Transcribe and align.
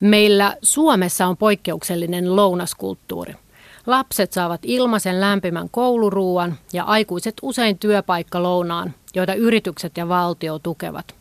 Meillä 0.00 0.56
Suomessa 0.62 1.26
on 1.26 1.36
poikkeuksellinen 1.36 2.36
lounaskulttuuri. 2.36 3.34
Lapset 3.86 4.32
saavat 4.32 4.60
ilmaisen 4.64 5.20
lämpimän 5.20 5.68
kouluruuan 5.70 6.58
ja 6.72 6.84
aikuiset 6.84 7.34
usein 7.42 7.78
työpaikkalounaan, 7.78 8.94
joita 9.14 9.34
yritykset 9.34 9.96
ja 9.96 10.08
valtio 10.08 10.58
tukevat. 10.58 11.14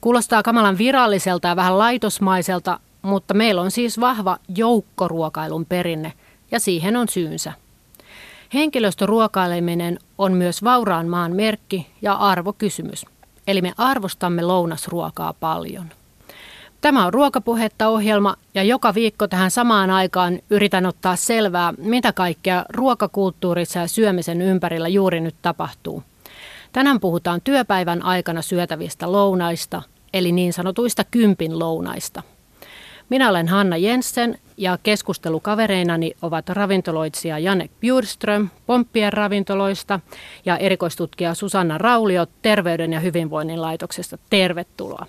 Kuulostaa 0.00 0.42
kamalan 0.42 0.78
viralliselta 0.78 1.48
ja 1.48 1.56
vähän 1.56 1.78
laitosmaiselta, 1.78 2.80
mutta 3.02 3.34
meillä 3.34 3.60
on 3.62 3.70
siis 3.70 4.00
vahva 4.00 4.38
joukkoruokailun 4.56 5.66
perinne 5.66 6.12
ja 6.50 6.60
siihen 6.60 6.96
on 6.96 7.08
syynsä. 7.08 7.52
Henkilöstöruokaileminen 8.54 9.98
on 10.18 10.32
myös 10.32 10.64
vauraan 10.64 11.08
maan 11.08 11.32
merkki 11.32 11.86
ja 12.02 12.14
arvokysymys. 12.14 13.06
Eli 13.46 13.62
me 13.62 13.72
arvostamme 13.78 14.42
lounasruokaa 14.42 15.32
paljon. 15.32 15.86
Tämä 16.82 17.06
on 17.06 17.14
Ruokapuhetta 17.14 17.88
ohjelma 17.88 18.34
ja 18.54 18.62
joka 18.62 18.94
viikko 18.94 19.28
tähän 19.28 19.50
samaan 19.50 19.90
aikaan 19.90 20.38
yritän 20.50 20.86
ottaa 20.86 21.16
selvää, 21.16 21.74
mitä 21.78 22.12
kaikkea 22.12 22.64
ruokakulttuurissa 22.68 23.78
ja 23.78 23.88
syömisen 23.88 24.42
ympärillä 24.42 24.88
juuri 24.88 25.20
nyt 25.20 25.34
tapahtuu. 25.42 26.02
Tänään 26.72 27.00
puhutaan 27.00 27.40
työpäivän 27.40 28.02
aikana 28.04 28.42
syötävistä 28.42 29.12
lounaista, 29.12 29.82
eli 30.12 30.32
niin 30.32 30.52
sanotuista 30.52 31.04
kympin 31.04 31.58
lounaista. 31.58 32.22
Minä 33.08 33.30
olen 33.30 33.48
Hanna 33.48 33.76
Jensen 33.76 34.38
ja 34.56 34.78
keskustelukavereinani 34.82 36.12
ovat 36.22 36.48
ravintoloitsija 36.48 37.38
Janek 37.38 37.70
Bjurström 37.80 38.48
Pomppien 38.66 39.12
ravintoloista 39.12 40.00
ja 40.44 40.56
erikoistutkija 40.56 41.34
Susanna 41.34 41.78
Raulio 41.78 42.26
Terveyden 42.42 42.92
ja 42.92 43.00
hyvinvoinnin 43.00 43.62
laitoksesta. 43.62 44.18
Tervetuloa. 44.30 45.06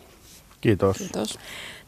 Kiitos. 0.64 0.98
Kiitos. 0.98 1.40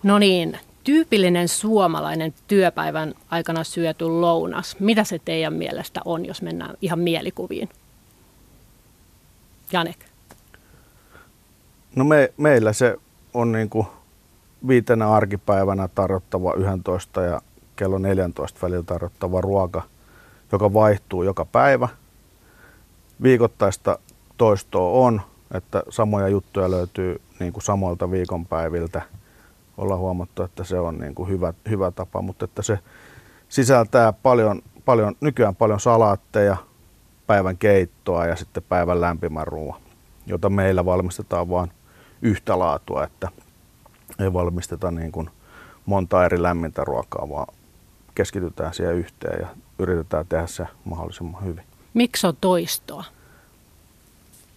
No 0.03 0.19
niin, 0.19 0.59
tyypillinen 0.83 1.47
suomalainen 1.47 2.33
työpäivän 2.47 3.13
aikana 3.29 3.63
syöty 3.63 4.05
lounas. 4.05 4.75
Mitä 4.79 5.03
se 5.03 5.19
teidän 5.25 5.53
mielestä 5.53 6.01
on, 6.05 6.25
jos 6.25 6.41
mennään 6.41 6.77
ihan 6.81 6.99
mielikuviin? 6.99 7.69
Janek. 9.71 9.97
No 11.95 12.03
me, 12.03 12.33
meillä 12.37 12.73
se 12.73 12.97
on 13.33 13.51
niin 13.51 13.69
kuin 13.69 13.87
viitenä 14.67 15.11
arkipäivänä 15.11 15.87
tarjottava 15.87 16.53
11 16.53 17.21
ja 17.21 17.41
kello 17.75 17.97
14 17.97 18.59
välillä 18.61 18.83
tarjottava 18.83 19.41
ruoka, 19.41 19.81
joka 20.51 20.73
vaihtuu 20.73 21.23
joka 21.23 21.45
päivä. 21.45 21.87
Viikoittaista 23.23 23.99
toistoa 24.37 25.05
on, 25.05 25.21
että 25.55 25.83
samoja 25.89 26.27
juttuja 26.27 26.71
löytyy 26.71 27.21
niin 27.39 27.53
kuin 27.53 27.63
samoilta 27.63 28.11
viikonpäiviltä. 28.11 29.01
Ollaan 29.77 29.99
huomattu, 29.99 30.43
että 30.43 30.63
se 30.63 30.79
on 30.79 30.97
niin 30.97 31.15
kuin 31.15 31.29
hyvä, 31.29 31.53
hyvä 31.69 31.91
tapa, 31.91 32.21
mutta 32.21 32.45
että 32.45 32.61
se 32.61 32.79
sisältää 33.49 34.13
paljon, 34.13 34.61
paljon, 34.85 35.15
nykyään 35.21 35.55
paljon 35.55 35.79
salaatteja, 35.79 36.57
päivän 37.27 37.57
keittoa 37.57 38.25
ja 38.25 38.35
sitten 38.35 38.63
päivän 38.63 39.01
lämpimän 39.01 39.47
ruoan, 39.47 39.81
jota 40.25 40.49
meillä 40.49 40.85
valmistetaan 40.85 41.49
vain 41.49 41.71
yhtä 42.21 42.59
laatua, 42.59 43.03
että 43.03 43.29
ei 44.19 44.33
valmisteta 44.33 44.91
niin 44.91 45.11
kuin 45.11 45.29
monta 45.85 46.25
eri 46.25 46.41
lämmintä 46.41 46.83
ruokaa, 46.83 47.29
vaan 47.29 47.55
keskitytään 48.15 48.73
siihen 48.73 48.95
yhteen 48.95 49.41
ja 49.41 49.47
yritetään 49.79 50.25
tehdä 50.27 50.47
se 50.47 50.67
mahdollisimman 50.85 51.45
hyvin. 51.45 51.63
Miksi 51.93 52.27
on 52.27 52.37
toistoa? 52.41 53.03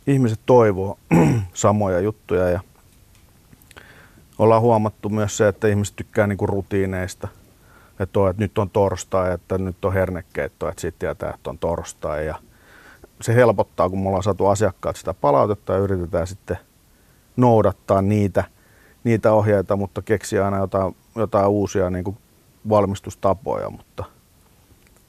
Ihmiset 0.09 0.41
toivoo 0.47 0.99
samoja 1.55 2.01
juttuja 2.01 2.49
ja 2.49 2.61
ollaan 4.39 4.63
huomattu 4.63 5.09
myös 5.09 5.37
se, 5.37 5.49
että 5.49 5.69
ihmiset 5.69 5.97
tykkää 5.97 6.27
niin 6.27 6.39
kuin 6.39 6.49
rutiineista. 6.49 7.29
Että, 8.01 8.21
on, 8.21 8.31
että 8.31 8.43
nyt 8.43 8.59
on 8.59 8.71
torstai, 8.71 9.35
että 9.35 9.59
nyt 9.59 9.85
on 9.85 9.93
hernekeitto, 9.93 10.69
että 10.69 10.81
sitten 10.81 10.99
tietää, 10.99 11.33
että 11.35 11.51
on 11.51 11.59
torstai. 11.59 12.27
Ja 12.27 12.35
se 13.21 13.35
helpottaa, 13.35 13.91
kun 13.91 13.99
me 13.99 14.09
ollaan 14.09 14.23
saatu 14.23 14.47
asiakkaat 14.47 14.97
sitä 14.97 15.15
palautetta 15.15 15.73
ja 15.73 15.79
yritetään 15.79 16.27
sitten 16.27 16.59
noudattaa 17.37 18.03
niitä, 18.03 18.45
niitä 19.05 19.33
ohjeita, 19.33 19.77
mutta 19.77 20.03
keksiä 20.03 20.45
aina 20.45 20.59
jotain, 20.59 20.97
jotain 21.17 21.49
uusia 21.49 21.91
niin 21.91 22.05
kuin 22.05 22.17
valmistustapoja. 22.69 23.71
Mutta, 23.71 24.05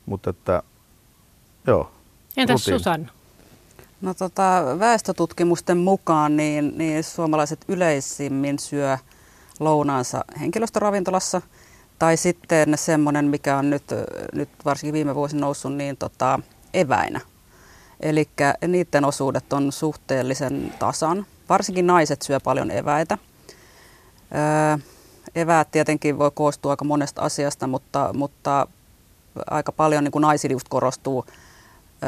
mutta 0.06 0.30
että, 0.30 0.64
joo. 1.68 1.92
Entäs 2.38 2.62
rutiini. 2.62 2.80
Susanna? 2.80 3.19
No 4.02 4.14
tota, 4.14 4.64
väestötutkimusten 4.80 5.78
mukaan 5.78 6.38
niin, 6.38 6.78
niin 6.78 7.04
suomalaiset 7.04 7.60
yleisimmin 7.68 8.60
syö 8.60 8.98
lounaansa 9.60 10.26
henkilöstöravintolassa 10.40 11.42
tai 12.00 12.18
sitten 12.18 12.78
semmoinen, 12.78 13.26
mikä 13.26 13.58
on 13.58 13.70
nyt, 13.70 13.84
nyt 14.34 14.50
varsinkin 14.66 14.94
viime 14.94 15.16
vuosina 15.16 15.42
noussut, 15.42 15.74
niin 15.74 15.98
tota, 15.98 16.40
eväinä. 16.74 17.22
Eli 18.00 18.30
niiden 18.68 19.06
osuudet 19.06 19.54
on 19.54 19.72
suhteellisen 19.72 20.74
tasan. 20.80 21.26
Varsinkin 21.50 21.88
naiset 21.88 22.22
syö 22.22 22.40
paljon 22.40 22.72
eväitä. 22.72 23.18
Öö, 24.36 24.78
eväät 25.36 25.72
tietenkin 25.72 26.20
voi 26.20 26.32
koostua 26.34 26.72
aika 26.72 26.86
monesta 26.86 27.22
asiasta, 27.22 27.68
mutta, 27.68 28.10
mutta 28.14 28.68
aika 29.50 29.72
paljon 29.72 30.04
niin 30.04 30.12
kuin 30.12 30.22
naisilla 30.22 30.54
just 30.54 30.70
korostuu 30.70 31.26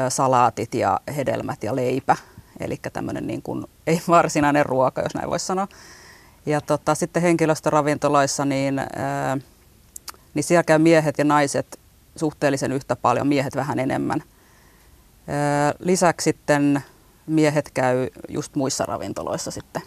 salaatit 0.08 0.74
ja 0.74 1.00
hedelmät 1.16 1.62
ja 1.62 1.76
leipä. 1.76 2.16
Eli 2.60 2.76
tämmöinen 2.92 3.26
niin 3.26 3.42
kuin, 3.42 3.64
ei 3.86 4.02
varsinainen 4.08 4.66
ruoka, 4.66 5.02
jos 5.02 5.14
näin 5.14 5.30
voisi 5.30 5.46
sanoa. 5.46 5.68
Ja 6.46 6.60
tota, 6.60 6.94
sitten 6.94 7.22
henkilöstöravintoloissa, 7.22 8.44
niin, 8.44 8.78
ö, 8.78 8.84
niin 10.34 10.44
siellä 10.44 10.62
käy 10.62 10.78
miehet 10.78 11.18
ja 11.18 11.24
naiset 11.24 11.80
suhteellisen 12.16 12.72
yhtä 12.72 12.96
paljon, 12.96 13.26
miehet 13.26 13.56
vähän 13.56 13.78
enemmän. 13.78 14.22
Ö, 14.22 15.74
lisäksi 15.78 16.24
sitten 16.24 16.82
miehet 17.26 17.70
käy 17.74 18.08
just 18.28 18.54
muissa 18.54 18.84
ravintoloissa 18.84 19.50
sitten, 19.50 19.82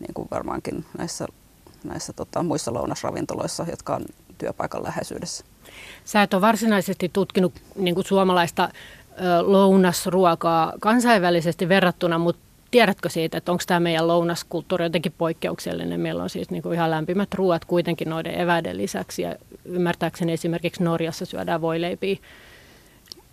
niin 0.00 0.14
kuin 0.14 0.28
varmaankin 0.30 0.84
näissä, 0.98 1.26
näissä 1.84 2.12
tota, 2.12 2.42
muissa 2.42 2.72
lounasravintoloissa, 2.72 3.66
jotka 3.70 3.94
on 3.94 4.04
työpaikan 4.38 4.82
läheisyydessä. 4.82 5.44
Sä 6.04 6.22
et 6.22 6.34
ole 6.34 6.40
varsinaisesti 6.40 7.08
tutkinut 7.12 7.52
niin 7.76 7.94
kuin 7.94 8.04
suomalaista 8.04 8.68
lounasruokaa 9.42 10.72
kansainvälisesti 10.80 11.68
verrattuna, 11.68 12.18
mutta 12.18 12.42
tiedätkö 12.70 13.08
siitä, 13.08 13.38
että 13.38 13.52
onko 13.52 13.64
tämä 13.66 13.80
meidän 13.80 14.08
lounaskulttuuri 14.08 14.84
jotenkin 14.84 15.14
poikkeuksellinen? 15.18 16.00
Meillä 16.00 16.22
on 16.22 16.30
siis 16.30 16.50
niin 16.50 16.62
kuin 16.62 16.74
ihan 16.74 16.90
lämpimät 16.90 17.34
ruoat 17.34 17.64
kuitenkin 17.64 18.10
noiden 18.10 18.40
eväiden 18.40 18.76
lisäksi 18.76 19.22
ja 19.22 19.36
ymmärtääkseni 19.64 20.32
esimerkiksi 20.32 20.82
Norjassa 20.82 21.24
syödään 21.24 21.60
voileipiä. 21.60 22.16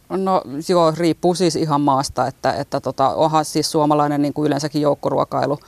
No 0.09 0.41
joo, 0.69 0.93
riippuu 0.97 1.35
siis 1.35 1.55
ihan 1.55 1.81
maasta, 1.81 2.27
että, 2.27 2.53
että 2.53 2.79
tota, 2.79 3.09
onhan 3.09 3.45
siis 3.45 3.71
suomalainen 3.71 4.21
niin 4.21 4.33
kuin 4.33 4.47
yleensäkin 4.47 4.81
joukkoruokailu 4.81 5.59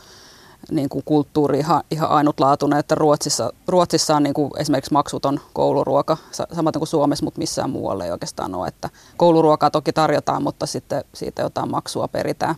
niin 0.71 0.89
kuin 0.89 1.03
kulttuuri 1.05 1.59
ihan, 1.59 1.83
ihan 1.91 2.09
ainutlaatuinen, 2.09 2.79
että 2.79 2.95
Ruotsissa, 2.95 3.53
Ruotsissa 3.67 4.15
on 4.15 4.23
niin 4.23 4.33
kuin 4.33 4.51
esimerkiksi 4.57 4.93
maksuton 4.93 5.39
kouluruoka, 5.53 6.17
samaten 6.31 6.79
kuin 6.79 6.87
Suomessa, 6.87 7.25
mutta 7.25 7.39
missään 7.39 7.69
muualla 7.69 8.05
ei 8.05 8.11
oikeastaan 8.11 8.55
ole. 8.55 8.67
Että 8.67 8.89
kouluruokaa 9.17 9.71
toki 9.71 9.93
tarjotaan, 9.93 10.43
mutta 10.43 10.65
sitten 10.65 11.03
siitä 11.13 11.41
jotain 11.41 11.71
maksua 11.71 12.07
peritään. 12.07 12.55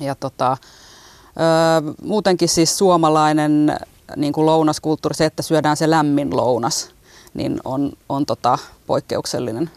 Ja 0.00 0.14
tota, 0.14 0.52
ö, 0.52 1.94
muutenkin 2.02 2.48
siis 2.48 2.78
suomalainen 2.78 3.78
niin 4.16 4.32
kuin 4.32 4.46
lounaskulttuuri, 4.46 5.14
se, 5.14 5.24
että 5.24 5.42
syödään 5.42 5.76
se 5.76 5.90
lämmin 5.90 6.36
lounas, 6.36 6.90
niin 7.34 7.60
on, 7.64 7.92
on 8.08 8.26
tota, 8.26 8.58
poikkeuksellinen. 8.86 9.70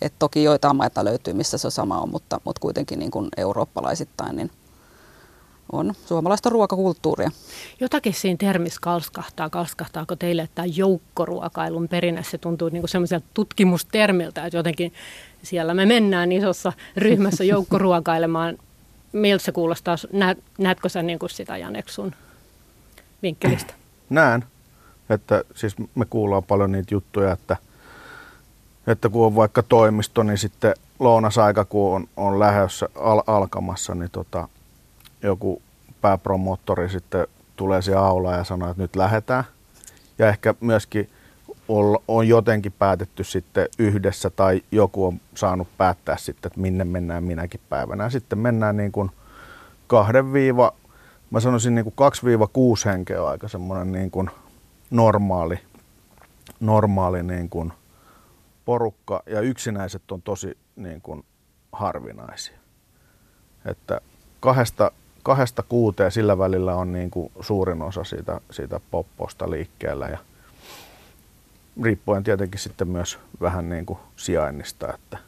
Et 0.00 0.12
toki 0.18 0.44
joitain 0.44 0.76
maita 0.76 1.04
löytyy, 1.04 1.34
missä 1.34 1.58
se 1.58 1.70
sama 1.70 2.00
on, 2.00 2.10
mutta, 2.10 2.40
mutta 2.44 2.60
kuitenkin 2.60 2.98
niin 2.98 3.10
kuin 3.10 3.28
eurooppalaisittain 3.36 4.36
niin 4.36 4.50
on 5.72 5.94
suomalaista 6.06 6.50
ruokakulttuuria. 6.50 7.30
Jotakin 7.80 8.14
siinä 8.14 8.36
termissä 8.36 8.80
kalskahtaa. 8.82 9.50
Kalskahtaako 9.50 10.16
teille 10.16 10.42
että 10.42 10.54
tämä 10.54 10.66
joukkoruokailun 10.66 11.88
perinne? 11.88 12.22
Se 12.22 12.38
tuntuu 12.38 12.68
niin 12.68 12.88
semmoiselta 12.88 13.26
tutkimustermiltä, 13.34 14.46
että 14.46 14.56
jotenkin 14.56 14.92
siellä 15.42 15.74
me 15.74 15.86
mennään 15.86 16.32
isossa 16.32 16.72
ryhmässä 16.96 17.44
joukkoruokailemaan. 17.54 18.58
Miltä 19.12 19.44
se 19.44 19.52
kuulostaa? 19.52 19.96
Näet, 20.12 20.38
näetkö 20.58 20.88
sä 20.88 21.02
niin 21.02 21.18
kuin 21.18 21.30
sitä 21.30 21.56
Janek 21.56 21.88
sun 21.88 22.12
vinkkelistä? 23.22 23.74
Näen, 24.10 24.44
että 25.10 25.44
siis 25.54 25.76
me 25.94 26.04
kuullaan 26.10 26.44
paljon 26.44 26.72
niitä 26.72 26.94
juttuja, 26.94 27.32
että, 27.32 27.56
että 28.86 29.08
kun 29.08 29.26
on 29.26 29.34
vaikka 29.34 29.62
toimisto, 29.62 30.22
niin 30.22 30.38
sitten 30.38 30.74
lounasaika, 30.98 31.64
kun 31.64 31.94
on, 31.94 32.08
on 32.16 32.38
lähdössä 32.38 32.88
al- 32.94 33.22
alkamassa, 33.26 33.94
niin 33.94 34.10
tota, 34.10 34.48
joku 35.26 35.62
pääpromottori 36.00 36.88
sitten 36.88 37.26
tulee 37.56 37.82
siihen 37.82 38.00
aulaan 38.00 38.38
ja 38.38 38.44
sanoo, 38.44 38.70
että 38.70 38.82
nyt 38.82 38.96
lähdetään. 38.96 39.44
Ja 40.18 40.28
ehkä 40.28 40.54
myöskin 40.60 41.10
on 42.08 42.28
jotenkin 42.28 42.72
päätetty 42.72 43.24
sitten 43.24 43.68
yhdessä 43.78 44.30
tai 44.30 44.62
joku 44.72 45.06
on 45.06 45.20
saanut 45.34 45.68
päättää 45.78 46.16
sitten, 46.16 46.48
että 46.48 46.60
minne 46.60 46.84
mennään 46.84 47.24
minäkin 47.24 47.60
päivänä. 47.68 48.10
Sitten 48.10 48.38
mennään 48.38 48.76
niin 48.76 48.92
kuin 48.92 49.10
kahden 49.86 50.32
viiva, 50.32 50.72
mä 51.30 51.40
sanoisin 51.40 51.74
niin 51.74 51.84
kuin 51.84 51.94
kaksi 51.96 52.24
viiva 52.24 52.46
kuusi 52.46 52.88
henkeä 52.88 53.22
on 53.22 53.28
aika 53.28 53.48
semmoinen 53.48 53.92
niin 53.92 54.10
kuin 54.10 54.30
normaali 54.90 55.58
normaali 56.60 57.22
niin 57.22 57.48
kuin 57.48 57.72
porukka 58.64 59.22
ja 59.26 59.40
yksinäiset 59.40 60.12
on 60.12 60.22
tosi 60.22 60.58
niin 60.76 61.00
kuin 61.00 61.24
harvinaisia. 61.72 62.58
Että 63.64 64.00
kahdesta, 64.40 64.90
kahdesta 65.26 65.62
kuuteen 65.68 66.12
sillä 66.12 66.38
välillä 66.38 66.74
on 66.74 66.92
niin 66.92 67.10
kuin 67.10 67.32
suurin 67.40 67.82
osa 67.82 68.04
siitä, 68.04 68.40
siitä 68.50 68.80
popposta 68.90 69.50
liikkeellä 69.50 70.08
ja 70.08 70.18
riippuen 71.82 72.24
tietenkin 72.24 72.60
sitten 72.60 72.88
myös 72.88 73.18
vähän 73.40 73.68
niin 73.68 73.86
kuin 73.86 73.98
sijainnista, 74.16 74.94
että 74.94 75.18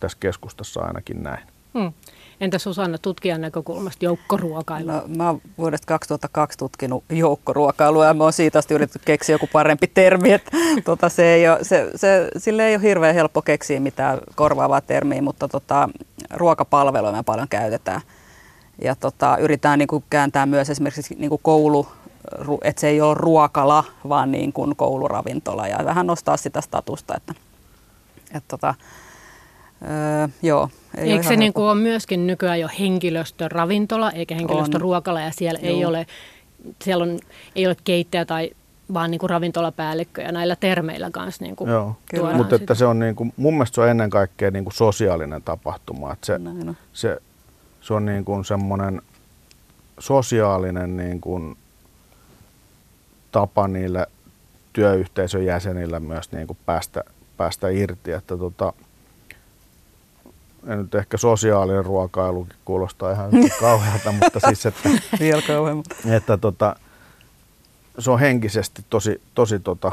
tässä 0.00 0.18
keskustassa 0.20 0.80
ainakin 0.80 1.22
näin. 1.22 1.46
Hmm. 1.78 1.92
Entä 2.40 2.58
Susanna 2.58 2.98
tutkijan 2.98 3.40
näkökulmasta 3.40 4.04
joukkoruokailua? 4.04 4.92
No, 4.92 5.02
mä 5.16 5.26
oon 5.26 5.40
vuodesta 5.58 5.86
2002 5.86 6.58
tutkinut 6.58 7.04
joukkoruokailua 7.10 8.06
ja 8.06 8.14
mä 8.14 8.24
oon 8.24 8.32
siitä 8.32 8.58
asti 8.58 8.74
yritetty 8.74 9.00
keksiä 9.04 9.34
joku 9.34 9.48
parempi 9.52 9.86
termi. 9.86 10.32
Että, 10.32 10.50
tota, 10.84 11.08
se 11.08 11.34
ei 11.34 11.48
ole, 11.48 11.58
se, 11.64 11.90
se, 11.94 12.28
sille 12.36 12.66
ei 12.66 12.74
ole 12.74 12.82
hirveän 12.82 13.14
helppo 13.14 13.42
keksiä 13.42 13.80
mitään 13.80 14.18
korvaavaa 14.34 14.80
termiä, 14.80 15.22
mutta 15.22 15.48
tota, 15.48 15.88
ruokapalveluja 16.34 17.12
me 17.12 17.22
paljon 17.22 17.48
käytetään. 17.48 18.00
Ja 18.84 18.94
tota, 18.94 19.36
yritetään 19.36 19.78
niin 19.78 19.88
kuin, 19.88 20.04
kääntää 20.10 20.46
myös 20.46 20.70
esimerkiksi 20.70 21.14
niin 21.18 21.28
kuin 21.28 21.40
koulu, 21.42 21.88
että 22.62 22.80
se 22.80 22.88
ei 22.88 23.00
ole 23.00 23.14
ruokala, 23.14 23.84
vaan 24.08 24.32
niin 24.32 24.52
kuin 24.52 24.76
kouluravintola 24.76 25.68
ja 25.68 25.84
vähän 25.84 26.06
nostaa 26.06 26.36
sitä 26.36 26.60
statusta. 26.60 27.14
Että, 27.16 27.34
että 28.34 28.48
tota, 28.48 28.74
Öö, 29.82 30.28
joo. 30.42 30.68
Ei 30.96 31.12
Eikö 31.12 31.24
se 31.24 31.36
niin 31.36 31.52
kuin 31.52 31.64
ole 31.64 31.74
myöskin 31.74 32.26
nykyään 32.26 32.60
jo 32.60 32.68
henkilöstöravintola 32.78 34.10
eikä 34.10 34.34
henkilöstöruokala 34.34 35.20
ja 35.20 35.30
siellä 35.30 35.60
ei 35.62 35.84
ole, 35.84 36.06
siellä 36.82 37.02
on, 37.02 37.18
ei 37.56 37.66
ole 37.66 37.76
keittäjä 37.84 38.24
tai 38.24 38.50
vaan 38.94 39.10
niin 39.10 39.18
kuin 39.18 39.30
ravintolapäällikkö 39.30 40.22
ja 40.22 40.32
näillä 40.32 40.56
termeillä 40.56 41.10
kanssa 41.10 41.44
niin 41.44 41.56
kuin 41.56 41.70
Joo, 41.70 41.96
mutta 42.34 42.56
että 42.56 42.74
se 42.74 42.86
on 42.86 42.98
niin 42.98 43.14
kuin, 43.14 43.32
mun 43.36 43.54
mielestä 43.54 43.74
se 43.74 43.80
on 43.80 43.88
ennen 43.88 44.10
kaikkea 44.10 44.50
niin 44.50 44.64
kuin 44.64 44.74
sosiaalinen 44.74 45.42
tapahtuma. 45.42 46.12
Että 46.12 46.26
se, 46.26 46.38
se, 46.92 47.18
se 47.86 47.94
on 47.94 48.04
niin 48.04 48.24
kuin 48.24 48.44
semmoinen 48.44 49.02
sosiaalinen 49.98 50.96
niin 50.96 51.20
kuin 51.20 51.56
tapa 53.32 53.68
niille 53.68 54.06
työyhteisön 54.72 55.44
jäsenillä 55.44 56.00
myös 56.00 56.32
niin 56.32 56.46
kuin 56.46 56.58
päästä, 56.66 57.04
päästä 57.36 57.68
irti. 57.68 58.12
Että 58.12 58.36
tota, 58.36 58.72
nyt 60.62 60.94
ehkä 60.94 61.16
sosiaalinen 61.16 61.84
ruokailukin 61.84 62.56
kuulostaa 62.64 63.12
ihan 63.12 63.30
kauhealta, 63.60 64.12
mutta 64.12 64.40
siis, 64.40 64.66
että, 64.66 64.88
Vielä 65.20 65.42
kauheammin. 65.42 65.84
että 66.06 66.36
tota, 66.36 66.76
se 67.98 68.10
on 68.10 68.20
henkisesti 68.20 68.84
tosi, 68.90 69.22
tosi 69.34 69.60
tota, 69.60 69.92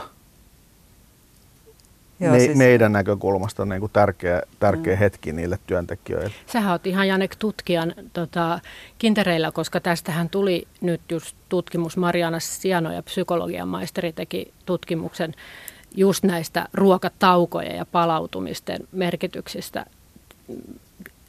Joo, 2.20 2.32
me, 2.32 2.40
siis... 2.40 2.58
meidän 2.58 2.92
näkökulmasta 2.92 3.66
niin 3.66 3.80
kuin 3.80 3.92
tärkeä, 3.92 4.42
tärkeä 4.60 4.96
mm. 4.96 5.00
hetki 5.00 5.34
niille 5.34 5.60
työntekijöille. 5.68 6.34
Sähän 6.46 6.72
oot 6.72 6.88
ihan 6.88 7.08
Janek 7.08 7.36
tutkijan 7.36 7.94
tota, 8.14 8.60
kintereillä, 8.98 9.52
koska 9.52 9.80
tästähän 9.80 10.30
tuli 10.30 10.68
nyt 10.82 11.02
just 11.10 11.36
tutkimus. 11.50 11.98
Mariana 11.98 12.40
Siano 12.40 12.92
ja 12.92 13.04
psykologian 13.04 13.68
maisteri 13.68 14.14
teki 14.14 14.54
tutkimuksen 14.66 15.34
just 15.96 16.24
näistä 16.24 16.68
ruokataukoja 16.74 17.76
ja 17.76 17.86
palautumisten 17.86 18.88
merkityksistä 18.92 19.86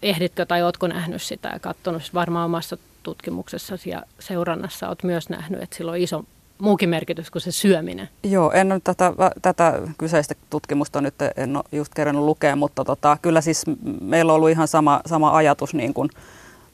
ehditkö 0.02 0.46
tai 0.46 0.62
oletko 0.62 0.86
nähnyt 0.86 1.22
sitä 1.22 1.48
ja 1.48 1.58
katsonut 1.58 2.10
varmaan 2.14 2.44
omassa 2.44 2.76
tutkimuksessasi 3.02 3.90
ja 3.90 4.02
seurannassa 4.19 4.88
olet 4.88 5.02
myös 5.02 5.28
nähnyt, 5.28 5.62
että 5.62 5.76
sillä 5.76 5.90
on 5.90 5.98
iso 5.98 6.25
muukin 6.59 6.89
merkitys 6.89 7.31
kuin 7.31 7.43
se 7.43 7.53
syöminen. 7.53 8.09
Joo, 8.23 8.53
en 8.53 8.73
ole 8.73 8.81
tätä, 8.85 9.12
tätä 9.43 9.83
kyseistä 9.99 10.35
tutkimusta 10.51 11.01
nyt 11.01 11.15
en 11.37 11.56
ole 11.56 11.65
just 11.73 11.95
kerännyt 11.95 12.25
lukea, 12.25 12.56
mutta 12.56 12.85
tota, 12.85 13.19
kyllä 13.23 13.41
siis 13.41 13.65
meillä 14.01 14.33
on 14.33 14.37
ollut 14.37 14.51
ihan 14.51 14.69
sama, 14.69 15.01
sama 15.06 15.37
ajatus 15.37 15.75
niin 15.75 15.95
kuin 15.95 16.11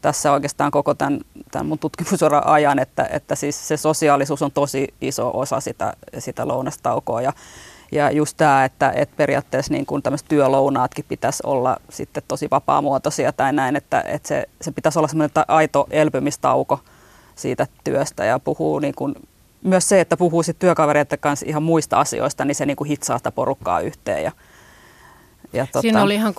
tässä 0.02 0.32
oikeastaan 0.32 0.70
koko 0.70 0.94
tämän, 0.94 1.20
tämän 1.50 1.66
mun 1.66 1.78
tutkimusoran 1.78 2.46
ajan, 2.46 2.78
että, 2.78 3.08
että 3.10 3.34
siis 3.34 3.68
se 3.68 3.76
sosiaalisuus 3.76 4.42
on 4.42 4.52
tosi 4.52 4.94
iso 5.00 5.30
osa 5.34 5.60
sitä, 5.60 5.92
sitä 6.18 6.48
lounastaukoa 6.48 7.22
ja 7.22 7.32
ja 7.92 8.10
just 8.10 8.36
tämä, 8.36 8.64
että, 8.64 8.92
että 8.96 9.16
periaatteessa 9.16 9.72
niin 9.72 9.86
kuin 9.86 10.02
tämmöiset 10.02 10.28
työlounaatkin 10.28 11.04
pitäisi 11.08 11.42
olla 11.46 11.76
sitten 11.88 12.22
tosi 12.28 12.48
vapaamuotoisia 12.50 13.32
tai 13.32 13.52
näin, 13.52 13.76
että, 13.76 14.00
että 14.00 14.28
se, 14.28 14.48
se 14.60 14.72
pitäisi 14.72 14.98
olla 14.98 15.08
semmoinen 15.08 15.44
aito 15.48 15.86
elpymistauko 15.90 16.80
siitä 17.34 17.66
työstä 17.84 18.24
ja 18.24 18.38
puhuu 18.38 18.78
niin 18.78 18.94
kuin, 18.94 19.14
myös 19.62 19.88
se, 19.88 20.00
että 20.00 20.16
puhuu 20.16 20.42
sitten 20.42 20.60
työkavereiden 20.60 21.18
kanssa 21.18 21.46
ihan 21.48 21.62
muista 21.62 22.00
asioista, 22.00 22.44
niin 22.44 22.54
se 22.54 22.66
niin 22.66 22.76
kuin 22.76 22.88
hitsaa 22.88 23.18
sitä 23.18 23.30
porukkaa 23.32 23.80
yhteen 23.80 24.24
ja, 24.24 24.32
ja 25.52 25.66
tota... 25.66 25.80
Siinä 25.80 26.02
oli 26.02 26.14
ihan 26.14 26.34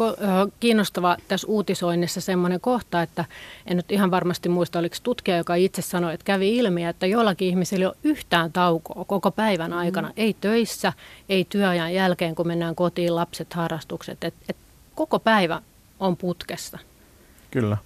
kiinnostava 0.59 1.17
tässä 1.27 1.47
uutisoinnissa 1.47 2.21
semmoinen 2.21 2.61
kohta, 2.61 3.01
että 3.01 3.25
en 3.65 3.77
nyt 3.77 3.91
ihan 3.91 4.11
varmasti 4.11 4.49
muista, 4.49 4.79
oliko 4.79 4.95
tutkija, 5.03 5.37
joka 5.37 5.55
itse 5.55 5.81
sanoi, 5.81 6.13
että 6.13 6.23
kävi 6.23 6.57
ilmi, 6.57 6.85
että 6.85 7.05
jollakin 7.05 7.47
ihmisillä 7.47 7.83
ei 7.83 7.87
ole 7.87 7.95
yhtään 8.03 8.51
taukoa 8.51 9.05
koko 9.05 9.31
päivän 9.31 9.73
aikana. 9.73 10.07
Mm. 10.07 10.13
Ei 10.17 10.35
töissä, 10.41 10.93
ei 11.29 11.45
työajan 11.49 11.93
jälkeen, 11.93 12.35
kun 12.35 12.47
mennään 12.47 12.75
kotiin, 12.75 13.15
lapset, 13.15 13.53
harrastukset. 13.53 14.23
Et, 14.23 14.33
et 14.49 14.57
koko 14.95 15.19
päivä 15.19 15.61
on 15.99 16.17
putkessa. 16.17 16.79
Kyllä. 17.51 17.77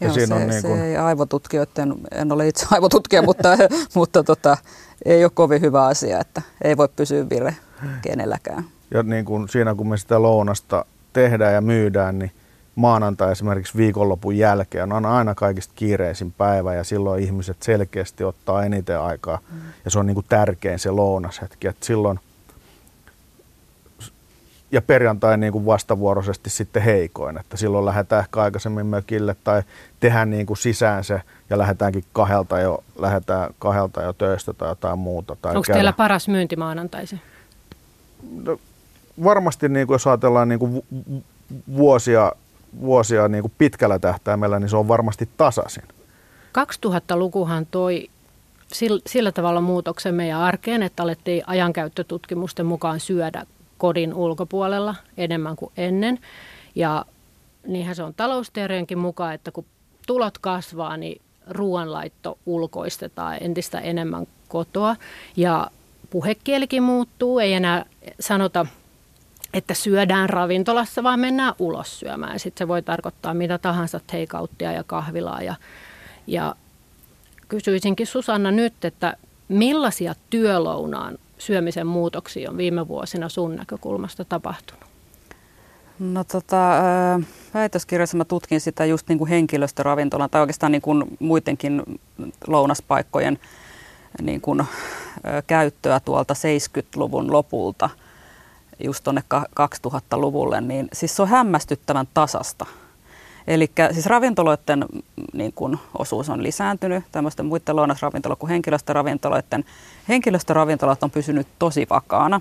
Ja 0.00 0.06
Joo, 0.06 0.14
siinä 0.14 0.26
se, 0.26 0.34
on 0.34 0.48
niin 0.48 0.62
kuin... 0.62 0.78
se 0.78 0.86
ei 0.86 0.96
aivotutkijoiden, 0.96 1.94
en 2.12 2.32
ole 2.32 2.48
itse 2.48 2.66
aivotutkija, 2.70 3.22
mutta, 3.28 3.48
mutta 3.94 4.24
tota, 4.24 4.56
ei 5.04 5.24
ole 5.24 5.32
kovin 5.34 5.60
hyvä 5.60 5.86
asia, 5.86 6.20
että 6.20 6.42
ei 6.64 6.76
voi 6.76 6.88
pysyä 6.96 7.28
vire 7.30 7.56
kenelläkään. 8.02 8.64
Ja 8.90 9.02
niin 9.02 9.24
kuin 9.24 9.48
siinä 9.48 9.74
kun 9.74 9.88
me 9.88 9.96
sitä 9.96 10.22
lounasta 10.22 10.84
tehdään 11.12 11.54
ja 11.54 11.60
myydään, 11.60 12.18
niin 12.18 12.32
maanantai 12.74 13.32
esimerkiksi 13.32 13.76
viikonlopun 13.76 14.38
jälkeen 14.38 14.92
on 14.92 15.06
aina 15.06 15.34
kaikista 15.34 15.72
kiireisin 15.76 16.32
päivä 16.32 16.74
ja 16.74 16.84
silloin 16.84 17.22
ihmiset 17.22 17.62
selkeästi 17.62 18.24
ottaa 18.24 18.64
eniten 18.64 19.00
aikaa 19.00 19.38
mm. 19.52 19.58
ja 19.84 19.90
se 19.90 19.98
on 19.98 20.06
niin 20.06 20.14
kuin 20.14 20.26
tärkein 20.28 20.78
se 20.78 20.90
lounashetki. 20.90 21.68
että 21.68 21.86
silloin 21.86 22.20
ja 24.72 24.82
perjantai 24.82 25.38
niin 25.38 25.52
kuin 25.52 25.66
vastavuoroisesti 25.66 26.50
sitten 26.50 26.82
heikoin, 26.82 27.38
että 27.38 27.56
silloin 27.56 27.84
lähdetään 27.84 28.20
ehkä 28.20 28.40
aikaisemmin 28.40 28.86
mökille 28.86 29.36
tai 29.44 29.62
tehdään 30.00 30.30
niin 30.30 30.46
kuin 30.46 30.56
sisään 30.56 31.04
se 31.04 31.22
ja 31.50 31.58
lähdetäänkin 31.58 32.04
kahdelta 32.12 32.60
jo, 32.60 32.84
lähdetään 32.98 33.54
kahdelta 33.58 34.02
jo 34.02 34.12
töistä 34.12 34.52
tai 34.52 34.68
jotain 34.68 34.98
muuta. 34.98 35.36
Tai 35.42 35.56
Onko 35.56 35.72
teillä 35.72 35.92
paras 35.92 36.28
myynti 36.28 36.56
maanantaisin? 36.56 37.20
No, 38.44 38.58
varmasti 39.24 39.68
niin 39.68 39.86
kuin 39.86 39.94
jos 39.94 40.06
ajatellaan 40.06 40.48
niin 40.48 40.58
kuin 40.58 40.84
vuosia, 41.76 42.32
vuosia 42.80 43.28
niin 43.28 43.42
kuin 43.42 43.52
pitkällä 43.58 43.98
tähtäimellä, 43.98 44.58
niin 44.58 44.68
se 44.68 44.76
on 44.76 44.88
varmasti 44.88 45.28
tasaisin. 45.36 45.84
2000-lukuhan 46.58 47.66
toi 47.66 48.08
sillä 49.06 49.32
tavalla 49.32 49.60
muutoksen 49.60 50.14
meidän 50.14 50.40
arkeen, 50.40 50.82
että 50.82 51.02
alettiin 51.02 51.42
ajankäyttötutkimusten 51.46 52.66
mukaan 52.66 53.00
syödä 53.00 53.46
kodin 53.78 54.14
ulkopuolella 54.14 54.94
enemmän 55.16 55.56
kuin 55.56 55.72
ennen. 55.76 56.18
Ja 56.74 57.04
niinhän 57.66 57.96
se 57.96 58.02
on 58.02 58.14
talousteoriankin 58.14 58.98
mukaan, 58.98 59.34
että 59.34 59.50
kun 59.50 59.64
tulot 60.06 60.38
kasvaa, 60.38 60.96
niin 60.96 61.20
ruoanlaitto 61.50 62.38
ulkoistetaan 62.46 63.36
entistä 63.40 63.80
enemmän 63.80 64.26
kotoa. 64.48 64.96
Ja 65.36 65.70
puhekielikin 66.10 66.82
muuttuu, 66.82 67.38
ei 67.38 67.52
enää 67.52 67.84
sanota 68.20 68.66
että 69.54 69.74
syödään 69.74 70.30
ravintolassa, 70.30 71.02
vaan 71.02 71.20
mennään 71.20 71.54
ulos 71.58 72.00
syömään. 72.00 72.38
Sitten 72.38 72.64
se 72.64 72.68
voi 72.68 72.82
tarkoittaa 72.82 73.34
mitä 73.34 73.58
tahansa 73.58 74.00
takeouttia 74.06 74.72
ja 74.72 74.84
kahvilaa. 74.84 75.42
Ja, 75.42 75.54
ja 76.26 76.54
kysyisinkin 77.48 78.06
Susanna 78.06 78.50
nyt, 78.50 78.84
että 78.84 79.16
millaisia 79.48 80.14
työlounaan 80.30 81.18
syömisen 81.38 81.86
muutoksia 81.86 82.50
on 82.50 82.56
viime 82.56 82.88
vuosina 82.88 83.28
sun 83.28 83.56
näkökulmasta 83.56 84.24
tapahtunut? 84.24 84.84
No 85.98 86.24
tota, 86.24 86.82
väitöskirjassa 87.54 88.16
mä 88.16 88.24
tutkin 88.24 88.60
sitä 88.60 88.84
just 88.84 89.08
niin 89.08 89.18
kuin 89.18 89.28
henkilöstöravintolan 89.28 90.30
tai 90.30 90.40
oikeastaan 90.40 90.72
niin 90.72 90.82
kuin 90.82 91.04
muidenkin 91.18 91.82
lounaspaikkojen 92.46 93.38
niin 94.22 94.40
kuin, 94.40 94.64
käyttöä 95.46 96.00
tuolta 96.00 96.34
70-luvun 96.34 97.32
lopulta– 97.32 97.90
just 98.84 99.04
tuonne 99.04 99.22
2000-luvulle, 99.60 100.60
niin 100.60 100.88
siis 100.92 101.16
se 101.16 101.22
on 101.22 101.28
hämmästyttävän 101.28 102.08
tasasta. 102.14 102.66
Eli 103.48 103.70
siis 103.92 104.06
ravintoloiden 104.06 104.84
niin 105.32 105.52
kun, 105.52 105.78
osuus 105.98 106.28
on 106.28 106.42
lisääntynyt, 106.42 107.04
tämmöisten 107.12 107.46
muiden 107.46 107.76
lounasravintolo 107.76 108.36
kuin 108.36 108.50
henkilöstöravintoloiden. 108.50 109.64
Henkilöstöravintolat 110.08 111.02
on 111.02 111.10
pysynyt 111.10 111.46
tosi 111.58 111.86
vakaana. 111.90 112.40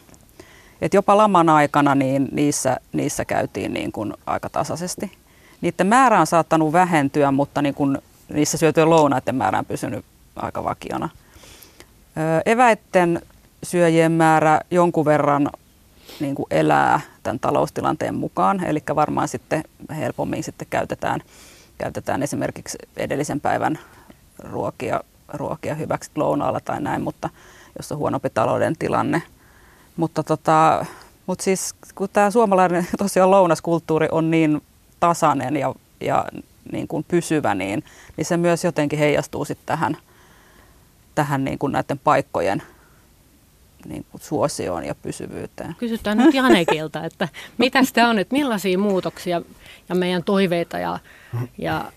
Et 0.82 0.94
jopa 0.94 1.18
laman 1.18 1.50
aikana 1.50 1.96
niin 1.96 2.30
niissä, 2.32 2.78
niissä 2.94 3.26
käytiin 3.26 3.74
niin 3.74 3.92
kun, 3.92 4.14
aika 4.26 4.50
tasaisesti. 4.50 5.12
Niiden 5.62 5.88
määrä 5.88 6.20
on 6.20 6.28
saattanut 6.28 6.74
vähentyä, 6.74 7.32
mutta 7.32 7.62
niin 7.62 7.74
kun, 7.74 8.02
niissä 8.30 8.58
syötyjen 8.58 8.90
lounaiden 8.90 9.36
määrä 9.36 9.60
on 9.60 9.66
pysynyt 9.66 10.06
aika 10.36 10.64
vakiona. 10.64 11.10
Öö, 12.18 12.42
eväitten 12.46 13.22
syöjien 13.64 14.12
määrä 14.12 14.60
jonkun 14.72 15.06
verran 15.06 15.50
niin 16.20 16.36
kuin 16.36 16.46
elää 16.52 17.02
tämän 17.24 17.40
taloustilanteen 17.40 18.16
mukaan, 18.16 18.64
eli 18.64 18.84
varmaan 18.96 19.28
sitten 19.28 19.64
helpommin 19.90 20.44
sitten 20.44 20.68
käytetään, 20.70 21.22
käytetään 21.78 22.24
esimerkiksi 22.24 22.78
edellisen 22.98 23.42
päivän 23.42 23.80
ruokia, 24.40 25.02
ruokia 25.34 25.76
hyväksi 25.76 26.12
lounaalla 26.16 26.60
tai 26.60 26.82
näin, 26.82 27.02
mutta 27.02 27.30
jos 27.78 27.92
on 27.92 27.98
huonompi 27.98 28.30
talouden 28.30 28.78
tilanne. 28.80 29.22
Mutta, 29.98 30.24
tota, 30.24 30.86
mutta 31.26 31.44
siis 31.44 31.76
kun 31.96 32.10
tämä 32.14 32.32
suomalainen 32.32 32.88
tosiaan 32.98 33.32
lounaskulttuuri 33.32 34.08
on 34.12 34.32
niin 34.32 34.62
tasainen 35.00 35.56
ja, 35.56 35.74
ja 36.02 36.26
niin 36.72 36.88
kuin 36.88 37.06
pysyvä, 37.08 37.56
niin, 37.56 37.84
niin 38.18 38.26
se 38.26 38.38
myös 38.38 38.64
jotenkin 38.64 39.00
heijastuu 39.00 39.46
sitten 39.46 39.66
tähän, 39.66 39.98
tähän 41.16 41.44
niin 41.44 41.60
kuin 41.60 41.74
näiden 41.74 42.00
paikkojen 42.00 42.64
niin 43.86 44.06
kuin 44.12 44.22
suosioon 44.22 44.86
ja 44.86 44.96
pysyvyyteen. 44.96 45.76
Kysytään 45.80 46.18
nyt 46.18 46.36
Janekilta, 46.36 47.04
että 47.06 47.28
mitä 47.58 47.84
sitä 47.84 48.10
on, 48.10 48.20
että 48.20 48.36
millaisia 48.36 48.78
muutoksia 48.78 49.42
ja 49.90 49.96
meidän 49.96 50.24
toiveita 50.24 50.78
ja, 50.78 51.00
ja 51.58 51.92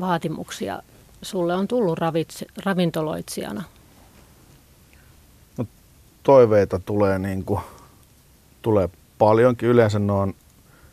vaatimuksia 0.00 0.82
sulle 1.22 1.54
on 1.54 1.68
tullut 1.68 1.98
ravitse, 1.98 2.46
ravintoloitsijana? 2.64 3.62
No, 5.58 5.66
toiveita 6.22 6.78
tulee, 6.78 7.18
niin 7.18 7.44
kuin, 7.44 7.60
tulee 8.62 8.88
paljonkin. 9.18 9.68
Yleensä 9.68 9.98
ne 9.98 10.12
on, 10.12 10.34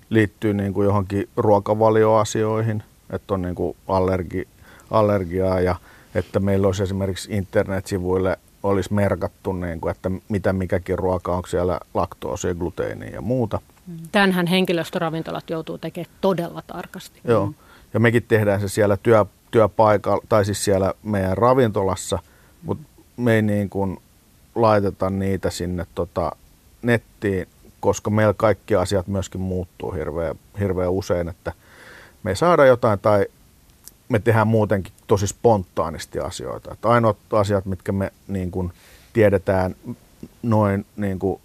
liittyy 0.10 0.54
niin 0.54 0.74
kuin 0.74 0.86
johonkin 0.86 1.30
ruokavalioasioihin, 1.38 2.84
että 3.10 3.34
on 3.34 3.42
niin 3.42 3.56
kuin 3.56 3.78
allergi, 3.88 4.48
allergiaa 4.92 5.60
ja 5.60 5.76
että 6.16 6.40
meillä 6.40 6.68
olisi 6.68 6.84
esimerkiksi 6.84 7.34
internetsivuille 7.34 8.40
olisi 8.64 8.94
merkattu, 8.94 9.54
niin 9.54 9.82
kuin, 9.82 9.92
että 9.92 10.12
mitä 10.30 10.54
mikäkin 10.54 11.00
ruoka, 11.00 11.36
onko 11.36 11.48
siellä 11.48 11.80
laktoosia, 11.94 12.56
gluteenia 12.56 13.10
ja 13.10 13.22
muuta. 13.22 13.62
Tänhän 14.12 14.48
henkilöstöravintolat 14.48 15.50
joutuu 15.50 15.78
tekemään 15.78 16.14
todella 16.22 16.64
tarkasti. 16.68 17.20
Joo, 17.24 17.54
ja 17.94 18.00
mekin 18.00 18.24
tehdään 18.28 18.62
se 18.62 18.68
siellä 18.68 18.98
työ, 18.98 19.26
työpaikalla, 19.52 20.24
tai 20.30 20.46
siis 20.46 20.64
siellä 20.66 20.94
meidän 21.04 21.38
ravintolassa, 21.38 22.20
mutta 22.64 22.84
me 23.18 23.36
ei 23.36 23.42
niin 23.42 23.70
kuin 23.70 23.98
laiteta 24.56 25.10
niitä 25.10 25.50
sinne 25.50 25.86
tota 25.96 26.32
nettiin, 26.82 27.48
koska 27.80 28.10
meillä 28.10 28.34
kaikki 28.38 28.76
asiat 28.76 29.08
myöskin 29.08 29.42
muuttuu 29.42 29.92
hirveän, 29.92 30.36
hirveän 30.60 30.92
usein, 30.92 31.30
että 31.30 31.54
me 32.24 32.32
ei 32.32 32.36
saada 32.36 32.66
jotain 32.66 33.00
tai 33.00 33.26
me 34.10 34.20
tehdään 34.20 34.48
muutenkin 34.48 34.94
tosi 35.10 35.28
spontaanisti 35.28 36.20
asioita. 36.20 36.74
Että 36.74 36.90
ainoat 36.90 37.18
asiat, 37.34 37.66
mitkä 37.66 37.92
me 37.92 38.14
niin 38.28 38.52
kuin 38.52 38.72
tiedetään 39.14 39.76
noin 40.44 40.86
niin 40.96 41.20
kuin 41.20 41.42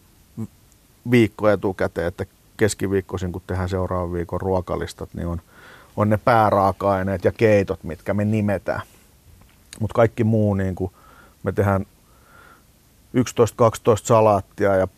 viikko 1.11 1.49
etukäteen, 1.49 2.07
että 2.07 2.27
keskiviikkoisin, 2.57 3.33
kun 3.33 3.43
tehdään 3.47 3.69
seuraavan 3.69 4.13
viikon 4.13 4.41
ruokalistat, 4.41 5.09
niin 5.15 5.27
on, 5.27 5.41
on 5.97 6.09
ne 6.09 6.17
pääraaka-aineet 6.17 7.25
ja 7.25 7.33
keitot, 7.33 7.85
mitkä 7.85 8.15
me 8.15 8.25
nimetään. 8.25 8.83
Mutta 9.81 9.95
kaikki 9.95 10.25
muu, 10.25 10.55
niin 10.55 10.75
kuin 10.75 10.93
me 11.43 11.53
tehdään 11.53 11.87
11-12 13.17 13.21
salaattia 14.03 14.77
ja 14.77 14.89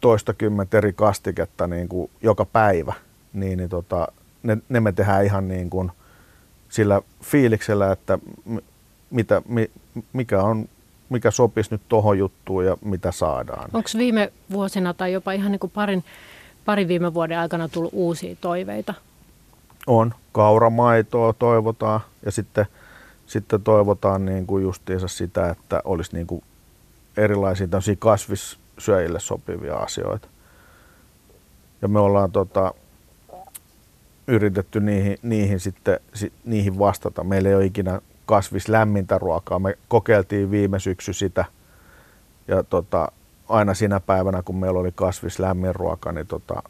toista 0.00 0.34
kymmentä 0.34 0.78
eri 0.78 0.92
kastiketta 0.92 1.66
niin 1.66 1.88
kuin 1.88 2.10
joka 2.22 2.44
päivä, 2.44 2.94
niin, 3.32 3.58
niin 3.58 3.68
tota, 3.68 4.08
ne, 4.42 4.58
ne 4.68 4.80
me 4.80 4.92
tehdään 4.92 5.24
ihan 5.24 5.48
niin 5.48 5.70
kuin– 5.70 5.92
sillä 6.68 7.02
fiiliksellä, 7.22 7.92
että 7.92 8.18
mitä, 9.10 9.42
mikä, 10.12 10.42
on, 10.42 10.68
mikä 11.08 11.30
sopisi 11.30 11.70
nyt 11.70 11.82
tuohon 11.88 12.18
juttuun 12.18 12.64
ja 12.64 12.76
mitä 12.84 13.12
saadaan. 13.12 13.70
Onko 13.72 13.88
viime 13.98 14.32
vuosina 14.50 14.94
tai 14.94 15.12
jopa 15.12 15.32
ihan 15.32 15.52
niin 15.52 15.60
kuin 15.60 15.70
parin, 15.70 16.04
parin 16.64 16.88
viime 16.88 17.14
vuoden 17.14 17.38
aikana 17.38 17.68
tullut 17.68 17.92
uusia 17.94 18.36
toiveita? 18.40 18.94
On. 19.86 20.14
Kauramaitoa 20.32 21.32
toivotaan 21.32 22.00
ja 22.24 22.30
sitten, 22.30 22.66
sitten 23.26 23.62
toivotaan 23.62 24.26
niin 24.26 24.46
kuin 24.46 24.62
justiinsa 24.62 25.08
sitä, 25.08 25.50
että 25.50 25.82
olisi 25.84 26.14
niin 26.14 26.26
kuin 26.26 26.42
erilaisia 27.16 27.68
kasvissyöjille 27.98 29.20
sopivia 29.20 29.76
asioita. 29.76 30.28
Ja 31.82 31.88
me 31.88 31.98
ollaan 31.98 32.32
tota, 32.32 32.74
yritetty 34.26 34.80
niihin, 34.80 35.18
niihin 35.22 35.60
sitten 35.60 36.00
si, 36.14 36.32
niihin 36.44 36.78
vastata. 36.78 37.24
Meillä 37.24 37.48
ei 37.48 37.54
ole 37.54 37.64
ikinä 37.64 38.00
kasvislämmintä 38.26 39.18
ruokaa. 39.18 39.58
Me 39.58 39.78
kokeiltiin 39.88 40.50
viime 40.50 40.80
syksy 40.80 41.12
sitä 41.12 41.44
ja 42.48 42.62
tota, 42.62 43.12
aina 43.48 43.74
sinä 43.74 44.00
päivänä, 44.00 44.42
kun 44.42 44.56
meillä 44.56 44.80
oli 44.80 44.92
kasvislämmin 44.94 45.74
ruoka, 45.74 46.12
niin 46.12 46.26
tota, 46.26 46.62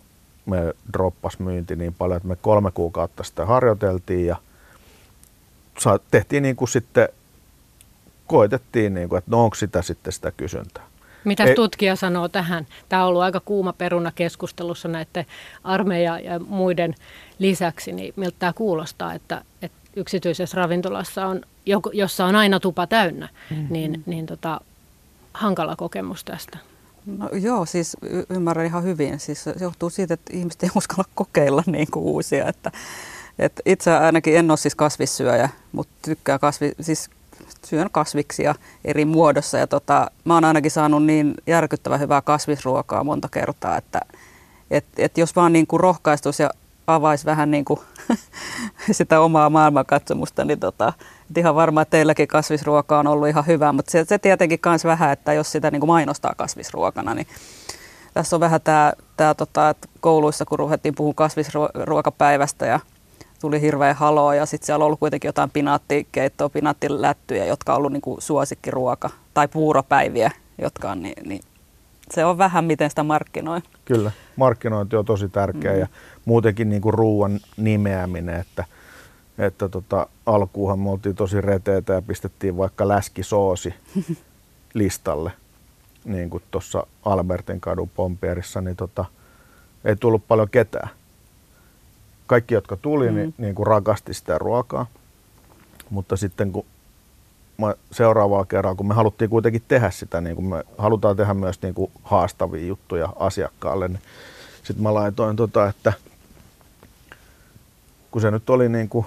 me 0.46 0.75
droppas 0.92 1.38
myynti 1.38 1.76
niin 1.76 1.94
paljon, 1.94 2.16
että 2.16 2.28
me 2.28 2.36
kolme 2.36 2.70
kuukautta 2.70 3.22
sitä 3.22 3.46
harjoiteltiin 3.46 4.26
ja 4.26 4.36
tehtiin 6.10 6.42
niin 6.42 6.56
kuin 6.56 6.68
sitten, 6.68 7.08
koitettiin, 8.26 8.94
niin 8.94 9.08
kuin, 9.08 9.18
että 9.18 9.30
no 9.30 9.44
onko 9.44 9.54
sitä 9.54 9.82
sitten 9.82 10.12
sitä 10.12 10.30
kysyntää. 10.30 10.85
Mitä 11.26 11.45
tutkija 11.54 11.97
sanoo 11.97 12.28
tähän? 12.28 12.66
Tämä 12.88 13.02
on 13.02 13.09
ollut 13.09 13.23
aika 13.23 13.40
kuuma 13.40 13.73
peruna 13.73 14.12
keskustelussa 14.12 14.88
näiden 14.88 15.26
armeija 15.64 16.18
ja 16.18 16.38
muiden 16.38 16.95
lisäksi, 17.38 17.92
niin 17.92 18.14
miltä 18.16 18.37
tämä 18.38 18.52
kuulostaa, 18.52 19.14
että, 19.14 19.42
että 19.62 19.78
yksityisessä 19.97 20.56
ravintolassa 20.56 21.26
on, 21.26 21.40
jossa 21.92 22.25
on 22.25 22.37
aina 22.37 22.61
tupa 22.61 22.87
täynnä, 22.87 23.28
mm-hmm. 23.50 23.66
niin, 23.71 24.02
niin 24.06 24.26
tota, 24.26 24.61
hankala 25.35 25.76
kokemus 25.76 26.25
tästä. 26.25 26.59
No, 27.06 27.28
joo, 27.33 27.66
siis 27.66 27.97
y- 28.02 28.25
ymmärrän 28.30 28.66
ihan 28.66 28.83
hyvin. 28.83 29.21
Siis 29.21 29.45
se 29.45 29.54
johtuu 29.61 29.90
siitä, 29.90 30.14
että 30.14 30.37
ihmiset 30.37 30.62
ei 30.62 30.71
uskalla 30.76 31.04
kokeilla 31.14 31.62
niin 31.66 31.90
kuin 31.90 32.04
uusia. 32.04 32.49
Että, 32.49 32.73
että 33.38 33.62
itse 33.66 33.92
ainakin 33.92 34.37
en 34.37 34.50
ole 34.50 34.56
siis 34.56 34.75
kasvissyöjä, 34.75 35.49
mutta 35.73 35.95
tykkää 36.02 36.38
kasvi, 36.38 36.73
siis 36.80 37.11
syön 37.64 37.88
kasviksia 37.92 38.54
eri 38.84 39.04
muodossa. 39.04 39.58
Ja 39.58 39.66
tota, 39.66 40.10
mä 40.24 40.34
oon 40.34 40.44
ainakin 40.44 40.70
saanut 40.70 41.04
niin 41.04 41.34
järkyttävän 41.46 42.00
hyvää 42.00 42.22
kasvisruokaa 42.22 43.04
monta 43.04 43.28
kertaa, 43.28 43.76
että 43.76 44.00
et, 44.70 44.84
et 44.98 45.18
jos 45.18 45.36
vaan 45.36 45.52
niin 45.52 45.66
kuin 45.66 45.80
rohkaistus 45.80 46.40
ja 46.40 46.50
avaisi 46.86 47.26
vähän 47.26 47.50
niin 47.50 47.64
kuin 47.64 47.80
sitä 48.90 49.20
omaa 49.20 49.50
maailmankatsomusta, 49.50 50.44
niin 50.44 50.60
tota, 50.60 50.92
ihan 51.36 51.54
varmaan 51.54 51.82
että 51.82 51.90
teilläkin 51.90 52.28
kasvisruoka 52.28 52.98
on 52.98 53.06
ollut 53.06 53.28
ihan 53.28 53.46
hyvä, 53.46 53.72
mutta 53.72 53.90
se, 53.90 54.04
se 54.04 54.18
tietenkin 54.18 54.58
myös 54.66 54.84
vähän, 54.84 55.12
että 55.12 55.32
jos 55.32 55.52
sitä 55.52 55.70
niin 55.70 55.80
kuin 55.80 55.88
mainostaa 55.88 56.34
kasvisruokana, 56.36 57.14
niin 57.14 57.26
tässä 58.14 58.36
on 58.36 58.40
vähän 58.40 58.60
tämä, 58.60 58.92
tämä 59.16 59.34
tota, 59.34 59.70
että 59.70 59.88
kouluissa, 60.00 60.44
kun 60.44 60.58
ruvettiin 60.58 60.94
puhua 60.94 61.14
kasvisruokapäivästä 61.14 62.66
ja 62.66 62.80
tuli 63.40 63.60
hirveä 63.60 63.94
haloo 63.94 64.32
ja 64.32 64.46
sitten 64.46 64.66
siellä 64.66 64.82
on 64.82 64.86
ollut 64.86 65.00
kuitenkin 65.00 65.28
jotain 65.28 65.50
pinaattikeittoa, 65.50 66.48
pinaattilättyjä, 66.48 67.44
jotka 67.44 67.72
on 67.72 67.78
ollut 67.78 67.92
niin 67.92 68.00
kuin 68.00 68.22
suosikkiruoka 68.22 69.10
tai 69.34 69.48
puuropäiviä, 69.48 70.30
jotka 70.58 70.90
on 70.90 71.02
niin, 71.02 71.28
niin 71.28 71.40
se 72.10 72.24
on 72.24 72.38
vähän 72.38 72.64
miten 72.64 72.90
sitä 72.90 73.02
markkinoi. 73.02 73.60
Kyllä, 73.84 74.10
markkinointi 74.36 74.96
on 74.96 75.04
tosi 75.04 75.28
tärkeä 75.28 75.72
mm. 75.72 75.78
ja 75.78 75.86
muutenkin 76.24 76.68
niin 76.68 76.82
kuin 76.82 76.94
ruoan 76.94 77.40
nimeäminen, 77.56 78.40
että, 78.40 78.64
että 79.38 79.68
tota, 79.68 80.06
alkuuhan 80.26 80.78
me 80.78 80.90
oltiin 80.90 81.16
tosi 81.16 81.40
reteitä 81.40 81.92
ja 81.92 82.02
pistettiin 82.02 82.56
vaikka 82.56 82.88
läskisoosi 82.88 83.74
listalle, 84.74 85.32
niin 86.04 86.30
kuin 86.30 86.42
tuossa 86.50 86.86
Albertin 87.04 87.60
kadun 87.60 87.88
Pompierissa, 87.88 88.60
niin 88.60 88.76
tota, 88.76 89.04
ei 89.84 89.96
tullut 89.96 90.28
paljon 90.28 90.50
ketään. 90.50 90.88
Kaikki, 92.26 92.54
jotka 92.54 92.76
tuli, 92.76 93.04
niin, 93.04 93.14
mm. 93.14 93.21
niin, 93.21 93.35
niin 93.38 93.54
kuin 93.54 93.66
rakasti 93.66 94.14
sitä 94.14 94.38
ruokaa, 94.38 94.87
mutta 95.90 96.16
sitten 96.16 96.52
kun 96.52 96.66
seuraavaa 97.92 98.45
kerralla, 98.45 98.76
kun 98.76 98.88
me 98.88 98.95
haluttiin 98.95 99.30
kuitenkin 99.30 99.62
tehdä 99.68 99.90
sitä, 99.90 100.21
niin 100.21 100.37
kuin 100.37 100.47
me 100.47 100.64
halutaan 100.78 101.16
tehdä 101.16 101.35
myös 101.35 101.62
niin 101.62 101.75
kuin 101.75 101.90
haastavia 102.02 102.66
juttuja 102.66 103.12
asiakkaalle, 103.18 103.88
niin 103.88 104.00
sitten 104.62 104.83
mä 104.83 104.95
laitoin, 104.95 105.37
tota, 105.37 105.68
että 105.68 105.92
kun 108.11 108.23
se 108.23 108.30
nyt 108.30 108.50
oli 108.50 108.68
niin 108.68 108.88
kuin 108.88 109.06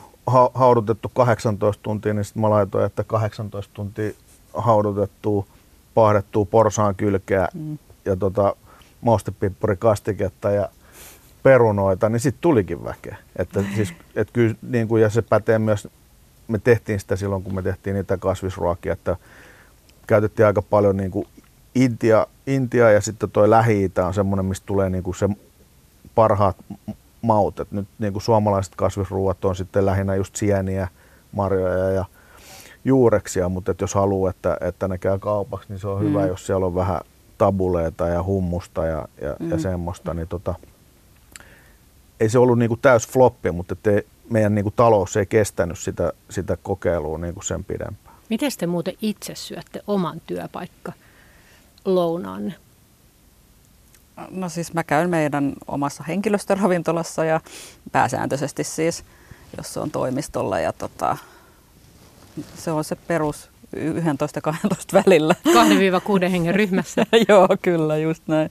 haudutettu 0.53 1.11
18 1.13 1.83
tuntia, 1.83 2.13
niin 2.13 2.25
sitten 2.25 2.41
mä 2.41 2.49
laitoin, 2.49 2.85
että 2.85 3.03
18 3.03 3.73
tuntia 3.73 4.11
haudutettua, 4.53 5.45
paahdettua 5.93 6.45
porsaan 6.45 6.95
kylkeä 6.95 7.47
mm. 7.53 7.77
ja 8.05 8.15
tota, 8.15 8.55
maustepippurikastiketta 9.01 10.51
ja 10.51 10.69
perunoita, 11.49 12.09
niin 12.09 12.19
sitten 12.19 12.41
tulikin 12.41 12.83
väkeä. 12.83 13.17
Että 13.35 13.63
siis, 13.75 13.93
et 14.15 14.31
kyllä, 14.33 14.55
niin 14.61 14.87
kuin, 14.87 15.01
ja 15.01 15.09
se 15.09 15.21
pätee 15.21 15.59
myös 15.59 15.87
me 16.47 16.59
tehtiin 16.59 16.99
sitä 16.99 17.15
silloin, 17.15 17.43
kun 17.43 17.55
me 17.55 17.61
tehtiin 17.61 17.93
niitä 17.93 18.17
kasvisruokia, 18.17 18.93
että 18.93 19.15
käytettiin 20.07 20.45
aika 20.45 20.61
paljon 20.61 20.97
niin 20.97 21.11
kuin 21.11 21.27
Intia, 21.75 22.27
Intia 22.47 22.91
ja 22.91 23.01
sitten 23.01 23.31
toi 23.31 23.49
lähi 23.49 23.91
on 24.05 24.13
semmoinen, 24.13 24.45
mistä 24.45 24.65
tulee 24.65 24.89
niin 24.89 25.03
kuin 25.03 25.15
se 25.15 25.29
parhaat 26.15 26.57
maut. 27.21 27.59
Et 27.59 27.71
nyt 27.71 27.87
niin 27.99 28.13
kuin 28.13 28.23
suomalaiset 28.23 28.73
kasvisruuat 28.75 29.45
on 29.45 29.55
sitten 29.55 29.85
lähinnä 29.85 30.15
just 30.15 30.35
sieniä, 30.35 30.87
marjoja 31.31 31.89
ja 31.89 32.05
juureksia, 32.85 33.49
mutta 33.49 33.71
et 33.71 33.81
jos 33.81 33.95
haluaa, 33.95 34.29
että, 34.29 34.57
että 34.61 34.87
ne 34.87 34.97
käy 34.97 35.19
kaupaksi, 35.19 35.69
niin 35.69 35.79
se 35.79 35.87
on 35.87 36.01
mm. 36.01 36.09
hyvä, 36.09 36.25
jos 36.25 36.45
siellä 36.45 36.65
on 36.65 36.75
vähän 36.75 37.01
tabuleita 37.37 38.07
ja 38.07 38.23
hummusta 38.23 38.85
ja, 38.85 39.07
ja, 39.21 39.35
mm. 39.39 39.49
ja 39.49 39.59
semmoista, 39.59 40.13
niin 40.13 40.27
tota, 40.27 40.55
ei 42.19 42.29
se 42.29 42.39
ollut 42.39 42.59
niin 42.59 42.69
kuin 42.69 42.79
täys 42.81 43.07
floppi, 43.07 43.51
mutta 43.51 43.75
te, 43.75 44.05
meidän 44.29 44.55
niin 44.55 44.63
kuin 44.63 44.73
talous 44.75 45.17
ei 45.17 45.25
kestänyt 45.25 45.79
sitä, 45.79 46.13
sitä 46.29 46.57
kokeilua 46.63 47.17
niin 47.17 47.33
kuin 47.33 47.43
sen 47.43 47.63
pidempään. 47.63 48.15
Miten 48.29 48.51
te 48.57 48.67
muuten 48.67 48.93
itse 49.01 49.35
syötte 49.35 49.81
oman 49.87 50.21
työpaikka 50.27 50.93
lounaanne? 51.85 52.53
No 54.29 54.49
siis 54.49 54.73
mä 54.73 54.83
käyn 54.83 55.09
meidän 55.09 55.53
omassa 55.67 56.03
henkilöstöravintolassa 56.03 57.25
ja 57.25 57.41
pääsääntöisesti 57.91 58.63
siis, 58.63 59.03
jos 59.57 59.73
se 59.73 59.79
on 59.79 59.91
toimistolla 59.91 60.59
ja 60.59 60.73
tota, 60.73 61.17
se 62.55 62.71
on 62.71 62.83
se 62.83 62.95
perus 62.95 63.49
11-12 63.75 63.79
välillä. 64.93 65.35
2-6 66.25 66.29
hengen 66.29 66.55
ryhmässä. 66.55 67.05
Joo, 67.29 67.47
kyllä, 67.61 67.97
just 67.97 68.23
näin. 68.27 68.49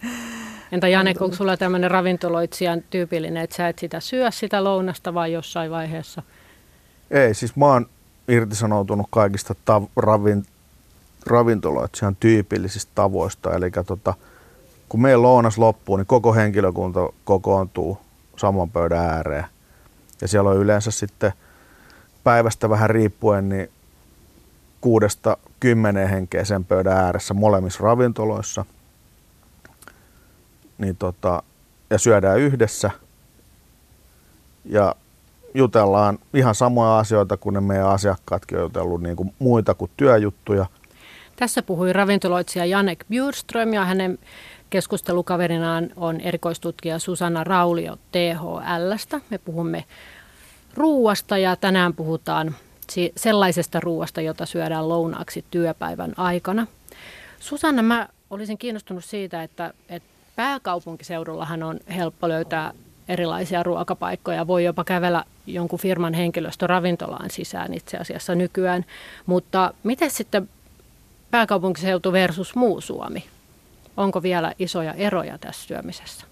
Entä 0.73 0.89
Jane, 0.89 1.15
onko 1.21 1.37
sulla 1.37 1.57
tämmöinen 1.57 1.91
ravintoloitsijan 1.91 2.83
tyypillinen, 2.91 3.43
että 3.43 3.57
sä 3.57 3.69
et 3.69 3.79
sitä 3.79 4.01
syö 4.01 4.31
sitä 4.31 4.65
lounasta 4.65 5.15
vai 5.15 5.33
jossain 5.33 5.71
vaiheessa? 5.71 6.23
Ei, 7.11 7.35
siis 7.35 7.57
mä 7.57 7.67
oon 7.67 7.87
irtisanoutunut 8.29 9.07
kaikista 9.11 9.55
tav- 9.71 9.89
ravin, 9.97 10.45
ravintoloitsijan 11.27 12.17
tyypillisistä 12.17 12.93
tavoista. 12.95 13.55
Eli 13.55 13.71
tota, 13.87 14.15
kun 14.89 15.03
meidän 15.03 15.23
lounas 15.23 15.59
loppuu, 15.59 15.97
niin 15.97 16.07
koko 16.07 16.35
henkilökunta 16.35 17.09
kokoontuu 17.25 17.99
saman 18.37 18.71
pöydän 18.71 19.05
ääreen. 19.05 19.45
Ja 20.21 20.29
siellä 20.29 20.51
on 20.51 20.57
yleensä 20.57 20.91
sitten 20.91 21.33
päivästä 22.25 22.71
vähän 22.71 22.91
riippuen, 22.91 23.49
niin 23.49 23.71
kuudesta 24.81 25.37
kymmeneen 25.61 26.09
henkeä 26.09 26.45
sen 26.45 26.65
pöydän 26.65 26.97
ääressä 26.97 27.35
molemmissa 27.35 27.85
ravintoloissa. 27.85 28.65
Niin 30.78 30.97
tota, 30.97 31.42
ja 31.90 31.99
syödään 31.99 32.38
yhdessä 32.38 32.90
ja 34.64 34.94
jutellaan 35.54 36.18
ihan 36.35 36.54
samoja 36.54 36.99
asioita 36.99 37.37
kuin 37.37 37.54
ne 37.54 37.61
meidän 37.61 37.88
asiakkaatkin 37.88 38.58
on 38.58 38.64
jutellut, 38.64 39.02
niin 39.02 39.16
kuin 39.16 39.35
muita 39.38 39.75
kuin 39.75 39.90
työjuttuja. 39.97 40.66
Tässä 41.37 41.62
puhui 41.62 41.92
ravintoloitsija 41.92 42.64
Janek 42.64 43.04
Bjurström 43.08 43.73
ja 43.73 43.85
hänen 43.85 44.18
keskustelukaverinaan 44.70 45.88
on 45.97 46.20
erikoistutkija 46.20 46.99
Susanna 46.99 47.44
Raulio 47.44 47.97
THLstä. 48.12 49.20
Me 49.30 49.38
puhumme 49.38 49.85
ruuasta 50.75 51.38
ja 51.38 51.56
tänään 51.56 51.94
puhutaan 51.94 52.54
sellaisesta 53.16 53.80
ruuasta, 53.80 54.20
jota 54.20 54.47
syödään 54.47 54.88
lounaaksi 54.88 55.44
työpäivän 55.50 56.12
aikana. 56.16 56.66
Susanna, 57.40 57.82
mä 57.82 58.08
olisin 58.30 58.58
kiinnostunut 58.58 59.04
siitä, 59.04 59.42
että, 59.42 59.75
että 59.88 60.08
pääkaupunkiseudullahan 60.38 61.62
on 61.62 61.80
helppo 61.97 62.28
löytää 62.28 62.73
erilaisia 63.09 63.62
ruokapaikkoja. 63.62 64.47
Voi 64.47 64.64
jopa 64.64 64.85
kävellä 64.85 65.25
jonkun 65.47 65.78
firman 65.78 66.14
henkilöstöravintolaan 66.14 67.30
sisään 67.30 67.75
itse 67.75 67.97
asiassa 67.97 68.35
nykyään. 68.35 68.85
Mutta 69.26 69.75
miten 69.83 70.11
sitten 70.11 70.49
pääkaupunkiseutu 71.30 72.12
versus 72.12 72.54
muu 72.54 72.80
Suomi? 72.80 73.25
Onko 73.97 74.23
vielä 74.23 74.52
isoja 74.59 74.95
eroja 74.95 75.38
tässä 75.38 75.66
syömisessä? 75.66 76.26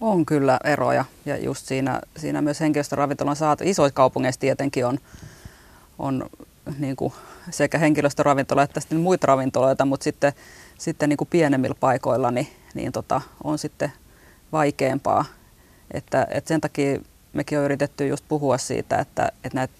On 0.00 0.26
kyllä 0.26 0.58
eroja 0.64 1.04
ja 1.26 1.36
just 1.36 1.66
siinä, 1.66 2.00
siinä 2.16 2.42
myös 2.42 2.60
henkilöstöravintolan 2.60 3.36
saatu. 3.36 3.64
Isoissa 3.66 3.94
kaupungeissa 3.94 4.40
tietenkin 4.40 4.86
on 4.86 4.98
on 5.98 6.30
niin 6.78 6.96
kuin 6.96 7.12
sekä 7.50 7.78
henkilöstöravintola 7.78 8.62
että 8.62 8.80
sitten 8.80 9.00
muita 9.00 9.26
ravintoloita, 9.26 9.84
mutta 9.84 10.04
sitten, 10.04 10.32
sitten 10.78 11.08
niin 11.08 11.16
kuin 11.16 11.28
pienemmillä 11.28 11.76
paikoilla 11.80 12.30
niin, 12.30 12.48
niin 12.74 12.92
tota, 12.92 13.20
on 13.44 13.58
sitten 13.58 13.92
vaikeampaa. 14.52 15.24
Että, 15.90 16.26
että 16.30 16.48
sen 16.48 16.60
takia 16.60 17.00
mekin 17.32 17.58
on 17.58 17.64
yritetty 17.64 18.06
just 18.06 18.24
puhua 18.28 18.58
siitä, 18.58 18.98
että, 18.98 19.32
että 19.44 19.58
näitä 19.58 19.74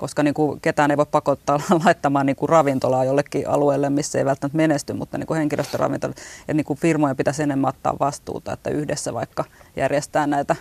koska 0.00 0.22
niin 0.22 0.34
kuin 0.34 0.60
ketään 0.60 0.90
ei 0.90 0.96
voi 0.96 1.06
pakottaa 1.06 1.60
laittamaan 1.84 2.26
niin 2.26 2.36
kuin 2.36 2.48
ravintolaa 2.48 3.04
jollekin 3.04 3.48
alueelle, 3.48 3.90
missä 3.90 4.18
ei 4.18 4.24
välttämättä 4.24 4.56
menesty, 4.56 4.92
mutta 4.92 5.18
niin 5.18 5.26
kuin 5.26 5.38
henkilöstöravintola, 5.38 6.14
ja 6.48 6.54
niin 6.54 6.64
kuin 6.64 6.78
firmojen 6.78 7.16
pitäisi 7.16 7.42
enemmän 7.42 7.68
ottaa 7.68 7.96
vastuuta, 8.00 8.52
että 8.52 8.70
yhdessä 8.70 9.14
vaikka 9.14 9.44
järjestää 9.76 10.26
näitä 10.26 10.56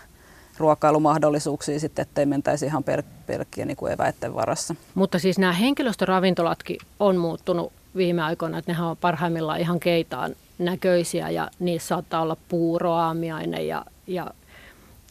ruokailumahdollisuuksia 0.57 1.79
sitten, 1.79 2.03
ettei 2.03 2.25
mentäisi 2.25 2.65
ihan 2.65 2.83
per, 2.83 3.03
pelkkiä 3.27 3.65
niin 3.65 3.77
kuin 3.77 3.93
eväiden 3.93 4.35
varassa. 4.35 4.75
Mutta 4.95 5.19
siis 5.19 5.39
nämä 5.39 5.53
henkilöstöravintolatkin 5.53 6.77
on 6.99 7.17
muuttunut 7.17 7.73
viime 7.95 8.21
aikoina, 8.21 8.57
että 8.57 8.71
nehän 8.71 8.87
on 8.87 8.97
parhaimmillaan 8.97 9.59
ihan 9.59 9.79
keitaan 9.79 10.35
näköisiä 10.59 11.29
ja 11.29 11.51
niissä 11.59 11.87
saattaa 11.87 12.21
olla 12.21 12.37
puuroaamiainen 12.49 13.67
ja, 13.67 13.85
ja, 14.07 14.27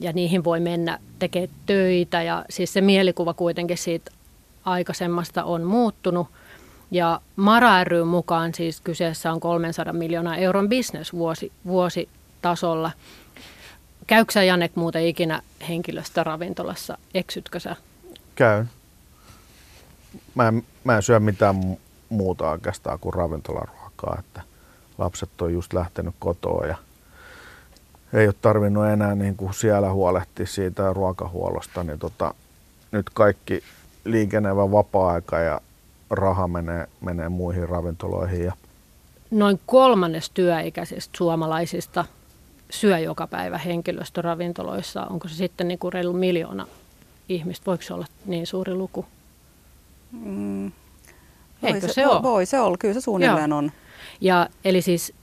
ja 0.00 0.12
niihin 0.12 0.44
voi 0.44 0.60
mennä 0.60 0.98
tekemään 1.18 1.50
töitä 1.66 2.22
ja 2.22 2.44
siis 2.50 2.72
se 2.72 2.80
mielikuva 2.80 3.34
kuitenkin 3.34 3.78
siitä 3.78 4.10
aikaisemmasta 4.64 5.44
on 5.44 5.62
muuttunut. 5.62 6.26
Ja 6.90 7.20
Mara 7.36 7.84
ry 7.84 8.04
mukaan 8.04 8.54
siis 8.54 8.80
kyseessä 8.80 9.32
on 9.32 9.40
300 9.40 9.92
miljoonaa 9.92 10.36
euron 10.36 10.68
bisnes 10.68 11.12
vuosi, 11.12 11.52
vuositasolla. 11.66 12.90
Käykö 14.06 14.32
sä 14.32 14.42
Janek 14.42 14.76
muuten 14.76 15.06
ikinä 15.06 15.42
henkilöstöravintolassa? 15.68 16.98
Eksytkö 17.14 17.60
sä? 17.60 17.76
Käyn. 18.34 18.70
Mä 20.34 20.48
en, 20.48 20.62
mä 20.84 20.96
en 20.96 21.02
syö 21.02 21.20
mitään 21.20 21.76
muuta 22.08 22.50
oikeastaan 22.50 22.98
kuin 22.98 23.14
ravintolaruokaa. 23.14 24.16
Että 24.18 24.42
lapset 24.98 25.42
on 25.42 25.52
just 25.52 25.72
lähtenyt 25.72 26.14
kotoa 26.18 26.66
ja 26.66 26.76
ei 28.12 28.26
ole 28.26 28.34
tarvinnut 28.42 28.86
enää 28.86 29.14
niin 29.14 29.36
kuin 29.36 29.54
siellä 29.54 29.92
huolehtia 29.92 30.46
siitä 30.46 30.92
ruokahuollosta. 30.92 31.84
Niin 31.84 31.98
tota, 31.98 32.34
nyt 32.92 33.10
kaikki 33.14 33.62
liikenevä 34.04 34.70
vapaa-aika 34.70 35.38
ja 35.38 35.60
raha 36.10 36.48
menee, 36.48 36.88
menee 37.00 37.28
muihin 37.28 37.68
ravintoloihin. 37.68 38.44
Ja 38.44 38.52
Noin 39.30 39.60
kolmannes 39.66 40.30
työikäisistä 40.30 41.18
suomalaisista 41.18 42.04
syö 42.70 42.98
joka 42.98 43.26
päivä 43.26 43.58
henkilöstöravintoloissa. 43.58 45.06
Onko 45.06 45.28
se 45.28 45.34
sitten 45.34 45.68
niin 45.68 45.78
kuin 45.78 45.92
reilu 45.92 46.12
miljoona 46.12 46.66
ihmistä? 47.28 47.66
Voiko 47.66 47.82
se 47.82 47.94
olla 47.94 48.06
niin 48.26 48.46
suuri 48.46 48.74
luku? 48.74 49.06
Mm. 50.12 50.72
Eikö 51.62 51.80
voi 51.80 51.88
se, 51.88 51.92
se 51.94 52.06
ole? 52.06 52.22
Voi 52.22 52.46
se 52.46 52.60
olla, 52.60 52.76
kyllä 52.76 52.94
se 52.94 53.00
suunnilleen 53.00 53.50
Joo. 53.50 53.58
on. 53.58 53.72
Ja, 54.20 54.48
eli 54.64 54.82
siis 54.82 55.14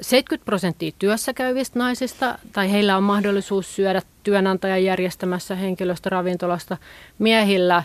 70 0.00 0.44
prosenttia 0.44 0.92
työssä 0.98 1.32
käyvistä 1.32 1.78
naisista, 1.78 2.38
tai 2.52 2.70
heillä 2.72 2.96
on 2.96 3.02
mahdollisuus 3.02 3.76
syödä 3.76 4.02
työnantajan 4.22 4.84
järjestämässä 4.84 5.54
henkilöstöravintolasta. 5.54 6.76
Miehillä 7.18 7.82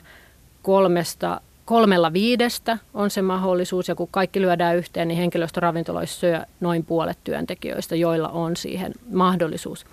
kolmesta 0.61 1.41
kolmella 1.65 2.13
viidestä 2.13 2.77
on 2.93 3.09
se 3.09 3.21
mahdollisuus, 3.21 3.87
ja 3.87 3.95
kun 3.95 4.07
kaikki 4.11 4.41
lyödään 4.41 4.77
yhteen, 4.77 5.07
niin 5.07 5.17
henkilöstöravintoloissa 5.17 6.19
syö 6.19 6.41
noin 6.59 6.85
puolet 6.85 7.17
työntekijöistä, 7.23 7.95
joilla 7.95 8.29
on 8.29 8.55
siihen 8.55 8.93
mahdollisuus. 9.11 9.85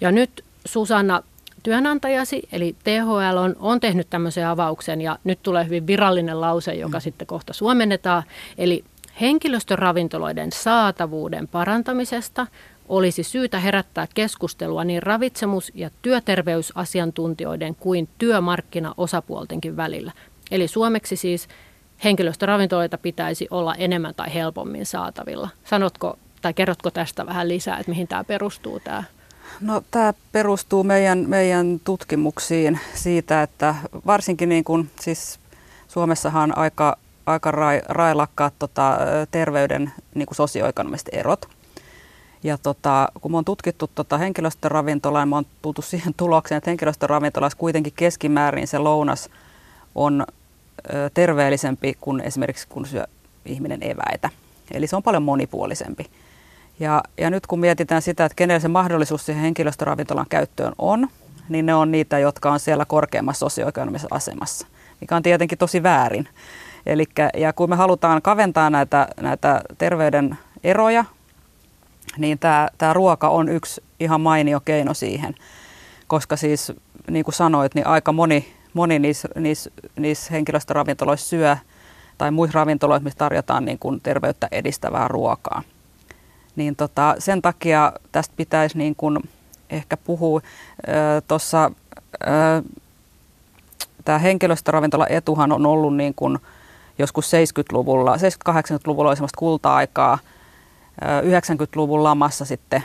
Ja 0.00 0.12
nyt 0.12 0.44
Susanna, 0.64 1.22
työnantajasi, 1.62 2.42
eli 2.52 2.76
THL 2.84 3.36
on, 3.36 3.56
on 3.58 3.80
tehnyt 3.80 4.10
tämmöisen 4.10 4.46
avauksen, 4.46 5.00
ja 5.00 5.18
nyt 5.24 5.42
tulee 5.42 5.64
hyvin 5.64 5.86
virallinen 5.86 6.40
lause, 6.40 6.74
joka 6.74 6.98
mm. 6.98 7.02
sitten 7.02 7.26
kohta 7.26 7.52
suomennetaan. 7.52 8.22
Eli 8.58 8.84
henkilöstöravintoloiden 9.20 10.52
saatavuuden 10.52 11.48
parantamisesta 11.48 12.46
olisi 12.88 13.22
syytä 13.22 13.58
herättää 13.58 14.06
keskustelua 14.14 14.84
niin 14.84 15.02
ravitsemus- 15.02 15.72
ja 15.74 15.90
työterveysasiantuntijoiden 16.02 17.74
kuin 17.74 18.08
työmarkkinaosapuoltenkin 18.18 19.76
välillä. 19.76 20.12
Eli 20.50 20.68
suomeksi 20.68 21.16
siis 21.16 21.48
henkilöstöravintoloita 22.04 22.98
pitäisi 22.98 23.46
olla 23.50 23.74
enemmän 23.74 24.14
tai 24.14 24.34
helpommin 24.34 24.86
saatavilla. 24.86 25.48
Sanotko 25.64 26.18
tai 26.42 26.54
kerrotko 26.54 26.90
tästä 26.90 27.26
vähän 27.26 27.48
lisää, 27.48 27.78
että 27.78 27.90
mihin 27.90 28.08
tämä 28.08 28.24
perustuu 28.24 28.80
tämä? 28.80 29.04
No, 29.60 29.82
tämä 29.90 30.14
perustuu 30.32 30.84
meidän, 30.84 31.24
meidän 31.28 31.80
tutkimuksiin 31.84 32.80
siitä, 32.94 33.42
että 33.42 33.74
varsinkin 34.06 34.48
niin 34.48 34.64
kuin, 34.64 34.90
siis 35.00 35.38
Suomessahan 35.88 36.58
aika, 36.58 36.96
aika 37.26 37.50
rai, 37.50 37.82
railakkaat 37.88 38.54
tota, 38.58 38.98
terveyden 39.30 39.92
niin 40.14 40.26
kuin 40.26 40.36
sosioekonomiset 40.36 41.08
erot. 41.12 41.48
Ja 42.42 42.58
tota, 42.58 43.08
kun 43.20 43.34
on 43.34 43.44
tutkittu 43.44 43.90
tota 43.94 44.18
henkilöstöravintolaa, 44.18 45.24
niin 45.24 45.34
on 45.34 45.46
tultu 45.62 45.82
siihen 45.82 46.14
tulokseen, 46.16 46.56
että 46.56 46.70
henkilöstöravintolassa 46.70 47.58
kuitenkin 47.58 47.92
keskimäärin 47.96 48.66
se 48.66 48.78
lounas 48.78 49.30
on 49.94 50.26
terveellisempi 51.14 51.96
kuin 52.00 52.20
esimerkiksi 52.20 52.68
kun 52.68 52.86
syö 52.86 53.06
ihminen 53.46 53.82
eväitä. 53.82 54.30
Eli 54.70 54.86
se 54.86 54.96
on 54.96 55.02
paljon 55.02 55.22
monipuolisempi. 55.22 56.06
Ja, 56.80 57.02
ja 57.18 57.30
nyt 57.30 57.46
kun 57.46 57.60
mietitään 57.60 58.02
sitä, 58.02 58.24
että 58.24 58.36
kenellä 58.36 58.60
se 58.60 58.68
mahdollisuus 58.68 59.26
siihen 59.26 59.42
henkilöstöravintolan 59.42 60.26
käyttöön 60.28 60.72
on, 60.78 61.08
niin 61.48 61.66
ne 61.66 61.74
on 61.74 61.90
niitä, 61.90 62.18
jotka 62.18 62.52
on 62.52 62.60
siellä 62.60 62.84
korkeammassa 62.84 63.38
sosioekonomisessa 63.38 64.08
asemassa, 64.10 64.66
mikä 65.00 65.16
on 65.16 65.22
tietenkin 65.22 65.58
tosi 65.58 65.82
väärin. 65.82 66.28
Elikkä, 66.86 67.30
ja 67.36 67.52
kun 67.52 67.70
me 67.70 67.76
halutaan 67.76 68.22
kaventaa 68.22 68.70
näitä, 68.70 69.08
näitä 69.20 69.60
terveyden 69.78 70.38
eroja, 70.64 71.04
niin 72.18 72.38
tämä, 72.38 72.68
tämä 72.78 72.92
ruoka 72.92 73.28
on 73.28 73.48
yksi 73.48 73.82
ihan 74.00 74.20
mainio 74.20 74.60
keino 74.60 74.94
siihen. 74.94 75.34
Koska 76.06 76.36
siis, 76.36 76.72
niin 77.10 77.24
kuin 77.24 77.34
sanoit, 77.34 77.74
niin 77.74 77.86
aika 77.86 78.12
moni, 78.12 78.52
moni 78.74 78.98
niissä, 78.98 79.28
niissä, 79.34 79.70
niissä 79.96 80.32
henkilöstöravintoloissa 80.32 81.28
syö 81.28 81.56
tai 82.18 82.30
muissa 82.30 82.58
ravintoloissa, 82.58 83.04
missä 83.04 83.18
tarjotaan 83.18 83.64
niin 83.64 83.78
kuin 83.78 84.00
terveyttä 84.00 84.48
edistävää 84.52 85.08
ruokaa. 85.08 85.62
Niin 86.56 86.76
tota, 86.76 87.14
sen 87.18 87.42
takia 87.42 87.92
tästä 88.12 88.34
pitäisi 88.36 88.78
niin 88.78 88.94
kuin 88.96 89.18
ehkä 89.70 89.96
puhua 89.96 90.40
tuossa, 91.28 91.70
tämä 94.04 94.18
henkilöstöravintola 94.18 95.06
etuhan 95.08 95.52
on 95.52 95.66
ollut 95.66 95.96
niin 95.96 96.14
kuin 96.14 96.38
joskus 96.98 97.32
70-luvulla, 97.32 98.16
70-80-luvulla 98.16 99.10
oli 99.10 99.16
semmoista 99.16 99.38
kulta-aikaa, 99.38 100.18
90-luvun 101.22 102.04
lamassa 102.04 102.44
sitten 102.44 102.84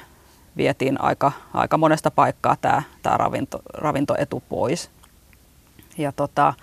vietiin 0.58 1.02
aika, 1.02 1.32
aika 1.54 1.78
monesta 1.78 2.12
paikkaa 2.12 2.56
tämä, 2.62 2.84
tämä 3.04 3.18
ravinto, 3.18 3.62
ravintoetu 3.74 4.44
pois. 4.50 4.90
Ja 5.98 6.12
tota, 6.12 6.54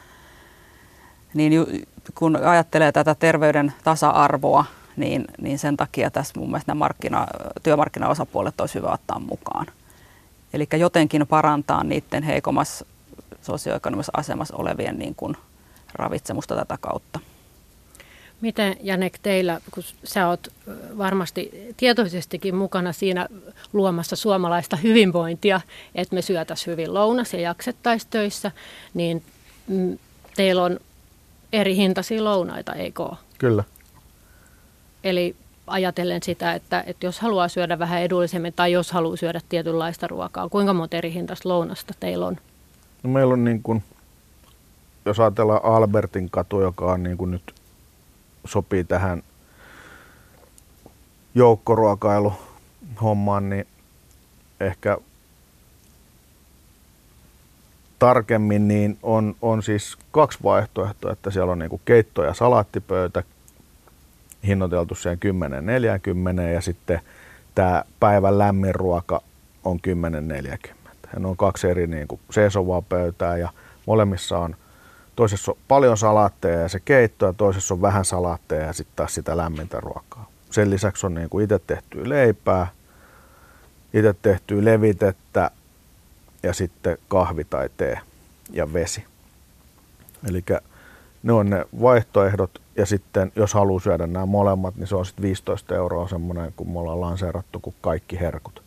niin 1.34 1.66
kun 2.14 2.36
ajattelee 2.36 2.92
tätä 2.92 3.14
terveyden 3.14 3.72
tasa-arvoa, 3.84 4.64
niin, 4.96 5.24
niin 5.40 5.58
sen 5.58 5.76
takia 5.76 6.10
tässä 6.10 6.40
mun 6.40 6.48
mielestä 6.48 6.70
nämä 6.70 6.78
markkina, 6.78 7.26
työmarkkinaosapuolet 7.62 8.60
olisi 8.60 8.74
hyvä 8.74 8.88
ottaa 8.88 9.18
mukaan. 9.18 9.66
Eli 10.52 10.68
jotenkin 10.78 11.26
parantaa 11.26 11.84
niiden 11.84 12.22
heikommassa 12.22 12.86
sosioekonomisessa 13.42 14.12
asemassa 14.16 14.56
olevien 14.56 14.98
niin 14.98 15.14
kuin 15.14 15.36
ravitsemusta 15.94 16.56
tätä 16.56 16.78
kautta. 16.80 17.20
Miten 18.40 18.76
Janek 18.80 19.18
teillä, 19.22 19.60
kun 19.70 19.82
sä 20.04 20.28
oot 20.28 20.48
varmasti 20.98 21.72
tietoisestikin 21.76 22.54
mukana 22.54 22.92
siinä 22.92 23.28
luomassa 23.72 24.16
suomalaista 24.16 24.76
hyvinvointia, 24.76 25.60
että 25.94 26.14
me 26.14 26.22
syötäisiin 26.22 26.72
hyvin 26.72 26.94
lounas 26.94 27.34
ja 27.34 27.40
jaksettaisiin 27.40 28.10
töissä, 28.10 28.50
niin 28.94 29.22
mm, 29.68 29.98
teillä 30.36 30.62
on 30.62 30.80
eri 31.52 31.76
hintaisia 31.76 32.24
lounaita, 32.24 32.74
eikö 32.74 33.02
ole? 33.02 33.16
Kyllä. 33.38 33.64
Eli 35.04 35.36
ajatellen 35.66 36.22
sitä, 36.22 36.52
että, 36.52 36.84
että 36.86 37.06
jos 37.06 37.20
haluaa 37.20 37.48
syödä 37.48 37.78
vähän 37.78 38.02
edullisemmin 38.02 38.52
tai 38.52 38.72
jos 38.72 38.92
haluaa 38.92 39.16
syödä 39.16 39.40
tietynlaista 39.48 40.06
ruokaa, 40.06 40.48
kuinka 40.48 40.72
monta 40.72 40.96
eri 40.96 41.12
hintaista 41.12 41.48
lounasta 41.48 41.94
teillä 42.00 42.26
on? 42.26 42.36
No 43.02 43.10
meillä 43.10 43.32
on 43.32 43.44
niin 43.44 43.62
kuin, 43.62 43.82
jos 45.04 45.20
ajatellaan 45.20 45.64
Albertin 45.64 46.30
katu, 46.30 46.60
joka 46.60 46.92
on 46.92 47.02
niin 47.02 47.16
kuin 47.16 47.30
nyt 47.30 47.54
sopii 48.44 48.84
tähän 48.84 49.22
joukkoruokailuhommaan, 51.34 53.50
niin 53.50 53.66
ehkä 54.60 54.98
tarkemmin 57.98 58.68
niin 58.68 58.98
on, 59.02 59.36
on 59.42 59.62
siis 59.62 59.96
kaksi 60.10 60.38
vaihtoehtoa, 60.42 61.12
että 61.12 61.30
siellä 61.30 61.52
on 61.52 61.58
niin 61.58 61.70
kuin 61.70 61.82
keitto- 61.84 62.24
ja 62.24 62.34
salaattipöytä 62.34 63.22
hinnoiteltu 64.46 64.94
siihen 64.94 65.18
10.40 66.38 66.40
ja 66.40 66.60
sitten 66.60 67.00
tämä 67.54 67.84
päivän 68.00 68.38
lämmin 68.38 68.74
ruoka 68.74 69.22
on 69.64 69.78
10.40. 70.66 70.74
Ja 71.12 71.20
ne 71.20 71.28
on 71.28 71.36
kaksi 71.36 71.68
eri 71.68 71.86
niin 71.86 72.08
kuin 72.08 72.20
seisovaa 72.30 72.82
pöytää 72.82 73.36
ja 73.36 73.48
molemmissa 73.86 74.38
on 74.38 74.56
toisessa 75.16 75.52
on 75.52 75.58
paljon 75.68 75.96
salaatteja 75.96 76.60
ja 76.60 76.68
se 76.68 76.80
keitto 76.80 77.26
ja 77.26 77.32
toisessa 77.32 77.74
on 77.74 77.82
vähän 77.82 78.04
salaatteja 78.04 78.66
ja 78.66 78.72
sitten 78.72 78.96
taas 78.96 79.14
sitä 79.14 79.36
lämmintä 79.36 79.80
ruokaa. 79.80 80.28
Sen 80.50 80.70
lisäksi 80.70 81.06
on 81.06 81.14
niin 81.14 81.28
kuin 81.28 81.44
itse 81.44 81.58
tehtyä 81.58 82.08
leipää, 82.08 82.66
itse 83.94 84.14
tehtyä 84.22 84.64
levitettä 84.64 85.50
ja 86.42 86.52
sitten 86.52 86.98
kahvi 87.08 87.44
tai 87.44 87.70
tee 87.76 87.98
ja 88.50 88.72
vesi. 88.72 89.04
Eli 90.28 90.44
ne 91.22 91.32
on 91.32 91.50
ne 91.50 91.64
vaihtoehdot 91.80 92.61
ja 92.76 92.86
sitten 92.86 93.32
jos 93.36 93.54
haluaa 93.54 93.80
syödä 93.80 94.06
nämä 94.06 94.26
molemmat, 94.26 94.76
niin 94.76 94.86
se 94.86 94.96
on 94.96 95.06
sitten 95.06 95.22
15 95.22 95.74
euroa 95.74 96.08
semmoinen, 96.08 96.52
kun 96.56 96.70
me 96.70 96.78
ollaan 96.78 97.00
lanseerattu 97.00 97.60
kuin 97.60 97.74
kaikki 97.80 98.20
herkut. 98.20 98.62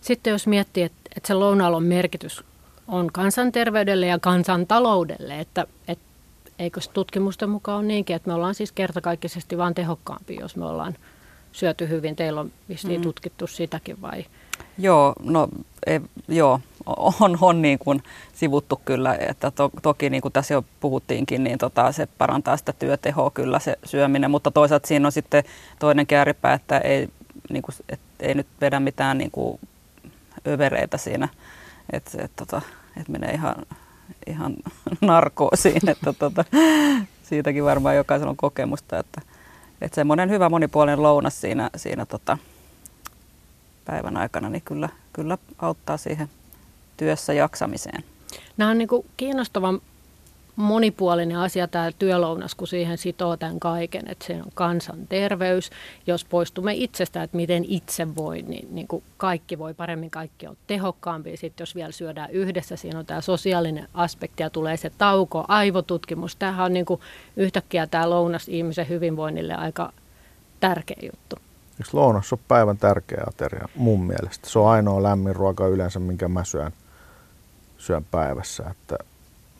Sitten 0.00 0.30
jos 0.30 0.46
miettii, 0.46 0.82
että, 0.82 0.98
että 1.16 1.26
se 1.26 1.34
lounaallon 1.34 1.84
merkitys 1.84 2.44
on 2.88 3.08
kansanterveydelle 3.12 4.06
ja 4.06 4.18
kansantaloudelle, 4.18 5.40
että, 5.40 5.66
että 5.88 6.04
eikö 6.58 6.80
tutkimusten 6.92 7.50
mukaan 7.50 7.78
ole 7.78 7.86
niinkin, 7.86 8.16
että 8.16 8.28
me 8.28 8.34
ollaan 8.34 8.54
siis 8.54 8.72
kertakaikkisesti 8.72 9.58
vaan 9.58 9.74
tehokkaampi, 9.74 10.36
jos 10.40 10.56
me 10.56 10.64
ollaan 10.64 10.94
syöty 11.52 11.88
hyvin. 11.88 12.16
Teillä 12.16 12.40
on 12.40 12.52
vissiin 12.68 13.00
mm. 13.00 13.02
tutkittu 13.02 13.46
sitäkin 13.46 14.02
vai? 14.02 14.24
Joo, 14.78 15.12
no 15.22 15.48
ei, 15.86 16.00
joo, 16.28 16.60
on, 16.96 17.38
on 17.40 17.62
niin 17.62 17.78
kuin 17.78 18.02
sivuttu 18.32 18.80
kyllä, 18.84 19.16
että 19.20 19.50
to, 19.50 19.70
toki 19.82 20.10
niin 20.10 20.22
kuin 20.22 20.32
tässä 20.32 20.54
jo 20.54 20.64
puhuttiinkin, 20.80 21.44
niin 21.44 21.58
tota, 21.58 21.92
se 21.92 22.06
parantaa 22.06 22.56
sitä 22.56 22.72
työtehoa 22.72 23.30
kyllä 23.30 23.58
se 23.58 23.78
syöminen, 23.84 24.30
mutta 24.30 24.50
toisaalta 24.50 24.88
siinä 24.88 25.08
on 25.08 25.12
sitten 25.12 25.44
toinen 25.78 26.06
kääripää, 26.06 26.54
että 26.54 26.78
ei, 26.78 27.08
niin 27.50 27.62
kuin, 27.62 27.74
et, 27.88 28.00
ei 28.20 28.34
nyt 28.34 28.46
vedä 28.60 28.80
mitään 28.80 29.18
niin 29.18 29.30
kuin 29.30 29.60
övereitä 30.46 30.98
siinä, 30.98 31.28
että 31.92 32.10
et, 32.24 32.30
tota, 32.36 32.62
et 33.00 33.08
menee 33.08 33.30
ihan, 33.30 33.56
ihan 34.26 34.56
narkoosiin, 35.00 35.88
että 35.88 36.12
tota, 36.12 36.44
siitäkin 37.22 37.64
varmaan 37.64 37.96
jokaisella 37.96 38.30
on 38.30 38.36
kokemusta, 38.36 38.98
että, 38.98 39.20
että 39.80 39.94
semmoinen 39.94 40.30
hyvä 40.30 40.48
monipuolinen 40.48 41.02
lounas 41.02 41.40
siinä, 41.40 41.70
siinä 41.76 42.06
tota, 42.06 42.38
päivän 43.84 44.16
aikana, 44.16 44.48
niin 44.48 44.62
kyllä, 44.62 44.88
kyllä 45.12 45.38
auttaa 45.58 45.96
siihen 45.96 46.30
työssä 47.00 47.32
jaksamiseen. 47.32 48.04
Nämä 48.56 48.70
on 48.70 48.78
niin 48.78 48.88
kuin 48.88 49.06
kiinnostavan 49.16 49.80
monipuolinen 50.56 51.36
asia 51.36 51.68
tämä 51.68 51.90
työlounas, 51.98 52.54
kun 52.54 52.68
siihen 52.68 52.98
sitoo 52.98 53.36
tämän 53.36 53.60
kaiken, 53.60 54.02
että 54.08 54.24
se 54.24 54.34
on 54.34 54.50
kansanterveys. 54.54 55.70
Jos 56.06 56.24
poistumme 56.24 56.74
itsestä, 56.74 57.22
että 57.22 57.36
miten 57.36 57.64
itse 57.68 58.16
voi, 58.16 58.42
niin, 58.42 58.74
niin 58.74 58.88
kuin 58.88 59.02
kaikki 59.16 59.58
voi 59.58 59.74
paremmin, 59.74 60.10
kaikki 60.10 60.46
on 60.46 60.56
tehokkaampi. 60.66 61.36
Sitten 61.36 61.62
jos 61.62 61.74
vielä 61.74 61.92
syödään 61.92 62.30
yhdessä, 62.30 62.76
siinä 62.76 62.98
on 62.98 63.06
tämä 63.06 63.20
sosiaalinen 63.20 63.88
aspekti 63.94 64.42
ja 64.42 64.50
tulee 64.50 64.76
se 64.76 64.90
tauko, 64.98 65.44
aivotutkimus. 65.48 66.36
Tämähän 66.36 66.66
on 66.66 66.72
niin 66.72 66.86
kuin 66.86 67.00
yhtäkkiä 67.36 67.86
tämä 67.86 68.10
lounas 68.10 68.48
ihmisen 68.48 68.88
hyvinvoinnille 68.88 69.54
aika 69.54 69.92
tärkeä 70.60 70.98
juttu. 71.02 71.36
Eikö 71.80 71.90
lounas 71.92 72.32
ole 72.32 72.40
päivän 72.48 72.78
tärkeä 72.78 73.24
ateria 73.26 73.68
mun 73.74 74.06
mielestä? 74.06 74.50
Se 74.50 74.58
on 74.58 74.68
ainoa 74.68 75.02
lämmin 75.02 75.36
ruoka 75.36 75.66
yleensä, 75.66 75.98
minkä 75.98 76.28
mä 76.28 76.44
syön, 76.44 76.72
syön 77.80 78.04
päivässä. 78.04 78.64
Että, 78.70 78.96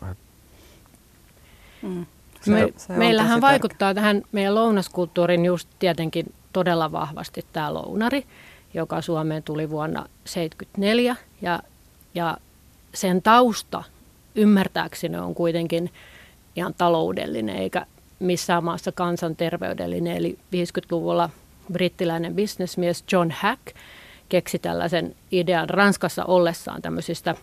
että... 0.03 0.25
Mm. 1.83 2.07
Se, 2.41 2.51
Me, 2.51 2.73
se 2.77 2.93
meillähän 2.93 3.41
vaikuttaa 3.41 3.79
tärkeä. 3.79 3.95
tähän 3.95 4.23
meidän 4.33 4.55
lounaskulttuurin 4.55 5.45
just 5.45 5.69
tietenkin 5.79 6.35
todella 6.53 6.93
vahvasti 6.93 7.45
tämä 7.53 7.75
lounari, 7.75 8.27
joka 8.75 9.03
Suomeen 9.03 9.43
tuli 9.43 9.71
vuonna 9.71 10.01
1974 10.01 11.17
ja, 11.43 11.61
ja 12.15 12.37
sen 12.95 13.23
tausta 13.23 13.85
ymmärtääkseni 14.35 15.17
on 15.17 15.35
kuitenkin 15.35 15.91
ihan 16.57 16.75
taloudellinen 16.79 17.57
eikä 17.57 17.87
missään 18.19 18.65
maassa 18.65 18.93
kansanterveydellinen. 18.93 20.17
Eli 20.17 20.39
50-luvulla 20.57 21.31
brittiläinen 21.73 22.35
bisnesmies 22.35 23.05
John 23.13 23.31
Hack 23.31 23.61
keksi 24.29 24.59
tällaisen 24.59 25.15
idean 25.33 25.71
Ranskassa 25.71 26.25
ollessaan 26.25 26.83
tämmöisistä 26.83 27.35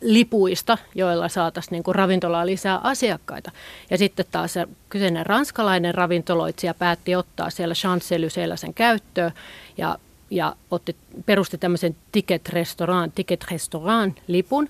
lipuista, 0.00 0.78
joilla 0.94 1.28
saataisiin 1.28 1.72
niin 1.72 1.82
kuin 1.82 1.94
ravintolaa 1.94 2.46
lisää 2.46 2.80
asiakkaita. 2.82 3.50
Ja 3.90 3.98
sitten 3.98 4.26
taas 4.30 4.52
se 4.52 4.68
kyseinen 4.88 5.26
ranskalainen 5.26 5.94
ravintoloitsija 5.94 6.74
päätti 6.74 7.14
ottaa 7.14 7.50
siellä 7.50 7.74
champs 7.74 8.08
sen 8.54 8.74
käyttöön 8.74 9.32
ja, 9.78 9.98
ja 10.30 10.56
otti, 10.70 10.96
perusti 11.26 11.58
tämmöisen 11.58 11.96
ticket 12.12 12.48
restaurant, 12.48 13.14
ticket 13.14 13.44
restaurant 13.50 14.20
lipun 14.26 14.68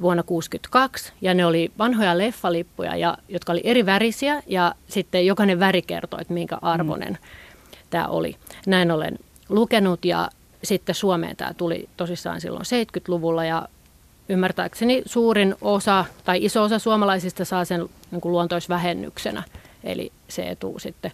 vuonna 0.00 0.22
1962 0.22 1.12
ja 1.20 1.34
ne 1.34 1.46
oli 1.46 1.72
vanhoja 1.78 2.18
leffalippuja, 2.18 2.96
ja, 2.96 3.18
jotka 3.28 3.52
oli 3.52 3.60
eri 3.64 3.86
värisiä 3.86 4.42
ja 4.46 4.74
sitten 4.88 5.26
jokainen 5.26 5.60
väri 5.60 5.82
kertoi, 5.82 6.20
että 6.20 6.34
minkä 6.34 6.58
arvoinen 6.62 7.12
mm 7.12 7.46
tämä 7.90 8.06
oli. 8.06 8.36
Näin 8.66 8.90
olen 8.90 9.18
lukenut 9.48 10.04
ja 10.04 10.28
sitten 10.62 10.94
Suomeen 10.94 11.36
tämä 11.36 11.54
tuli 11.54 11.88
tosissaan 11.96 12.40
silloin 12.40 12.64
70-luvulla 12.64 13.44
ja 13.44 13.68
ymmärtääkseni 14.28 15.02
suurin 15.06 15.54
osa 15.60 16.04
tai 16.24 16.44
iso 16.44 16.62
osa 16.62 16.78
suomalaisista 16.78 17.44
saa 17.44 17.64
sen 17.64 17.88
niin 18.10 18.20
kuin 18.20 18.32
luontoisvähennyksenä. 18.32 19.42
Eli 19.84 20.12
se 20.28 20.42
etu 20.42 20.78
sitten 20.78 21.12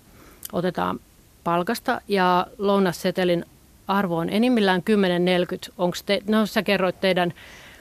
otetaan 0.53 1.01
palkasta 1.45 2.01
ja 2.09 2.47
lounassetelin 2.59 3.45
arvo 3.89 4.17
on 4.17 4.31
enimmillään 4.31 4.83
10,40. 5.69 5.73
Onko 5.79 5.97
te, 6.07 6.21
no 6.29 6.47
sä 6.47 6.63
kerroit 6.63 7.01
teidän 7.01 7.33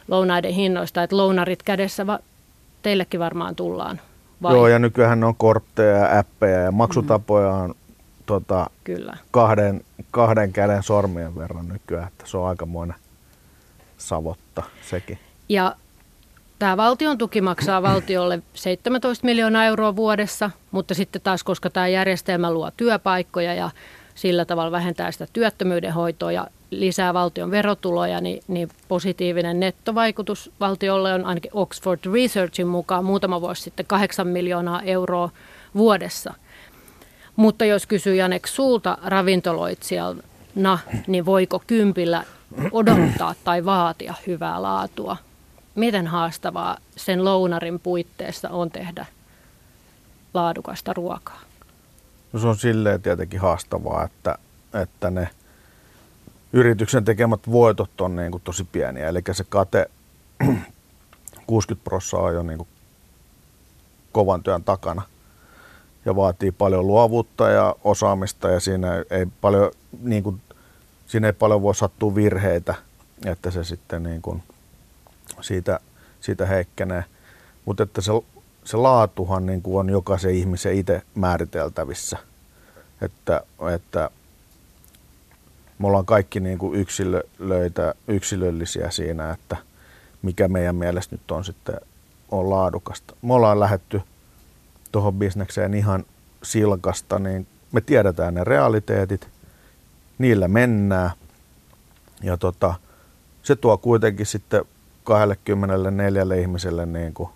lounaiden 0.08 0.54
hinnoista, 0.54 1.04
että 1.04 1.18
lounarit 1.18 1.64
kädessä 1.64 2.08
va, 2.08 2.20
teillekin 2.82 3.20
varmaan 3.20 3.56
tullaan. 3.56 4.00
Vai? 4.42 4.54
Joo, 4.56 4.68
ja 4.68 4.80
nykyään 4.80 5.24
on 5.24 5.36
kortteja 5.36 5.98
ja 5.98 6.20
appeja 6.20 6.60
ja 6.60 6.72
maksutapoja 6.72 7.52
on 7.52 7.76
tota, 8.26 8.70
Kyllä. 8.84 9.18
kahden, 9.32 9.82
kahden 10.12 10.54
käden 10.54 10.84
sormien 10.84 11.36
verran 11.36 11.68
nykyään, 11.68 12.08
että 12.08 12.26
se 12.28 12.38
on 12.38 12.48
aikamoinen 12.48 12.96
savotta 14.02 14.64
sekin. 14.90 15.20
Ja 15.50 15.76
tämä 16.60 16.78
valtion 16.78 17.18
tuki 17.18 17.42
maksaa 17.42 17.82
valtiolle 17.92 18.42
17 18.54 19.26
miljoonaa 19.26 19.66
euroa 19.66 19.96
vuodessa, 19.96 20.52
mutta 20.72 20.94
sitten 20.94 21.22
taas, 21.22 21.44
koska 21.44 21.70
tämä 21.70 21.88
järjestelmä 21.88 22.52
luo 22.52 22.72
työpaikkoja 22.78 23.54
ja 23.54 23.70
sillä 24.16 24.46
tavalla 24.46 24.72
vähentää 24.72 25.12
sitä 25.12 25.28
työttömyyden 25.34 25.94
hoitoa 25.94 26.32
ja 26.32 26.48
lisää 26.72 27.14
valtion 27.14 27.52
verotuloja, 27.52 28.22
niin, 28.22 28.44
niin 28.48 28.70
positiivinen 28.88 29.60
nettovaikutus 29.60 30.52
valtiolle 30.60 31.14
on 31.14 31.26
ainakin 31.26 31.52
Oxford 31.54 32.00
Researchin 32.14 32.68
mukaan 32.68 33.06
muutama 33.06 33.42
vuosi 33.42 33.62
sitten 33.62 33.86
8 33.86 34.28
miljoonaa 34.28 34.82
euroa 34.82 35.30
vuodessa. 35.76 36.34
Mutta 37.36 37.66
jos 37.66 37.86
kysyy 37.86 38.16
Janek 38.16 38.48
sulta 38.48 38.98
ravintoloitsijana, 39.04 40.80
niin 41.08 41.26
voiko 41.26 41.64
kympillä 41.68 42.24
odottaa 42.72 43.36
tai 43.44 43.66
vaatia 43.66 44.14
hyvää 44.28 44.62
laatua? 44.62 45.18
Miten 45.76 46.08
haastavaa 46.08 46.78
sen 46.96 47.26
lounarin 47.26 47.80
puitteissa 47.80 48.50
on 48.50 48.72
tehdä 48.72 49.06
laadukasta 50.34 50.94
ruokaa? 50.94 51.42
No 52.34 52.40
se 52.40 52.48
on 52.48 52.58
silleen 52.58 53.02
tietenkin 53.02 53.40
haastavaa, 53.40 54.04
että, 54.04 54.38
että 54.82 55.12
ne 55.12 55.30
yrityksen 56.54 57.06
tekemät 57.06 57.40
voitot 57.52 58.02
on 58.02 58.16
niin 58.16 58.32
kuin 58.32 58.44
tosi 58.44 58.64
pieniä. 58.64 59.10
Eli 59.10 59.22
se 59.32 59.44
kate 59.50 59.90
60 61.48 61.84
prosenttia 61.84 62.20
on 62.20 62.34
jo 62.34 62.44
niin 62.44 62.58
kuin 62.58 62.68
kovan 64.12 64.44
työn 64.44 64.64
takana 64.64 65.02
ja 66.06 66.16
vaatii 66.16 66.52
paljon 66.52 66.88
luovuutta 66.88 67.50
ja 67.50 67.76
osaamista 67.84 68.50
ja 68.50 68.60
siinä 68.60 68.88
ei 69.10 69.26
paljon, 69.42 69.72
niin 70.02 70.24
kuin, 70.24 70.42
siinä 71.12 71.28
ei 71.28 71.34
paljon 71.34 71.62
voi 71.62 71.76
sattua 71.76 72.16
virheitä, 72.16 72.76
että 73.26 73.52
se 73.52 73.64
sitten 73.64 74.04
niin 74.04 74.22
kuin 74.22 74.44
siitä, 75.42 75.80
siitä 76.22 76.46
heikkenee. 76.46 77.04
Mutta 77.66 77.84
että 77.84 78.02
se, 78.02 78.12
se 78.64 78.78
laatuhan 78.78 79.46
niin 79.46 79.62
kuin 79.62 79.80
on 79.80 79.90
jokaisen 79.90 80.36
ihmisen 80.36 80.76
itse 80.76 81.02
määriteltävissä. 81.16 82.18
Että, 83.02 83.42
että 83.76 84.10
me 85.80 85.88
ollaan 85.88 86.06
kaikki 86.06 86.40
niin 86.40 86.58
kuin 86.58 86.80
yksilöitä, 86.80 87.96
yksilöllisiä 88.08 88.92
siinä, 88.92 89.32
että 89.32 89.58
mikä 90.22 90.48
meidän 90.48 90.76
mielestä 90.76 91.16
nyt 91.16 91.32
on 91.32 91.46
sitten 91.46 91.76
on 92.32 92.50
laadukasta. 92.50 93.16
Me 93.22 93.34
ollaan 93.34 93.60
lähetty 93.60 94.02
tuohon 94.92 95.14
bisnekseen 95.14 95.74
ihan 95.74 96.06
silkasta, 96.44 97.20
niin 97.20 97.48
me 97.72 97.82
tiedetään 97.82 98.34
ne 98.34 98.44
realiteetit, 98.44 99.28
niillä 100.22 100.48
mennään. 100.48 101.12
Ja 102.24 102.38
tota, 102.38 102.74
se 103.44 103.56
tuo 103.56 103.78
kuitenkin 103.78 104.26
sitten 104.26 104.66
24 105.04 106.24
ihmiselle 106.42 106.86
niin 106.86 107.14
kuin 107.14 107.30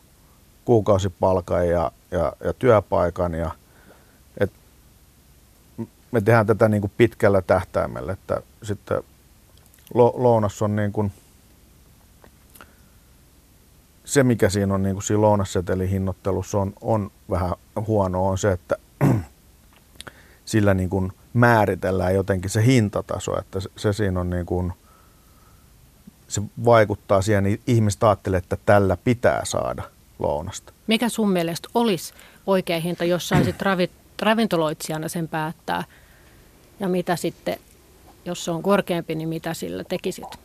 kuukausipalkan 0.65 1.69
ja, 1.69 1.91
ja, 2.11 2.33
ja 2.43 2.53
työpaikan. 2.53 3.33
Ja, 3.33 3.51
et 4.37 4.51
me 6.11 6.21
tehdään 6.21 6.45
tätä 6.45 6.69
niin 6.69 6.81
kuin 6.81 6.91
pitkällä 6.97 7.41
tähtäimellä, 7.41 8.13
että 8.13 8.41
sitten 8.63 9.03
lounas 9.93 10.61
on 10.61 10.75
niin 10.75 10.91
kuin, 10.91 11.11
se, 14.05 14.23
mikä 14.23 14.49
siinä 14.49 14.73
on 14.73 14.83
niin 14.83 14.95
kuin 14.95 15.03
siinä 15.03 15.21
lounassetelin 15.21 15.89
hinnoittelussa 15.89 16.57
on, 16.57 16.73
on 16.81 17.11
vähän 17.29 17.53
huono, 17.87 18.27
on 18.27 18.37
se, 18.37 18.51
että 18.51 18.75
sillä 20.45 20.73
niin 20.73 20.89
kuin 20.89 21.11
määritellään 21.35 22.15
jotenkin 22.15 22.49
se 22.49 22.65
hintataso, 22.65 23.39
että 23.39 23.59
se, 23.59 23.69
se 23.75 23.93
siinä 23.93 24.19
on 24.19 24.29
niin 24.29 24.45
kuin, 24.45 24.73
se 26.27 26.41
vaikuttaa 26.65 27.21
siihen, 27.21 27.43
niin 27.43 27.61
ihmiset 27.67 28.03
ajattelee, 28.03 28.37
että 28.37 28.57
tällä 28.65 28.97
pitää 28.97 29.41
saada 29.45 29.83
lounasta. 30.19 30.73
Mikä 30.87 31.09
sun 31.09 31.29
mielestä 31.29 31.69
olisi 31.73 32.13
oikea 32.47 32.79
hinta, 32.79 33.05
jos 33.05 33.29
saisit 33.29 33.61
ravi, 33.67 33.89
ravintoloitsijana 34.21 35.07
sen 35.07 35.27
päättää? 35.27 35.83
Ja 36.79 36.87
mitä 36.87 37.15
sitten, 37.15 37.57
jos 38.25 38.45
se 38.45 38.51
on 38.51 38.63
korkeampi, 38.63 39.15
niin 39.15 39.29
mitä 39.29 39.53
sillä 39.53 39.83
tekisit? 39.83 40.39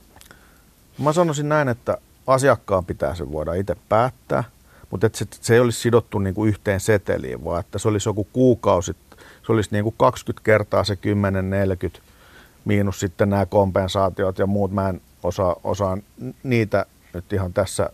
Mä 0.99 1.13
sanoisin 1.13 1.49
näin, 1.49 1.69
että 1.69 1.99
asiakkaan 2.27 2.85
pitää 2.85 3.15
se 3.15 3.33
voida 3.33 3.55
itse 3.55 3.77
päättää, 3.89 4.45
mutta 4.91 5.07
että 5.07 5.19
se, 5.19 5.27
se 5.31 5.55
ei 5.55 5.61
olisi 5.61 5.81
sidottu 5.81 6.19
niin 6.19 6.35
kuin 6.35 6.49
yhteen 6.49 6.81
seteliin, 6.81 7.45
vaan 7.45 7.61
että 7.61 7.79
se 7.79 7.89
olisi 7.89 8.09
joku 8.09 8.25
kuukausi, 8.25 8.97
se 9.47 9.53
olisi 9.53 9.71
niin 9.73 9.85
kuin 9.85 9.95
20 9.99 10.45
kertaa 10.45 10.85
se 10.85 10.99
10-40 11.97 12.01
miinus 12.65 13.01
sitten 13.01 13.31
nämä 13.31 13.47
kompensaatiot 13.47 14.39
ja 14.39 14.47
muut. 14.47 14.73
Mä 14.73 14.89
en 14.89 15.01
osaa, 15.23 15.57
osaa 15.65 15.99
niitä 16.43 16.87
nyt 17.15 17.33
ihan 17.33 17.53
tässä 17.53 17.91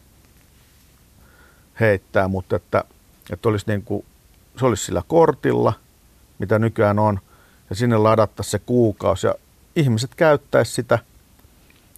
heittää, 1.81 2.29
mutta 2.29 2.57
että, 2.57 2.85
että 3.31 3.49
olisi 3.49 3.67
niin 3.69 3.83
kuin, 3.83 4.05
se 4.59 4.67
olisi 4.67 4.85
sillä 4.85 5.03
kortilla, 5.09 5.73
mitä 6.39 6.59
nykyään 6.59 6.99
on, 6.99 7.21
ja 7.71 7.77
sinne 7.77 7.97
ladattaisiin 7.97 8.51
se 8.51 8.59
kuukausi, 8.59 9.27
ja 9.27 9.35
ihmiset 9.77 10.15
käyttäisi 10.15 10.73
sitä, 10.73 10.99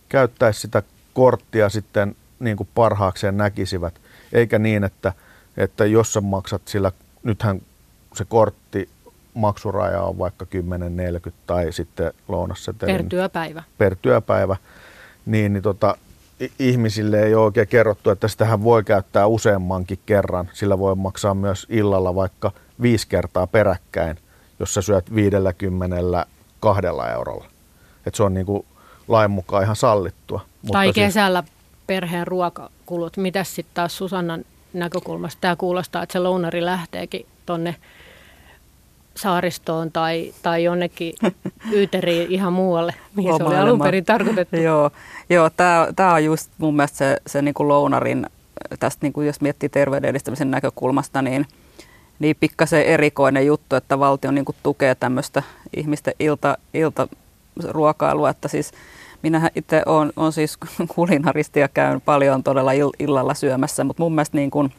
käyttäisi 0.09 0.61
sitä 0.61 0.83
korttia 1.15 1.69
sitten 1.69 2.17
niin 2.41 2.57
kuin 2.57 2.69
parhaakseen 2.75 3.37
näkisivät, 3.37 4.01
eikä 4.33 4.59
niin, 4.59 4.85
että, 4.85 5.13
että 5.57 5.87
jos 5.87 6.13
sä 6.13 6.21
maksat 6.21 6.63
sillä, 6.65 6.93
nythän 7.23 7.63
se 8.15 8.25
kortti 8.25 8.89
maksuraja 9.39 10.03
on 10.03 10.19
vaikka 10.19 10.47
10-40 11.29 11.33
tai 11.47 11.73
sitten 11.73 12.13
lounasseteli. 12.29 12.93
Per 12.93 13.05
työpäivä. 13.09 13.63
Per 13.79 13.97
työpäivä. 14.03 14.57
Niin, 15.27 15.53
niin 15.53 15.63
tota, 15.63 15.97
ihmisille 16.59 17.23
ei 17.23 17.35
ole 17.35 17.45
oikein 17.45 17.69
kerrottu, 17.69 18.11
että 18.11 18.29
sitähän 18.29 18.65
voi 18.65 18.85
käyttää 18.85 19.27
useammankin 19.27 19.99
kerran. 20.07 20.51
Sillä 20.53 20.79
voi 20.79 20.95
maksaa 20.95 21.35
myös 21.35 21.67
illalla 21.71 22.15
vaikka 22.15 22.53
viisi 22.83 23.09
kertaa 23.09 23.47
peräkkäin, 23.47 24.17
jos 24.61 24.75
sä 24.75 24.83
syöt 24.83 25.15
50 25.15 26.27
kahdella 26.61 27.11
eurolla. 27.11 27.45
Et 28.07 28.15
se 28.15 28.23
on 28.23 28.35
niin 28.35 28.47
kuin 28.47 28.67
lain 29.09 29.31
mukaan 29.31 29.63
ihan 29.63 29.77
sallittua. 29.77 30.41
Tai 30.73 30.87
Mutta 30.87 31.01
kesällä 31.01 31.41
siis... 31.41 31.53
perheen 31.87 32.27
ruokakulut. 32.27 33.17
Mitäs 33.17 33.55
sitten 33.55 33.75
taas 33.75 33.97
Susannan 33.97 34.45
näkökulmasta? 34.73 35.41
Tämä 35.41 35.57
kuulostaa, 35.57 36.03
että 36.03 36.13
se 36.13 36.19
lounari 36.19 36.65
lähteekin 36.65 37.27
tonne 37.47 37.77
saaristoon 39.19 39.93
tai, 39.93 40.35
tai 40.43 40.65
jonnekin 40.65 41.15
yyteriin 41.73 42.31
ihan 42.31 42.53
muualle, 42.53 42.95
mihin 43.17 43.37
se 43.37 43.45
oli 43.45 43.57
alun 43.57 43.79
perin 43.79 44.05
tarkoitettu. 44.05 44.57
Joo, 44.57 44.91
joo 45.31 45.51
tämä 45.97 46.15
on 46.15 46.25
just 46.25 46.51
mun 46.59 46.77
mielestä 46.77 46.99
se, 46.99 47.17
se 47.27 47.43
niinku 47.43 47.69
lounarin, 47.69 48.27
tästä 48.79 48.99
niinku 49.05 49.21
jos 49.21 49.41
miettii 49.41 49.69
terveyden 49.69 50.11
edistämisen 50.11 50.51
näkökulmasta, 50.51 51.23
niin, 51.23 51.47
niin 52.19 52.37
pikkasen 52.41 52.83
erikoinen 52.83 53.47
juttu, 53.47 53.77
että 53.77 53.99
valtio 53.99 54.31
niinku 54.31 54.55
tukee 54.63 54.95
tämmöistä 54.95 55.43
ihmisten 55.77 56.15
ilta, 56.19 56.59
iltaruokailua, 56.75 58.31
että 58.31 58.49
siis 58.49 58.73
Minähän 59.23 59.51
itse 59.55 59.83
olen, 59.87 60.13
on 60.17 60.33
siis 60.33 60.59
kulinaristi 60.95 61.61
ja 61.61 61.69
käyn 61.69 62.01
paljon 62.01 62.43
todella 62.43 62.73
illalla 62.99 63.35
syömässä, 63.35 63.85
mutta 63.85 64.03
mun 64.03 64.15
mielestä 64.15 64.37
niin 64.37 64.51
kuin, 64.51 64.73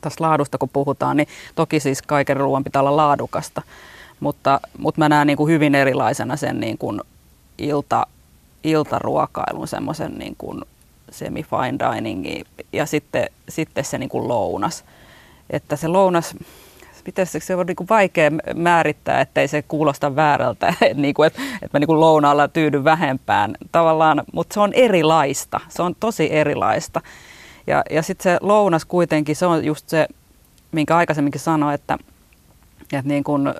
tästä 0.00 0.24
laadusta 0.24 0.58
kun 0.58 0.68
puhutaan, 0.68 1.16
niin 1.16 1.28
toki 1.54 1.80
siis 1.80 2.02
kaiken 2.02 2.36
ruoan 2.36 2.64
pitää 2.64 2.82
olla 2.82 2.96
laadukasta, 2.96 3.62
mutta, 4.20 4.60
mutta 4.78 4.98
mä 4.98 5.08
näen 5.08 5.26
niin 5.26 5.36
kuin 5.36 5.52
hyvin 5.52 5.74
erilaisena 5.74 6.36
sen 6.36 6.60
niin 6.60 6.78
kuin 6.78 7.00
ilta, 7.58 8.06
iltaruokailun, 8.64 9.68
semmoisen 9.68 10.18
niin 10.18 10.34
kuin 10.38 10.62
semi-fine 11.10 11.78
dining 11.78 12.42
ja 12.72 12.86
sitten, 12.86 13.26
sitten 13.48 13.84
se 13.84 13.98
niin 13.98 14.08
kuin 14.08 14.28
lounas. 14.28 14.84
Että 15.50 15.76
se 15.76 15.88
lounas, 15.88 16.34
miten 17.06 17.26
se, 17.26 17.40
se 17.40 17.56
on 17.56 17.66
niin 17.66 17.76
kuin 17.76 17.88
vaikea 17.88 18.30
määrittää, 18.54 19.20
ettei 19.20 19.48
se 19.48 19.62
kuulosta 19.62 20.16
väärältä, 20.16 20.74
niin 20.94 21.14
kuin, 21.14 21.26
että, 21.26 21.42
että 21.62 21.78
mä 21.78 21.78
niin 21.78 21.86
kuin 21.86 22.00
lounaalla 22.00 22.48
tyydyn 22.48 22.84
vähempään 22.84 23.54
tavallaan, 23.72 24.22
mutta 24.32 24.54
se 24.54 24.60
on 24.60 24.72
erilaista, 24.72 25.60
se 25.68 25.82
on 25.82 25.94
tosi 26.00 26.32
erilaista. 26.32 27.00
Ja, 27.66 27.82
ja 27.90 28.02
sitten 28.02 28.22
se 28.22 28.38
lounas 28.40 28.84
kuitenkin, 28.84 29.36
se 29.36 29.46
on 29.46 29.64
just 29.64 29.88
se, 29.88 30.06
minkä 30.72 30.96
aikaisemminkin 30.96 31.40
sanoin, 31.40 31.74
että, 31.74 31.98
että 32.82 33.08
niin 33.08 33.24
kun, 33.24 33.48
ö, 33.48 33.52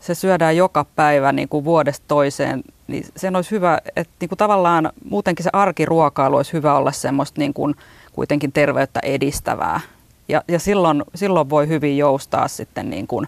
se 0.00 0.14
syödään 0.14 0.56
joka 0.56 0.86
päivä 0.96 1.32
niin 1.32 1.48
kuin 1.48 1.64
vuodesta 1.64 2.04
toiseen, 2.08 2.64
niin 2.86 3.04
sen 3.16 3.36
olisi 3.36 3.50
hyvä, 3.50 3.78
että 3.96 4.14
niin 4.20 4.28
kuin 4.28 4.38
tavallaan 4.38 4.92
muutenkin 5.10 5.44
se 5.44 5.50
arkiruokailu 5.52 6.36
olisi 6.36 6.52
hyvä 6.52 6.74
olla 6.74 6.92
semmoista 6.92 7.40
niin 7.40 7.54
kuin 7.54 7.74
kuitenkin 8.12 8.52
terveyttä 8.52 9.00
edistävää. 9.02 9.80
Ja, 10.28 10.42
ja 10.48 10.58
silloin, 10.58 11.04
silloin 11.14 11.50
voi 11.50 11.68
hyvin 11.68 11.98
joustaa 11.98 12.48
sitten 12.48 12.90
niin 12.90 13.06
kuin 13.06 13.26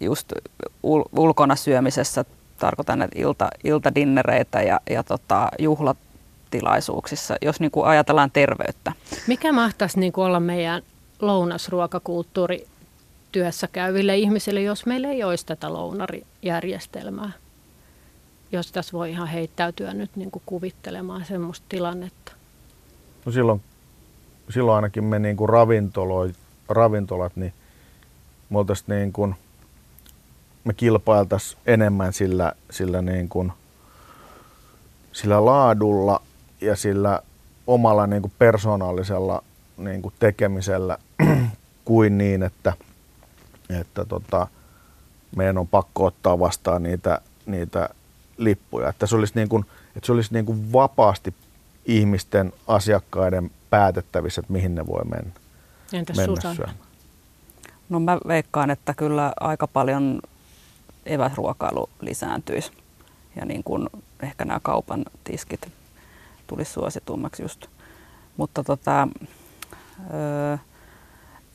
just 0.00 0.32
ul, 0.82 1.04
ulkona 1.16 1.56
syömisessä, 1.56 2.24
tarkoitan 2.58 3.02
että 3.02 3.18
ilta, 3.18 3.48
iltadinnereitä 3.64 4.62
ja, 4.62 4.80
ja 4.90 5.02
tota, 5.02 5.48
juhlat, 5.58 5.96
tilaisuuksissa, 6.58 7.36
jos 7.42 7.60
niin 7.60 7.70
kuin 7.70 7.86
ajatellaan 7.86 8.30
terveyttä. 8.30 8.92
Mikä 9.26 9.52
mahtaisi 9.52 10.00
niin 10.00 10.12
kuin 10.12 10.24
olla 10.24 10.40
meidän 10.40 10.82
lounasruokakulttuuri 11.20 12.66
työssä 13.32 13.68
käyville 13.72 14.16
ihmisille, 14.16 14.62
jos 14.62 14.86
meillä 14.86 15.08
ei 15.08 15.24
olisi 15.24 15.46
tätä 15.46 15.72
lounarijärjestelmää. 15.72 17.32
Jos 18.52 18.72
tässä 18.72 18.92
voi 18.92 19.10
ihan 19.10 19.28
heittäytyä 19.28 19.94
nyt 19.94 20.16
niin 20.16 20.30
kuin 20.30 20.42
kuvittelemaan 20.46 21.24
semmoista 21.24 21.66
tilannetta. 21.68 22.32
No 23.24 23.32
silloin, 23.32 23.62
silloin 24.50 24.76
ainakin 24.76 25.04
me 25.04 25.18
niin 25.18 25.36
kuin 25.36 25.48
ravintolat, 26.68 27.36
niin 27.36 27.52
me 28.48 28.58
niin 28.96 29.12
kuin, 29.12 29.34
me 30.64 30.74
kilpailtaisiin 30.74 31.60
enemmän 31.66 32.12
sillä, 32.12 32.52
sillä, 32.70 33.02
niin 33.02 33.28
kuin, 33.28 33.52
sillä 35.12 35.44
laadulla 35.44 36.22
ja 36.60 36.76
sillä 36.76 37.22
omalla 37.66 38.06
niin 38.06 38.22
kuin 38.22 38.32
persoonallisella 38.38 39.42
niin 39.76 40.02
kuin 40.02 40.14
tekemisellä 40.18 40.98
kuin 41.84 42.18
niin, 42.18 42.42
että, 42.42 42.72
että 43.80 44.04
tota, 44.04 44.46
meidän 45.36 45.58
on 45.58 45.68
pakko 45.68 46.04
ottaa 46.04 46.38
vastaan 46.38 46.82
niitä, 46.82 47.20
niitä 47.46 47.88
lippuja. 48.36 48.88
Että 48.88 49.06
se 49.06 49.16
olisi, 49.16 49.32
niin 49.34 49.48
kuin, 49.48 49.64
että 49.96 50.06
se 50.06 50.12
olisi 50.12 50.32
niin 50.32 50.46
kuin 50.46 50.72
vapaasti 50.72 51.34
ihmisten, 51.86 52.52
asiakkaiden 52.66 53.50
päätettävissä, 53.70 54.40
että 54.40 54.52
mihin 54.52 54.74
ne 54.74 54.86
voi 54.86 55.04
mennä. 55.04 55.32
Entäs 55.92 56.16
mennä 56.16 56.36
Susanna? 56.36 56.72
No 57.88 58.00
mä 58.00 58.18
veikkaan, 58.28 58.70
että 58.70 58.94
kyllä 58.94 59.32
aika 59.40 59.66
paljon 59.66 60.20
eväsruokailu 61.06 61.88
lisääntyisi. 62.00 62.72
Ja 63.36 63.44
niin 63.44 63.64
kuin 63.64 63.88
ehkä 64.22 64.44
nämä 64.44 64.60
kaupan 64.62 65.04
tiskit 65.24 65.68
tulisi 66.46 66.72
suositummaksi 66.72 67.42
just. 67.42 67.66
Mutta 68.36 68.64
tota, 68.64 69.08
öö, 70.14 70.56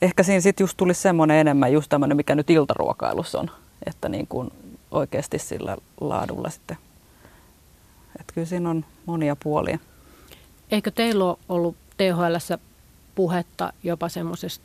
ehkä 0.02 0.22
siinä 0.22 0.40
sitten 0.40 0.64
just 0.64 0.76
tulisi 0.76 1.00
semmoinen 1.00 1.36
enemmän 1.36 1.72
just 1.72 1.88
tämmöinen, 1.88 2.16
mikä 2.16 2.34
nyt 2.34 2.50
iltaruokailussa 2.50 3.40
on. 3.40 3.50
Että 3.86 4.08
niin 4.08 4.26
kuin 4.26 4.50
oikeasti 4.90 5.38
sillä 5.38 5.76
laadulla 6.00 6.50
sitten. 6.50 6.78
Että 8.20 8.34
kyllä 8.34 8.46
siinä 8.46 8.70
on 8.70 8.84
monia 9.06 9.36
puolia. 9.36 9.78
Eikö 10.70 10.90
teillä 10.90 11.24
ole 11.24 11.36
ollut 11.48 11.76
THL 11.96 12.54
puhetta 13.14 13.72
jopa 13.82 14.08
semmoisesta 14.08 14.64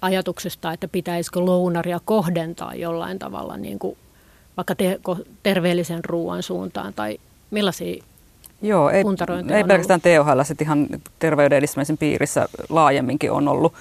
ajatuksesta, 0.00 0.72
että 0.72 0.88
pitäisikö 0.88 1.40
lounaria 1.40 2.00
kohdentaa 2.04 2.74
jollain 2.74 3.18
tavalla 3.18 3.56
niin 3.56 3.78
kuin 3.78 3.98
vaikka 4.56 4.74
te, 4.74 5.00
terveellisen 5.42 6.04
ruoan 6.04 6.42
suuntaan 6.42 6.94
tai 6.94 7.18
millaisia 7.50 8.04
Joo, 8.62 8.90
ei, 8.90 9.04
ei 9.50 9.64
pelkästään 9.64 10.00
THL, 10.00 10.42
sitten 10.42 10.64
ihan 10.64 10.86
terveyden 11.18 11.58
edistämisen 11.58 11.98
piirissä 11.98 12.48
laajemminkin 12.68 13.32
on 13.32 13.48
ollut. 13.48 13.74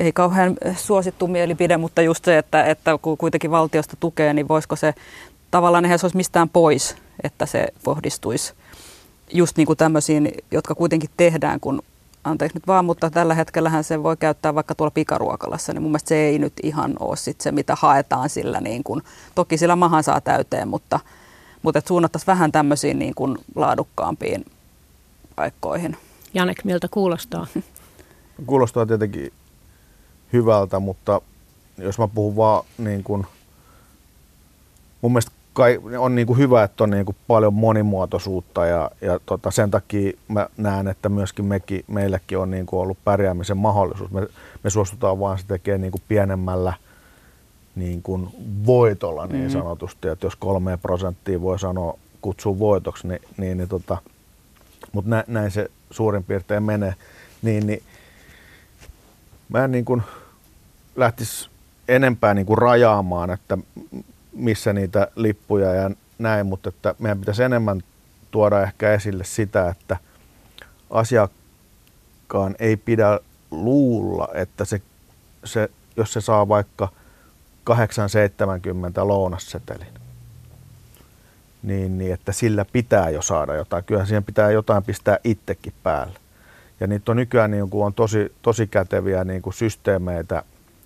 Ei 0.00 0.12
kauhean 0.12 0.56
suosittu 0.76 1.26
mielipide, 1.26 1.76
mutta 1.76 2.02
just 2.02 2.24
se, 2.24 2.38
että, 2.38 2.64
että 2.64 2.98
kun 3.02 3.16
kuitenkin 3.16 3.50
valtiosta 3.50 3.96
tukee, 4.00 4.32
niin 4.32 4.48
voisiko 4.48 4.76
se 4.76 4.94
tavallaan 5.50 5.84
eihän 5.84 5.98
se 5.98 6.06
olisi 6.06 6.16
mistään 6.16 6.48
pois, 6.48 6.96
että 7.22 7.46
se 7.46 7.66
pohdistuisi 7.84 8.54
just 9.32 9.56
niin 9.56 9.66
kuin 9.66 9.76
tämmöisiin, 9.76 10.32
jotka 10.50 10.74
kuitenkin 10.74 11.10
tehdään, 11.16 11.60
kun 11.60 11.82
anteeksi 12.24 12.56
nyt 12.56 12.66
vaan, 12.66 12.84
mutta 12.84 13.10
tällä 13.10 13.34
hetkellähän 13.34 13.84
se 13.84 14.02
voi 14.02 14.16
käyttää 14.16 14.54
vaikka 14.54 14.74
tuolla 14.74 14.90
pikaruokalassa, 14.90 15.72
niin 15.72 15.82
mun 15.82 15.90
mielestä 15.90 16.08
se 16.08 16.16
ei 16.16 16.38
nyt 16.38 16.52
ihan 16.62 16.94
ole 17.00 17.16
sit 17.16 17.40
se, 17.40 17.52
mitä 17.52 17.74
haetaan 17.78 18.28
sillä, 18.28 18.60
niin 18.60 18.84
kuin, 18.84 19.02
toki 19.34 19.58
sillä 19.58 19.76
mahan 19.76 20.02
saa 20.02 20.20
täyteen, 20.20 20.68
mutta, 20.68 21.00
mutta 21.66 21.88
suunnattaisiin 21.88 22.26
vähän 22.26 22.52
tämmöisiin 22.52 22.98
niin 22.98 23.14
kuin 23.14 23.38
laadukkaampiin 23.54 24.44
paikkoihin. 25.36 25.96
Janek, 26.34 26.64
miltä 26.64 26.88
kuulostaa? 26.90 27.46
Kuulostaa 28.46 28.86
tietenkin 28.86 29.32
hyvältä, 30.32 30.78
mutta 30.80 31.20
jos 31.78 31.98
mä 31.98 32.08
puhun 32.08 32.36
vaan 32.36 32.64
niin 32.78 33.04
kuin, 33.04 33.26
mun 35.02 35.12
mielestä 35.12 35.32
kai, 35.52 35.80
on 35.98 36.14
niin 36.14 36.26
kuin 36.26 36.38
hyvä, 36.38 36.62
että 36.62 36.84
on 36.84 36.90
niin 36.90 37.04
kuin 37.04 37.16
paljon 37.26 37.54
monimuotoisuutta 37.54 38.66
ja, 38.66 38.90
ja 39.00 39.20
tota, 39.26 39.50
sen 39.50 39.70
takia 39.70 40.12
mä 40.28 40.48
näen, 40.56 40.88
että 40.88 41.08
myöskin 41.08 41.44
mekin, 41.44 41.84
meillekin 41.86 42.38
on 42.38 42.50
niin 42.50 42.66
kuin 42.66 42.80
ollut 42.80 42.98
pärjäämisen 43.04 43.56
mahdollisuus. 43.56 44.10
Me, 44.10 44.28
me 44.64 44.70
suostutaan 44.70 45.20
vaan 45.20 45.38
se 45.38 45.46
tekee 45.46 45.78
niin 45.78 45.92
kuin 45.92 46.02
pienemmällä 46.08 46.72
niin 47.76 48.02
kuin 48.02 48.28
voitolla 48.66 49.26
niin 49.26 49.36
mm-hmm. 49.36 49.52
sanotusti, 49.52 50.08
että 50.08 50.26
jos 50.26 50.36
kolme 50.36 50.76
prosenttia 50.76 51.40
voi 51.40 51.58
sanoa 51.58 51.98
kutsua 52.20 52.58
voitoksi, 52.58 53.08
niin, 53.08 53.20
niin, 53.36 53.58
niin 53.58 53.68
tota, 53.68 53.98
mutta 54.92 55.10
nä, 55.10 55.24
näin 55.26 55.50
se 55.50 55.70
suurin 55.90 56.24
piirtein 56.24 56.62
menee, 56.62 56.94
niin, 57.42 57.66
niin 57.66 57.82
mä 59.48 59.64
en 59.64 59.72
niin 59.72 59.84
kuin 59.84 60.02
lähtisi 60.96 61.50
enempää 61.88 62.34
niin 62.34 62.46
kuin 62.46 62.58
rajaamaan, 62.58 63.30
että 63.30 63.58
missä 64.32 64.72
niitä 64.72 65.08
lippuja 65.16 65.74
ja 65.74 65.90
näin, 66.18 66.46
mutta 66.46 66.68
että 66.68 66.94
meidän 66.98 67.18
pitäisi 67.18 67.42
enemmän 67.42 67.82
tuoda 68.30 68.62
ehkä 68.62 68.92
esille 68.92 69.24
sitä, 69.24 69.68
että 69.68 69.96
asiakkaan 70.90 72.56
ei 72.58 72.76
pidä 72.76 73.20
luulla, 73.50 74.28
että 74.34 74.64
se, 74.64 74.82
se, 75.44 75.70
jos 75.96 76.12
se 76.12 76.20
saa 76.20 76.48
vaikka 76.48 76.88
870 77.66 79.08
lounassetelin, 79.08 79.86
niin, 81.62 81.98
niin 81.98 82.12
että 82.12 82.32
sillä 82.32 82.64
pitää 82.72 83.10
jo 83.10 83.22
saada 83.22 83.54
jotain. 83.54 83.84
Kyllähän 83.84 84.06
siihen 84.06 84.24
pitää 84.24 84.50
jotain 84.50 84.84
pistää 84.84 85.18
itsekin 85.24 85.72
päälle. 85.82 86.18
Ja 86.80 86.86
niitä 86.86 87.12
on 87.12 87.16
nykyään 87.16 87.50
niin 87.50 87.70
kuin 87.70 87.86
on 87.86 87.94
tosi, 87.94 88.32
tosi 88.42 88.66
käteviä 88.66 89.24
niin 89.24 89.42
kuin 89.42 89.54
systeemeitä, 89.54 90.42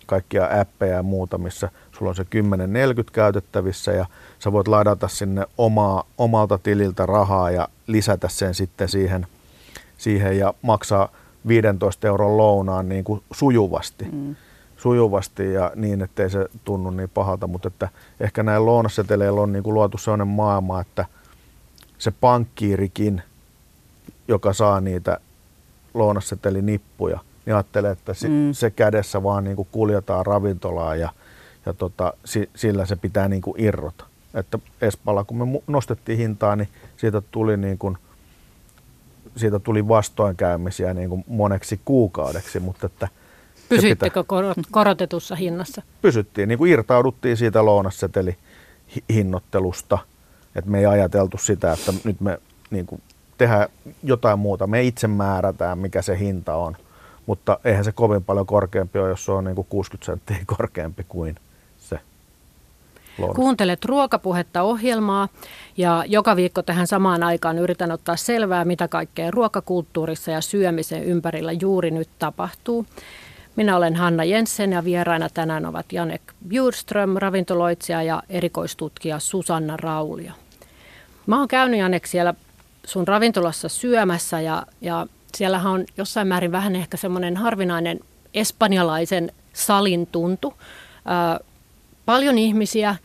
kaikkia 0.07 0.61
appeja 0.61 0.97
ja 0.97 1.03
muuta, 1.03 1.38
missä 1.38 1.69
sulla 1.99 2.09
on 2.09 2.16
se 2.16 2.25
1040 2.25 3.14
käytettävissä 3.14 3.93
ja 3.93 4.07
sä 4.38 4.53
voit 4.53 4.69
ladata 4.69 5.09
sinne 5.09 5.47
omaa, 5.59 6.05
omalta 6.19 6.59
tililtä 6.59 7.07
rahaa 7.07 7.51
ja 7.51 7.69
lisätä 7.87 8.29
sen 8.29 8.55
sitten 8.55 8.88
siihen, 8.88 9.27
siihen 9.99 10.38
ja 10.38 10.55
maksaa 10.62 11.09
15 11.47 12.07
euron 12.07 12.37
lounaan 12.37 12.88
niin 12.88 13.05
kuin 13.05 13.23
sujuvasti. 13.33 14.05
Mm. 14.12 14.37
Sujuvasti 14.83 15.53
ja 15.53 15.73
niin, 15.75 16.03
ettei 16.03 16.31
se 16.31 16.49
tunnu 16.64 16.90
niin 16.90 17.11
pahalta, 17.11 17.47
mutta 17.47 17.69
että 17.69 17.88
ehkä 18.21 18.43
näin 18.43 18.66
lounasseteleillä 18.66 19.40
on 19.40 19.53
niin 19.53 19.62
kuin 19.62 19.75
luotu 19.75 19.99
sellainen 19.99 20.29
maailma, 20.29 20.81
että 20.81 21.05
se 21.99 22.11
pankkiirikin, 22.11 23.23
joka 24.29 24.53
saa 24.53 24.81
niitä 24.81 25.21
lounassetelinippuja, 25.95 27.21
niin 27.47 27.55
ajattelee, 27.55 27.90
että 27.90 28.12
mm. 28.29 28.53
se 28.53 28.71
kädessä 28.71 29.23
vaan 29.23 29.45
niin 29.45 29.57
kuin 29.57 29.69
kuljetaan 29.73 30.27
ravintolaan 30.27 31.01
ja 31.01 31.12
ja 31.66 31.75
tota, 31.75 32.12
sillä 32.57 32.87
se 32.87 32.97
pitää 32.97 33.29
niin 33.29 33.43
kuin 33.43 33.61
irrota. 33.61 34.05
Että 34.35 34.59
Espalla, 34.81 35.25
kun 35.25 35.37
me 35.37 35.61
nostettiin 35.66 36.19
hintaa, 36.19 36.57
niin 36.57 36.69
siitä 36.97 37.21
tuli, 37.21 37.57
niin 37.57 37.79
kuin, 37.79 37.99
siitä 39.37 39.59
tuli 39.59 39.88
vastoinkäymisiä 39.88 40.95
niin 40.95 41.09
kuin 41.09 41.25
moneksi 41.27 41.81
kuukaudeksi, 41.85 42.61
mutta 42.61 42.87
että 42.87 43.09
Pysyttekö 43.70 44.24
pitää... 44.24 44.64
korotetussa 44.70 45.35
hinnassa? 45.35 45.83
Pysyttiin, 46.02 46.48
niin 46.48 46.59
kuin 46.59 46.72
irtauduttiin 46.72 47.37
siitä 47.37 47.64
lounasseteli 47.64 48.37
hinnoittelusta, 49.12 49.98
että 50.56 50.70
me 50.70 50.78
ei 50.78 50.87
ajateltu 50.87 51.38
sitä, 51.38 51.72
että 51.72 51.92
nyt 52.04 52.20
me 52.20 52.38
niin 52.70 52.87
kuin 52.87 53.02
tehdään 53.38 53.68
jotain 54.02 54.38
muuta. 54.38 54.66
Me 54.66 54.83
itse 54.83 55.09
määrätään, 55.09 55.78
mikä 55.78 56.02
se 56.02 56.18
hinta 56.18 56.54
on, 56.54 56.76
mutta 57.26 57.59
eihän 57.64 57.85
se 57.85 57.92
kovin 57.92 58.24
paljon 58.24 58.46
korkeampi 58.46 58.98
ole, 58.98 59.09
jos 59.09 59.24
se 59.24 59.33
on 59.33 59.44
niin 59.44 59.54
kuin 59.54 59.66
60 59.70 60.06
senttiä 60.06 60.37
korkeampi 60.46 61.06
kuin 61.09 61.37
Lounas. 63.20 63.37
Kuuntelet 63.37 63.85
ruokapuhetta 63.85 64.62
ohjelmaa 64.62 65.28
ja 65.76 66.04
joka 66.06 66.37
viikko 66.37 66.62
tähän 66.62 66.87
samaan 66.87 67.22
aikaan 67.22 67.59
yritän 67.59 67.92
ottaa 67.92 68.16
selvää, 68.16 68.64
mitä 68.64 68.88
kaikkea 68.88 69.30
ruokakulttuurissa 69.30 70.30
ja 70.30 70.40
syömisen 70.40 71.04
ympärillä 71.04 71.52
juuri 71.52 71.90
nyt 71.90 72.09
tapahtuu. 72.18 72.87
Minä 73.57 73.77
olen 73.77 73.96
Hanna 73.96 74.25
Jensen 74.25 74.73
ja 74.73 74.85
vieraina 74.85 75.29
tänään 75.29 75.67
ovat 75.67 75.92
Janek 75.92 76.23
Bjurström, 76.48 77.17
ravintoloitsija 77.17 78.03
ja 78.03 78.23
erikoistutkija 78.29 79.19
Susanna 79.19 79.77
Raulia. 79.77 80.33
Mä 81.27 81.38
oon 81.38 81.48
käynyt 81.48 81.81
Janek 81.81 82.07
siellä 82.07 82.35
sun 82.85 83.09
ravintolassa 83.09 83.69
syömässä 83.69 84.40
ja, 84.40 84.67
ja 84.81 85.07
siellähän 85.35 85.73
on 85.73 85.85
jossain 85.96 86.29
määrin 86.29 86.53
vähän 86.53 86.77
ehkä 86.77 86.96
semmoinen 86.96 87.37
harvinainen 87.37 88.01
espanjalaisen 88.35 89.33
salin 89.53 90.07
tuntu 90.07 90.55
paljon 92.07 92.38
ihmisiä, 92.38 92.96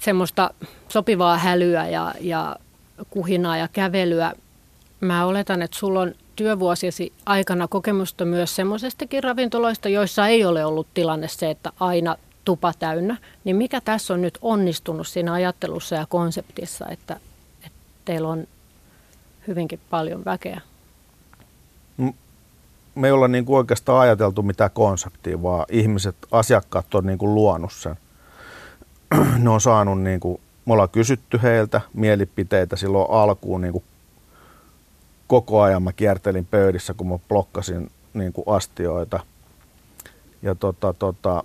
semmoista 0.00 0.50
sopivaa 0.88 1.38
hälyä 1.38 1.88
ja, 1.88 2.14
ja 2.20 2.56
kuhinaa 3.10 3.56
ja 3.56 3.68
kävelyä. 3.68 4.32
Mä 5.00 5.26
oletan, 5.26 5.62
että 5.62 5.78
sulla 5.78 6.00
on 6.00 6.14
työvuosiesi 6.40 7.12
aikana 7.26 7.68
kokemusta 7.68 8.24
myös 8.24 8.56
semmoisestakin 8.56 9.24
ravintoloista, 9.24 9.88
joissa 9.88 10.26
ei 10.26 10.44
ole 10.44 10.64
ollut 10.64 10.86
tilanne 10.94 11.28
se, 11.28 11.50
että 11.50 11.72
aina 11.80 12.16
tupa 12.44 12.72
täynnä. 12.78 13.16
Niin 13.44 13.56
mikä 13.56 13.80
tässä 13.80 14.14
on 14.14 14.22
nyt 14.22 14.38
onnistunut 14.42 15.06
siinä 15.06 15.32
ajattelussa 15.32 15.96
ja 15.96 16.06
konseptissa, 16.08 16.88
että, 16.88 17.20
että 17.66 17.78
teillä 18.04 18.28
on 18.28 18.46
hyvinkin 19.46 19.80
paljon 19.90 20.24
väkeä? 20.24 20.60
me 22.94 23.06
ei 23.06 23.12
olla 23.12 23.28
niin 23.28 23.44
kuin 23.44 23.56
oikeastaan 23.56 24.00
ajateltu 24.00 24.42
mitään 24.42 24.70
konseptia, 24.70 25.42
vaan 25.42 25.66
ihmiset, 25.70 26.16
asiakkaat 26.30 26.94
on 26.94 27.06
niin 27.06 27.18
kuin 27.18 27.34
luonut 27.34 27.72
sen. 27.72 27.96
ne 29.42 29.50
on 29.50 29.60
saanut, 29.60 30.02
niin 30.02 30.20
kuin, 30.20 30.40
me 30.66 30.72
ollaan 30.72 30.88
kysytty 30.88 31.40
heiltä 31.42 31.80
mielipiteitä 31.94 32.76
silloin 32.76 33.10
alkuun 33.10 33.60
niin 33.60 33.72
kuin 33.72 33.84
koko 35.30 35.62
ajan 35.62 35.82
mä 35.82 35.92
kiertelin 35.92 36.46
pöydissä, 36.46 36.94
kun 36.94 37.08
mä 37.08 37.18
blokkasin 37.28 37.90
niin 38.14 38.32
kuin 38.32 38.44
astioita. 38.46 39.20
Ja 40.42 40.54
tota, 40.54 40.94
tota, 40.94 41.44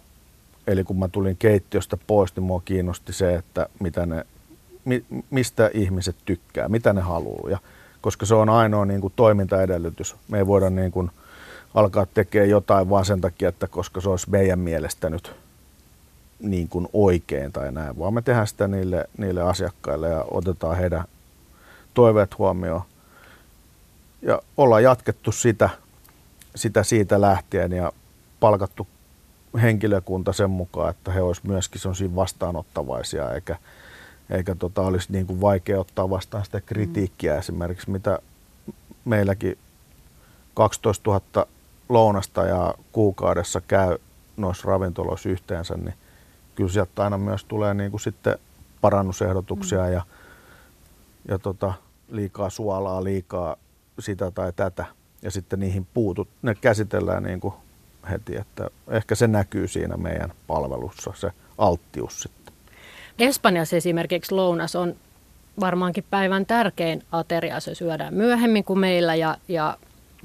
eli 0.67 0.83
kun 0.83 0.99
mä 0.99 1.07
tulin 1.07 1.37
keittiöstä 1.37 1.97
pois, 2.07 2.35
niin 2.35 2.43
mua 2.43 2.61
kiinnosti 2.65 3.13
se, 3.13 3.35
että 3.35 3.69
mitä 3.79 4.05
ne, 4.05 4.25
mi, 4.85 5.05
mistä 5.29 5.71
ihmiset 5.73 6.15
tykkää, 6.25 6.69
mitä 6.69 6.93
ne 6.93 7.01
haluaa. 7.01 7.49
Ja, 7.49 7.57
koska 8.01 8.25
se 8.25 8.35
on 8.35 8.49
ainoa 8.49 8.85
niin 8.85 9.01
kuin, 9.01 9.13
toimintaedellytys. 9.15 10.15
Me 10.27 10.37
ei 10.37 10.47
voida 10.47 10.69
niin 10.69 10.91
kuin, 10.91 11.11
alkaa 11.73 12.05
tekemään 12.05 12.49
jotain 12.49 12.89
vaan 12.89 13.05
sen 13.05 13.21
takia, 13.21 13.49
että 13.49 13.67
koska 13.67 14.01
se 14.01 14.09
olisi 14.09 14.29
meidän 14.29 14.59
mielestä 14.59 15.09
nyt 15.09 15.35
niin 16.39 16.69
kuin 16.69 16.87
oikein 16.93 17.51
tai 17.51 17.71
näin, 17.71 17.99
vaan 17.99 18.13
me 18.13 18.21
tehdään 18.21 18.47
sitä 18.47 18.67
niille, 18.67 19.09
niille 19.17 19.41
asiakkaille 19.41 20.09
ja 20.09 20.25
otetaan 20.31 20.77
heidän 20.77 21.03
toiveet 21.93 22.37
huomioon. 22.37 22.81
Ja 24.25 24.41
ollaan 24.57 24.83
jatkettu 24.83 25.31
sitä, 25.31 25.69
sitä 26.55 26.83
siitä 26.83 27.21
lähtien 27.21 27.71
ja 27.71 27.91
palkattu 28.39 28.87
henkilökunta 29.61 30.33
sen 30.33 30.49
mukaan, 30.49 30.89
että 30.89 31.11
he 31.11 31.21
olisivat 31.21 31.47
myöskin 31.47 31.81
sellaisia 31.81 32.15
vastaanottavaisia, 32.15 33.31
eikä, 33.31 33.57
eikä 34.29 34.55
tota, 34.55 34.81
olisi 34.81 35.11
niin 35.11 35.27
kuin 35.27 35.41
vaikea 35.41 35.79
ottaa 35.79 36.09
vastaan 36.09 36.45
sitä 36.45 36.61
kritiikkiä 36.61 37.33
mm. 37.33 37.39
esimerkiksi, 37.39 37.89
mitä 37.89 38.19
meilläkin 39.05 39.57
12 40.53 41.11
000 41.11 41.47
lounasta 41.89 42.45
ja 42.45 42.73
kuukaudessa 42.91 43.61
käy 43.61 43.97
noissa 44.37 44.67
ravintoloissa 44.67 45.29
yhteensä, 45.29 45.77
niin 45.77 45.93
kyllä 46.55 46.71
sieltä 46.71 47.03
aina 47.03 47.17
myös 47.17 47.43
tulee 47.43 47.73
niin 47.73 47.91
kuin 47.91 48.01
sitten 48.01 48.39
parannusehdotuksia 48.81 49.85
mm. 49.85 49.93
ja, 49.93 50.01
ja 51.27 51.39
tota, 51.39 51.73
liikaa 52.09 52.49
suolaa, 52.49 53.03
liikaa 53.03 53.55
sitä 53.99 54.31
tai 54.31 54.53
tätä. 54.55 54.85
Ja 55.21 55.31
sitten 55.31 55.59
niihin 55.59 55.87
puutut, 55.93 56.27
ne 56.41 56.55
käsitellään 56.55 57.23
niin 57.23 57.39
kuin 57.39 57.53
heti, 58.09 58.37
että 58.37 58.69
ehkä 58.87 59.15
se 59.15 59.27
näkyy 59.27 59.67
siinä 59.67 59.97
meidän 59.97 60.31
palvelussa, 60.47 61.13
se 61.15 61.31
alttius 61.57 62.21
sitten. 62.21 62.53
Espanjassa 63.19 63.75
esimerkiksi 63.75 64.35
lounas 64.35 64.75
on 64.75 64.95
varmaankin 65.59 66.05
päivän 66.09 66.45
tärkein 66.45 67.03
ateria. 67.11 67.59
Se 67.59 67.75
syödään 67.75 68.13
myöhemmin 68.13 68.63
kuin 68.63 68.79
meillä 68.79 69.15
ja, 69.15 69.37
ja 69.47 69.77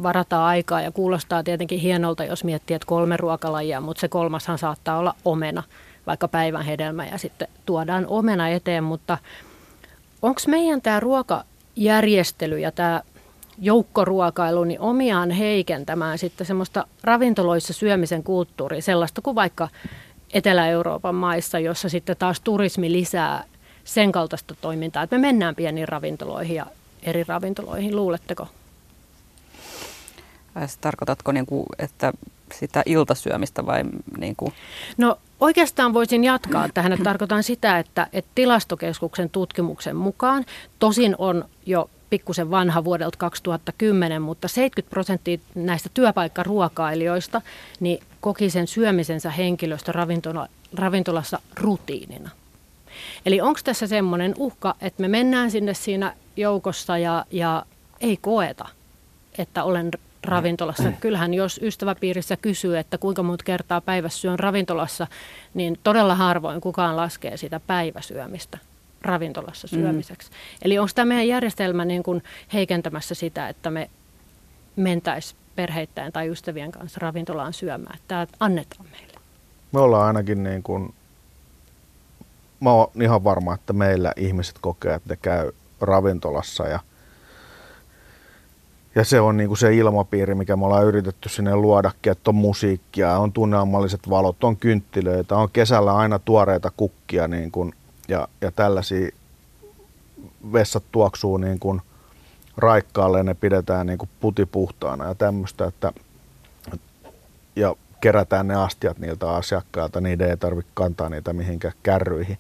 varataan 0.03 0.45
aikaa 0.45 0.81
ja 0.81 0.91
kuulostaa 0.91 1.43
tietenkin 1.43 1.81
hienolta, 1.81 2.25
jos 2.25 2.45
miettii, 2.45 2.75
että 2.75 2.87
kolme 2.87 3.17
ruokalajia, 3.17 3.81
mutta 3.81 4.01
se 4.01 4.09
kolmashan 4.09 4.59
saattaa 4.59 4.99
olla 4.99 5.15
omena, 5.25 5.63
vaikka 6.07 6.29
päivän 6.29 6.65
hedelmä 6.65 7.07
ja 7.07 7.19
sitten 7.19 7.49
tuodaan 7.67 8.07
omena 8.07 8.49
eteen, 8.49 8.85
mutta 8.85 9.19
onko 10.23 10.41
meidän 10.47 10.83
tämä 10.83 11.01
ruokajärjestely 11.01 12.59
ja 12.59 12.73
tämä 12.73 13.03
joukkoruokailu 13.61 14.65
niin 14.65 14.81
omiaan 14.81 15.31
heikentämään 15.31 16.19
sitten 16.19 16.47
semmoista 16.47 16.87
ravintoloissa 17.05 17.73
syömisen 17.73 18.23
kulttuuria, 18.23 18.83
sellaista 18.83 19.23
kuin 19.23 19.35
vaikka 19.35 19.69
Etelä-Euroopan 20.33 21.15
maissa, 21.15 21.59
jossa 21.59 21.89
sitten 21.89 22.17
taas 22.17 22.41
turismi 22.41 22.93
lisää 22.93 23.45
sen 23.85 24.13
kaltaista 24.13 24.55
toimintaa, 24.61 25.03
että 25.03 25.19
me 25.19 25.21
mennään 25.21 25.55
pieniin 25.55 25.89
ravintoloihin 25.89 26.57
ja 26.57 26.67
eri 27.03 27.25
ravintoloihin, 27.29 27.97
luuletteko? 27.97 28.49
Tarkoitatko, 30.81 31.33
niin 31.33 31.47
kuin, 31.47 31.67
että 31.79 32.13
sitä 32.53 32.83
iltasyömistä 32.87 33.67
vai? 33.67 33.85
Niin 34.19 34.37
kuin? 34.37 34.53
No 34.97 35.19
oikeastaan 35.41 35.95
voisin 35.95 36.25
jatkaa 36.25 36.69
tähän, 36.75 36.93
että 36.93 37.05
tarkoitan 37.05 37.43
sitä, 37.43 37.79
että, 37.79 38.07
että 38.13 38.31
tilastokeskuksen 38.35 39.31
tutkimuksen 39.31 39.97
mukaan, 39.97 40.45
tosin 40.79 41.15
on 41.19 41.45
jo 41.67 41.91
pikkusen 42.11 42.51
vanha 42.51 42.85
vuodelta 42.85 43.19
2010, 43.19 44.23
mutta 44.23 44.49
70 44.49 44.91
prosenttia 44.91 45.39
näistä 45.55 45.91
työpaikkaruokailijoista 45.95 47.43
niin 47.81 48.03
koki 48.21 48.51
sen 48.51 48.67
syömisensä 48.67 49.31
henkilöstö 49.31 49.93
ravintola, 49.93 50.49
ravintolassa 50.75 51.39
rutiinina. 51.57 52.31
Eli 53.27 53.41
onko 53.41 53.61
tässä 53.65 53.87
semmoinen 53.87 54.35
uhka, 54.39 54.75
että 54.81 55.03
me 55.03 55.09
mennään 55.09 55.51
sinne 55.51 55.75
siinä 55.75 56.15
joukossa 56.37 56.99
ja, 56.99 57.25
ja 57.31 57.65
ei 58.01 58.17
koeta, 58.17 58.69
että 59.39 59.65
olen 59.65 59.91
ravintolassa. 60.25 60.93
Kyllähän 61.01 61.35
jos 61.35 61.61
ystäväpiirissä 61.63 62.37
kysyy, 62.37 62.79
että 62.79 62.99
kuinka 62.99 63.23
monta 63.23 63.45
kertaa 63.45 63.81
päivässä 63.81 64.19
syön 64.21 64.39
ravintolassa, 64.39 65.07
niin 65.55 65.79
todella 65.83 66.15
harvoin 66.15 66.61
kukaan 66.61 66.97
laskee 66.97 67.37
sitä 67.37 67.61
päiväsyömistä 67.67 68.59
ravintolassa 69.03 69.69
mm. 69.73 69.81
syömiseksi. 69.81 70.31
Mm. 70.31 70.37
Eli 70.63 70.79
onko 70.79 70.91
tämä 70.95 71.09
meidän 71.09 71.29
järjestelmä 71.29 71.85
niin 71.85 72.03
kuin 72.03 72.23
heikentämässä 72.53 73.15
sitä, 73.15 73.49
että 73.49 73.71
me 73.71 73.91
mentäisiin 74.77 75.41
perheittäin 75.57 76.13
tai 76.13 76.29
ystävien 76.29 76.73
kanssa 76.73 76.99
ravintolaan 77.03 77.53
syömään, 77.53 77.99
tämä 78.09 78.27
annetaan 78.41 78.87
meille? 78.91 79.21
Me 79.73 79.81
ollaan 79.81 80.07
ainakin 80.07 80.43
niin 80.43 80.63
kuin, 80.63 80.95
mä 82.61 82.73
oon 82.73 82.91
ihan 83.03 83.25
varma, 83.25 83.55
että 83.55 83.73
meillä 83.73 84.13
ihmiset 84.17 84.57
kokee, 84.61 84.95
että 84.95 85.09
ne 85.09 85.19
käy 85.23 85.53
ravintolassa 85.81 86.69
ja 86.69 86.81
ja 88.95 89.05
se 89.05 89.21
on 89.21 89.37
niinku 89.37 89.57
se 89.57 89.75
ilmapiiri, 89.75 90.35
mikä 90.35 90.57
me 90.57 90.65
ollaan 90.65 90.87
yritetty 90.87 91.29
sinne 91.29 91.57
luodakin, 91.57 92.13
että 92.13 92.31
on 92.31 92.35
musiikkia, 92.35 93.19
on 93.19 93.33
tunnelmalliset 93.33 94.11
valot, 94.11 94.45
on 94.45 94.57
kynttilöitä, 94.57 95.37
on 95.37 95.51
kesällä 95.53 95.97
aina 95.97 96.19
tuoreita 96.19 96.73
kukkia 96.77 97.29
niin 97.29 97.51
kuin 97.51 97.73
ja, 98.11 98.29
ja 98.41 98.51
tällaisia 98.51 99.09
vessat 100.53 100.85
tuoksuu 100.93 101.37
niin 101.37 101.59
kuin 101.59 101.83
raikkaalle, 102.57 103.23
ne 103.23 103.35
pidetään 103.35 103.87
niin 103.87 103.99
kuin 103.99 104.11
putipuhtaana 104.21 105.05
ja 105.05 105.15
tämmöistä, 105.15 105.65
että 105.65 105.93
ja 107.57 107.75
kerätään 108.01 108.49
ne 108.49 108.55
astiat 108.55 108.99
niiltä 108.99 109.31
asiakkailta, 109.31 110.01
niiden 110.01 110.31
ei 110.31 110.37
tarvitse 110.37 110.71
kantaa 110.75 111.09
niitä 111.09 111.33
mihinkään 111.33 111.75
kärryihin, 111.83 112.39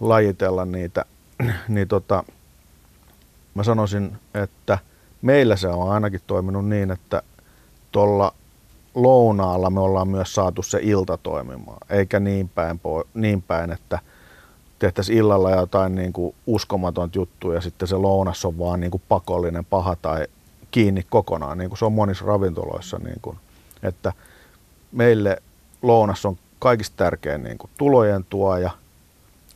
lajitella 0.00 0.64
niitä, 0.64 1.04
niin 1.68 1.88
tota, 1.88 2.24
mä 3.54 3.62
sanoisin, 3.62 4.18
että 4.34 4.78
meillä 5.22 5.56
se 5.56 5.68
on 5.68 5.92
ainakin 5.92 6.20
toiminut 6.26 6.68
niin, 6.68 6.90
että 6.90 7.22
tuolla 7.92 8.34
lounaalla 8.94 9.70
me 9.70 9.80
ollaan 9.80 10.08
myös 10.08 10.34
saatu 10.34 10.62
se 10.62 10.78
ilta 10.82 11.16
toimimaan, 11.16 11.78
eikä 11.90 12.20
niin 12.20 12.48
päin, 12.48 12.80
niin 13.14 13.42
päin 13.42 13.72
että– 13.72 13.98
tehtäisiin 14.82 15.18
illalla 15.18 15.50
jotain 15.50 15.94
niin 15.94 16.12
kuin 16.12 16.34
uskomatonta 16.46 17.18
juttua 17.18 17.54
ja 17.54 17.60
sitten 17.60 17.88
se 17.88 17.96
lounas 17.96 18.44
on 18.44 18.58
vaan 18.58 18.80
niin 18.80 18.90
kuin 18.90 19.02
pakollinen, 19.08 19.64
paha 19.64 19.96
tai 19.96 20.26
kiinni 20.70 21.06
kokonaan, 21.10 21.58
niin 21.58 21.70
kuin 21.70 21.78
se 21.78 21.84
on 21.84 21.92
monissa 21.92 22.24
ravintoloissa. 22.24 22.98
Niin 22.98 23.20
kuin, 23.22 23.36
että 23.82 24.12
meille 24.92 25.42
lounas 25.82 26.26
on 26.26 26.38
kaikista 26.58 26.96
tärkein 26.96 27.42
niin 27.42 27.58
kuin 27.58 27.70
tulojen 27.78 28.24
tuoja 28.24 28.70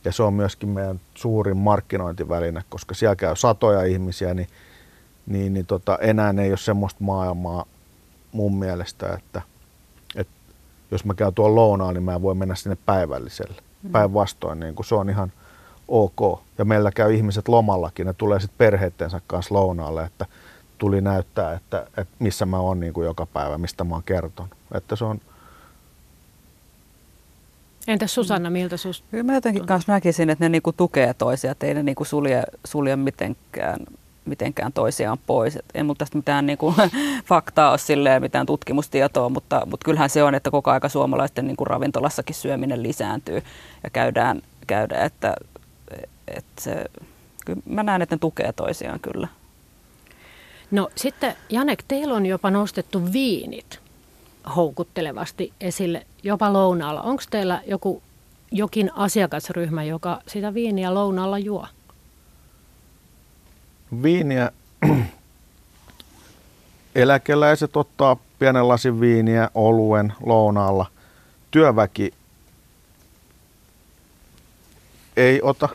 ja 0.05 0.11
se 0.11 0.23
on 0.23 0.33
myöskin 0.33 0.69
meidän 0.69 0.99
suurin 1.15 1.57
markkinointiväline, 1.57 2.63
koska 2.69 2.95
siellä 2.95 3.15
käy 3.15 3.35
satoja 3.35 3.83
ihmisiä, 3.83 4.33
niin, 4.33 4.47
niin, 5.25 5.53
niin 5.53 5.65
tota, 5.65 5.97
enää 6.01 6.33
ei 6.43 6.49
ole 6.49 6.57
semmoista 6.57 7.03
maailmaa 7.03 7.65
mun 8.31 8.57
mielestä, 8.57 9.13
että, 9.13 9.41
että 10.15 10.33
jos 10.91 11.05
mä 11.05 11.13
käyn 11.13 11.33
tuolla 11.33 11.55
lounaan, 11.55 11.93
niin 11.93 12.03
mä 12.03 12.21
voin 12.21 12.37
mennä 12.37 12.55
sinne 12.55 12.77
päivälliselle. 12.85 13.66
Mm. 13.83 13.91
Päinvastoin 13.91 14.59
niin 14.59 14.75
se 14.85 14.95
on 14.95 15.09
ihan 15.09 15.31
ok. 15.87 16.39
Ja 16.57 16.65
meillä 16.65 16.91
käy 16.91 17.13
ihmiset 17.13 17.47
lomallakin, 17.47 18.07
ne 18.07 18.13
tulee 18.13 18.39
sitten 18.39 18.57
perheittensä 18.57 19.21
kanssa 19.27 19.55
lounaalle, 19.55 20.03
että 20.03 20.25
tuli 20.77 21.01
näyttää, 21.01 21.53
että, 21.53 21.87
että 21.97 22.15
missä 22.19 22.45
mä 22.45 22.59
oon 22.59 22.79
niin 22.79 22.93
kuin 22.93 23.05
joka 23.05 23.25
päivä, 23.25 23.57
mistä 23.57 23.83
mä 23.83 23.95
oon 23.95 24.03
kertonut. 24.03 24.51
Että 24.73 24.95
se 24.95 25.05
on, 25.05 25.19
Entäs 27.87 28.13
Susanna, 28.13 28.49
miltä 28.49 28.77
sus? 28.77 29.03
Kyllä 29.11 29.23
mä 29.23 29.33
jotenkin 29.33 29.65
kanssa 29.65 29.91
näkisin, 29.91 30.29
että 30.29 30.45
ne 30.45 30.49
niinku 30.49 30.73
tukee 30.73 31.13
toisia, 31.13 31.51
että 31.51 31.65
ei 31.65 31.73
ne 31.73 31.83
niinku 31.83 32.05
sulje, 32.05 32.43
sulje 32.65 32.95
mitenkään 32.95 33.79
mitenkään 34.27 34.73
toisiaan 34.73 35.17
pois. 35.27 35.55
Et 35.55 35.65
ei 35.73 35.83
mulla 35.83 35.97
tästä 35.97 36.17
mitään 36.17 36.45
niin 36.45 36.57
kuin, 36.57 36.75
faktaa 37.25 37.69
ole 37.69 37.77
silleen, 37.77 38.21
mitään 38.21 38.45
tutkimustietoa, 38.45 39.29
mutta, 39.29 39.61
mutta 39.65 39.85
kyllähän 39.85 40.09
se 40.09 40.23
on, 40.23 40.35
että 40.35 40.51
koko 40.51 40.71
aika 40.71 40.89
suomalaisten 40.89 41.47
niin 41.47 41.57
kuin 41.57 41.67
ravintolassakin 41.67 42.35
syöminen 42.35 42.83
lisääntyy 42.83 43.43
ja 43.83 43.89
käydään, 43.89 44.41
käydään 44.67 45.05
että, 45.05 45.35
että 46.27 46.61
se, 46.61 46.85
kyllä 47.45 47.61
mä 47.65 47.83
näen, 47.83 48.01
että 48.01 48.15
ne 48.15 48.19
tukee 48.19 48.53
toisiaan 48.53 48.99
kyllä. 48.99 49.27
No 50.71 50.89
sitten 50.95 51.35
Janek, 51.49 51.83
teillä 51.87 52.13
on 52.13 52.25
jopa 52.25 52.51
nostettu 52.51 53.13
viinit 53.13 53.79
houkuttelevasti 54.55 55.53
esille, 55.61 56.05
jopa 56.23 56.53
lounaalla. 56.53 57.01
Onko 57.01 57.23
teillä 57.29 57.61
joku, 57.67 58.01
jokin 58.51 58.91
asiakasryhmä, 58.93 59.83
joka 59.83 60.21
sitä 60.27 60.53
viiniä 60.53 60.93
lounaalla 60.93 61.39
juo? 61.39 61.67
Viiniä 64.03 64.51
eläkeläiset 66.95 67.77
ottaa 67.77 68.17
pienen 68.39 68.67
lasin 68.67 68.99
viiniä, 68.99 69.49
oluen, 69.55 70.13
lounaalla. 70.25 70.85
Työväki 71.51 72.13
ei 75.17 75.41
ota. 75.41 75.69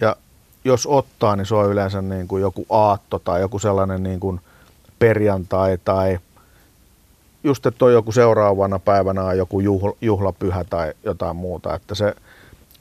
Ja 0.00 0.16
jos 0.64 0.86
ottaa, 0.86 1.36
niin 1.36 1.46
se 1.46 1.54
on 1.54 1.70
yleensä 1.70 2.02
niin 2.02 2.28
kuin 2.28 2.40
joku 2.40 2.66
aatto 2.70 3.18
tai 3.18 3.40
joku 3.40 3.58
sellainen 3.58 4.02
niin 4.02 4.20
kuin 4.20 4.40
perjantai 4.98 5.78
tai 5.84 6.18
just, 7.44 7.66
että 7.66 7.84
on 7.84 7.92
joku 7.92 8.12
seuraavana 8.12 8.78
päivänä 8.78 9.24
on 9.24 9.38
joku 9.38 9.60
juhla, 9.60 9.96
juhlapyhä 10.00 10.64
tai 10.64 10.94
jotain 11.04 11.36
muuta. 11.36 11.74
Että 11.74 11.94
se, 11.94 12.14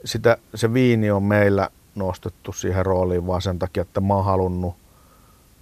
sitä, 0.06 0.38
se 0.56 0.74
viini 0.74 1.12
on 1.12 1.24
meillä 1.24 1.70
nostettu 1.96 2.54
siihen 2.54 2.86
rooliin 2.86 3.28
vaan 3.28 3.42
sen 3.42 3.60
takia, 3.60 3.82
että 3.82 4.02
mä 4.02 4.14
oon 4.14 4.26
halunnut 4.26 4.76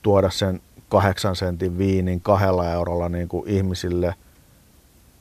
tuoda 0.01 0.29
sen 0.29 0.61
kahdeksan 0.89 1.35
sentin 1.35 1.77
viinin 1.77 2.21
kahdella 2.21 2.71
eurolla 2.71 3.09
niin 3.09 3.27
kuin 3.27 3.49
ihmisille 3.49 4.15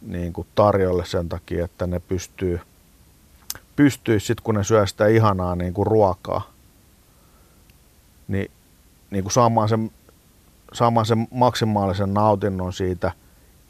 niin 0.00 0.32
kuin 0.32 0.46
tarjolle 0.54 1.04
sen 1.04 1.28
takia, 1.28 1.64
että 1.64 1.86
ne 1.86 2.00
pystyy, 2.00 2.60
pystyy 3.76 4.20
sitten 4.20 4.44
kun 4.44 4.54
ne 4.54 4.64
syö 4.64 4.86
sitä 4.86 5.06
ihanaa 5.06 5.56
niin 5.56 5.74
kuin 5.74 5.86
ruokaa, 5.86 6.50
niin, 8.28 8.50
niin 9.10 9.24
kuin 9.24 9.32
saamaan, 9.32 9.68
sen, 9.68 9.90
saamaan 10.72 11.06
sen 11.06 11.28
maksimaalisen 11.30 12.14
nautinnon 12.14 12.72
siitä 12.72 13.12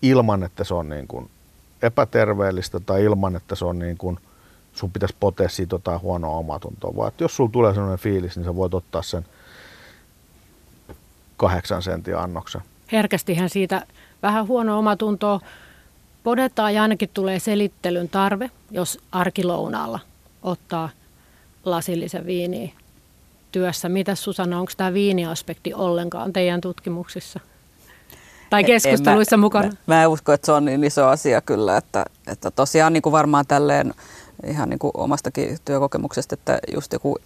ilman, 0.02 0.42
että 0.42 0.64
se 0.64 0.74
on 0.74 0.88
niin 0.88 1.06
kuin 1.06 1.30
epäterveellistä 1.82 2.80
tai 2.80 3.04
ilman, 3.04 3.36
että 3.36 3.54
se 3.54 3.64
on 3.64 3.78
niin 3.78 3.98
kuin, 3.98 4.18
sun 4.80 4.92
pitäisi 4.92 5.16
potea 5.20 5.48
siitä 5.48 5.74
jotain 5.74 6.00
huonoa 6.00 6.36
omatuntoa, 6.36 6.96
vaan 6.96 7.08
että 7.08 7.24
jos 7.24 7.36
sulla 7.36 7.50
tulee 7.50 7.74
sellainen 7.74 7.98
fiilis, 7.98 8.36
niin 8.36 8.44
sä 8.44 8.56
voit 8.56 8.74
ottaa 8.74 9.02
sen– 9.02 9.26
kahdeksan 11.40 11.82
sentin 11.82 12.16
annoksen. 12.16 12.60
Herkästihän 12.92 13.50
siitä 13.50 13.86
vähän 14.22 14.48
huono 14.48 14.78
omatuntoa 14.78 15.40
podetaan 16.22 16.74
ja 16.74 16.82
ainakin 16.82 17.10
tulee 17.14 17.38
selittelyn 17.38 18.08
tarve, 18.08 18.50
jos 18.70 18.98
arkilounaalla 19.12 20.00
ottaa 20.42 20.88
lasillisen 21.64 22.26
viiniä 22.26 22.72
työssä. 23.52 23.88
Mitä 23.88 24.14
Susanna, 24.14 24.58
onko 24.58 24.72
tämä 24.76 24.92
viiniaspekti 24.92 25.74
ollenkaan 25.74 26.32
teidän 26.32 26.60
tutkimuksissa? 26.60 27.40
Tai 28.50 28.64
keskusteluissa 28.64 29.36
en, 29.36 29.40
mä, 29.40 29.44
mukana? 29.44 29.68
Mä, 29.68 29.94
mä 29.94 30.02
en 30.02 30.08
usko, 30.08 30.32
että 30.32 30.46
se 30.46 30.52
on 30.52 30.64
niin 30.64 30.84
iso 30.84 31.06
asia 31.08 31.40
kyllä, 31.40 31.76
että, 31.76 32.04
että 32.26 32.50
tosiaan 32.50 32.92
niin 32.92 33.02
kuin 33.02 33.12
varmaan 33.12 33.46
tälleen 33.46 33.94
ihan 34.46 34.68
niin 34.68 34.78
kuin 34.78 34.90
omastakin 34.94 35.58
työkokemuksesta, 35.64 36.34
että 36.34 36.58
just 36.74 36.92
joku 36.92 37.18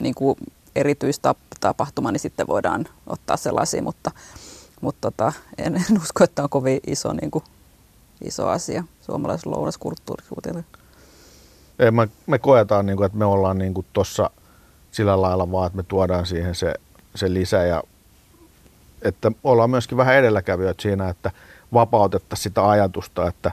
niin 0.00 0.14
kuin 0.14 0.36
erityistapahtuma, 0.76 2.12
niin 2.12 2.20
sitten 2.20 2.46
voidaan 2.46 2.88
ottaa 3.06 3.36
sellaisia, 3.36 3.82
mutta, 3.82 4.10
mutta 4.80 5.10
tota, 5.10 5.32
en, 5.58 5.76
en 5.76 6.02
usko, 6.02 6.24
että 6.24 6.42
on 6.42 6.48
kovin 6.48 6.80
iso, 6.86 7.12
niin 7.12 7.30
kuin, 7.30 7.44
iso 8.24 8.48
asia 8.48 8.84
suomalaisessa 9.00 9.50
lounaskulttuurissa. 9.50 10.34
Ei, 11.78 11.90
me, 11.90 12.08
me 12.26 12.38
koetaan, 12.38 12.86
niin 12.86 12.96
kuin, 12.96 13.06
että 13.06 13.18
me 13.18 13.24
ollaan 13.24 13.58
niin 13.58 13.74
tuossa 13.92 14.30
sillä 14.90 15.22
lailla 15.22 15.52
vaan, 15.52 15.66
että 15.66 15.76
me 15.76 15.82
tuodaan 15.82 16.26
siihen 16.26 16.54
se, 16.54 16.74
se 17.14 17.32
lisä 17.32 17.64
ja 17.64 17.82
että 19.02 19.32
ollaan 19.44 19.70
myöskin 19.70 19.98
vähän 19.98 20.14
edelläkävijöitä 20.14 20.82
siinä, 20.82 21.08
että 21.08 21.30
vapautettaisiin 21.72 22.42
sitä 22.42 22.68
ajatusta, 22.68 23.28
että, 23.28 23.52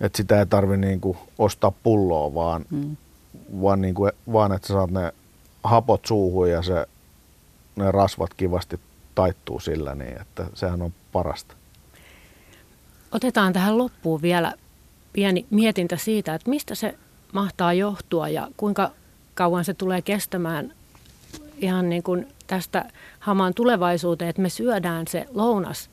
että 0.00 0.16
sitä 0.16 0.38
ei 0.38 0.46
tarvitse 0.46 0.86
niin 0.86 1.00
kuin 1.00 1.18
ostaa 1.38 1.70
pulloa, 1.70 2.34
vaan, 2.34 2.64
mm. 2.70 2.96
vaan, 3.62 3.80
niin 3.80 3.94
kuin, 3.94 4.12
vaan 4.32 4.52
että 4.52 4.68
sä 4.68 4.74
saat 4.74 4.90
ne 4.90 5.12
hapot 5.64 6.06
suuhun 6.06 6.50
ja 6.50 6.62
se, 6.62 6.86
ne 7.76 7.90
rasvat 7.90 8.34
kivasti 8.34 8.80
taittuu 9.14 9.60
sillä 9.60 9.94
niin, 9.94 10.20
että 10.20 10.46
sehän 10.54 10.82
on 10.82 10.92
parasta. 11.12 11.54
Otetaan 13.12 13.52
tähän 13.52 13.78
loppuun 13.78 14.22
vielä 14.22 14.52
pieni 15.12 15.46
mietintä 15.50 15.96
siitä, 15.96 16.34
että 16.34 16.50
mistä 16.50 16.74
se 16.74 16.94
mahtaa 17.32 17.72
johtua 17.72 18.28
ja 18.28 18.48
kuinka 18.56 18.90
kauan 19.34 19.64
se 19.64 19.74
tulee 19.74 20.02
kestämään 20.02 20.72
ihan 21.58 21.88
niin 21.88 22.02
kuin 22.02 22.28
tästä 22.46 22.84
hamaan 23.20 23.54
tulevaisuuteen, 23.54 24.28
että 24.30 24.42
me 24.42 24.48
syödään 24.48 25.06
se 25.08 25.26
lounas 25.34 25.90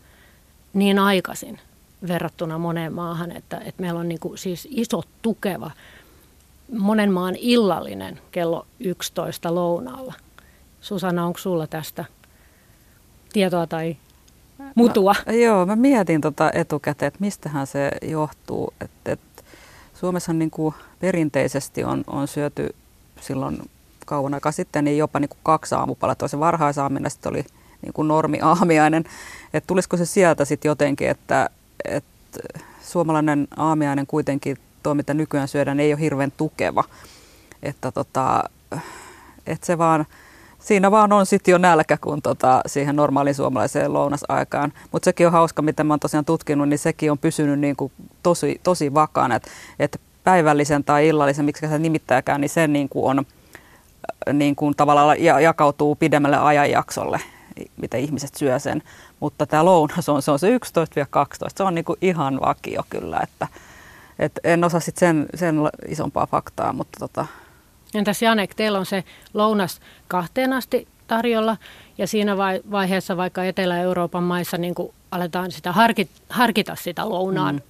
niin 0.73 0.99
aikaisin 0.99 1.59
verrattuna 2.07 2.57
moneen 2.57 2.93
maahan, 2.93 3.31
että, 3.31 3.57
että 3.57 3.81
meillä 3.81 3.99
on 3.99 4.09
niin 4.09 4.19
kuin 4.19 4.37
siis 4.37 4.67
iso 4.71 5.03
tukeva 5.21 5.71
monen 6.79 7.11
maan 7.11 7.35
illallinen 7.35 8.19
kello 8.31 8.65
11 8.79 9.55
lounaalla. 9.55 10.13
Susanna, 10.81 11.25
onko 11.25 11.39
sulla 11.39 11.67
tästä 11.67 12.05
tietoa 13.33 13.67
tai 13.67 13.97
mutua? 14.75 15.15
No, 15.25 15.33
joo, 15.33 15.65
mä 15.65 15.75
mietin 15.75 16.21
tota 16.21 16.51
etukäteen, 16.53 17.07
että 17.07 17.19
mistähän 17.19 17.67
se 17.67 17.91
johtuu. 18.01 18.73
Et, 18.81 18.91
et 19.05 19.19
Suomessa 19.93 20.33
niin 20.33 20.51
kuin 20.51 20.75
perinteisesti 20.99 21.83
on, 21.83 22.03
on 22.07 22.27
syöty 22.27 22.75
silloin 23.21 23.69
kauan 24.05 24.33
aikaa 24.33 24.51
sitten 24.51 24.83
niin 24.83 24.97
jopa 24.97 25.19
niin 25.19 25.29
kuin 25.29 25.39
kaksi 25.43 25.75
aamupalaa. 25.75 26.27
Se 26.27 26.39
varhaisaaminen 26.39 27.11
sitten 27.11 27.29
oli 27.29 27.45
niin 27.81 27.93
kuin 27.93 28.07
normi-aamiainen. 28.07 29.03
Että 29.53 29.67
tulisiko 29.67 29.97
se 29.97 30.05
sieltä 30.05 30.45
sitten 30.45 30.69
jotenkin, 30.69 31.09
että, 31.09 31.49
että 31.85 32.39
suomalainen 32.83 33.47
aamiainen 33.57 34.07
kuitenkin 34.07 34.57
tuo, 34.83 34.93
mitä 34.93 35.13
nykyään 35.13 35.47
syödään, 35.47 35.79
ei 35.79 35.93
ole 35.93 36.01
hirveän 36.01 36.31
tukeva. 36.37 36.83
Että 37.63 37.91
tota, 37.91 38.43
että 39.47 39.65
se 39.65 39.77
vaan, 39.77 40.05
siinä 40.59 40.91
vaan 40.91 41.13
on 41.13 41.25
sitten 41.25 41.51
jo 41.51 41.57
nälkä 41.57 41.97
kun 41.97 42.21
tota, 42.21 42.61
siihen 42.65 42.95
normaaliin 42.95 43.35
suomalaiseen 43.35 43.93
lounasaikaan. 43.93 44.73
Mutta 44.91 45.05
sekin 45.05 45.27
on 45.27 45.33
hauska, 45.33 45.61
mitä 45.61 45.83
mä 45.83 45.93
oon 45.93 45.99
tosiaan 45.99 46.25
tutkinut, 46.25 46.69
niin 46.69 46.79
sekin 46.79 47.11
on 47.11 47.17
pysynyt 47.17 47.59
niin 47.59 47.75
kuin 47.75 47.91
tosi, 48.23 48.61
tosi 48.63 48.93
vakaan. 48.93 49.31
Että 49.31 49.49
et 49.79 50.01
päivällisen 50.23 50.83
tai 50.83 51.07
illallisen, 51.07 51.45
miksi 51.45 51.67
se 51.67 51.79
nimittäjäkään, 51.79 52.41
niin 52.41 52.49
se 52.49 52.67
niin 52.67 52.89
kuin 52.89 53.05
on 53.05 53.25
niin 54.33 54.55
kuin 54.55 54.75
tavallaan 54.75 55.17
jakautuu 55.43 55.95
pidemmälle 55.95 56.37
ajanjaksolle, 56.37 57.21
mitä 57.77 57.97
ihmiset 57.97 58.35
syö 58.35 58.59
sen. 58.59 58.83
Mutta 59.19 59.45
tämä 59.45 59.65
lounas 59.65 60.09
on, 60.09 60.21
se 60.21 60.31
on 60.31 60.39
se 60.39 60.57
11-12, 60.57 60.59
se 61.55 61.63
on 61.63 61.75
niin 61.75 61.85
kuin 61.85 61.97
ihan 62.01 62.39
vakio 62.41 62.83
kyllä, 62.89 63.19
että– 63.23 63.47
et 64.21 64.39
en 64.43 64.63
osaa 64.63 64.79
sit 64.79 64.97
sen, 64.97 65.25
sen 65.35 65.55
isompaa 65.87 66.27
faktaa, 66.27 66.73
mutta 66.73 66.99
tota. 66.99 67.25
Entäs 67.95 68.21
Janek, 68.21 68.53
teillä 68.55 68.79
on 68.79 68.85
se 68.85 69.03
lounas 69.33 69.79
kahteen 70.07 70.53
asti 70.53 70.87
tarjolla 71.07 71.57
ja 71.97 72.07
siinä 72.07 72.37
vaiheessa 72.71 73.17
vaikka 73.17 73.43
Etelä-Euroopan 73.43 74.23
maissa 74.23 74.57
niin 74.57 74.75
aletaan 75.11 75.51
sitä 75.51 75.71
harkita, 75.71 76.11
harkita 76.29 76.75
sitä 76.75 77.09
lounaan 77.09 77.55
mm. 77.55 77.61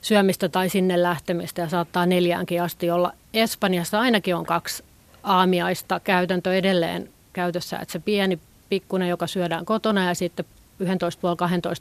syömistä 0.00 0.48
tai 0.48 0.68
sinne 0.68 1.02
lähtemistä 1.02 1.60
ja 1.60 1.68
saattaa 1.68 2.06
neljäänkin 2.06 2.62
asti 2.62 2.90
olla. 2.90 3.12
Espanjassa 3.34 4.00
ainakin 4.00 4.36
on 4.36 4.46
kaksi 4.46 4.84
aamiaista 5.22 6.00
käytäntö 6.00 6.54
edelleen 6.54 7.08
käytössä, 7.32 7.78
että 7.78 7.92
se 7.92 7.98
pieni 7.98 8.38
pikkunen, 8.72 9.08
joka 9.08 9.26
syödään 9.26 9.64
kotona 9.64 10.04
ja 10.04 10.14
sitten 10.14 10.44
11,5-12 10.84 10.86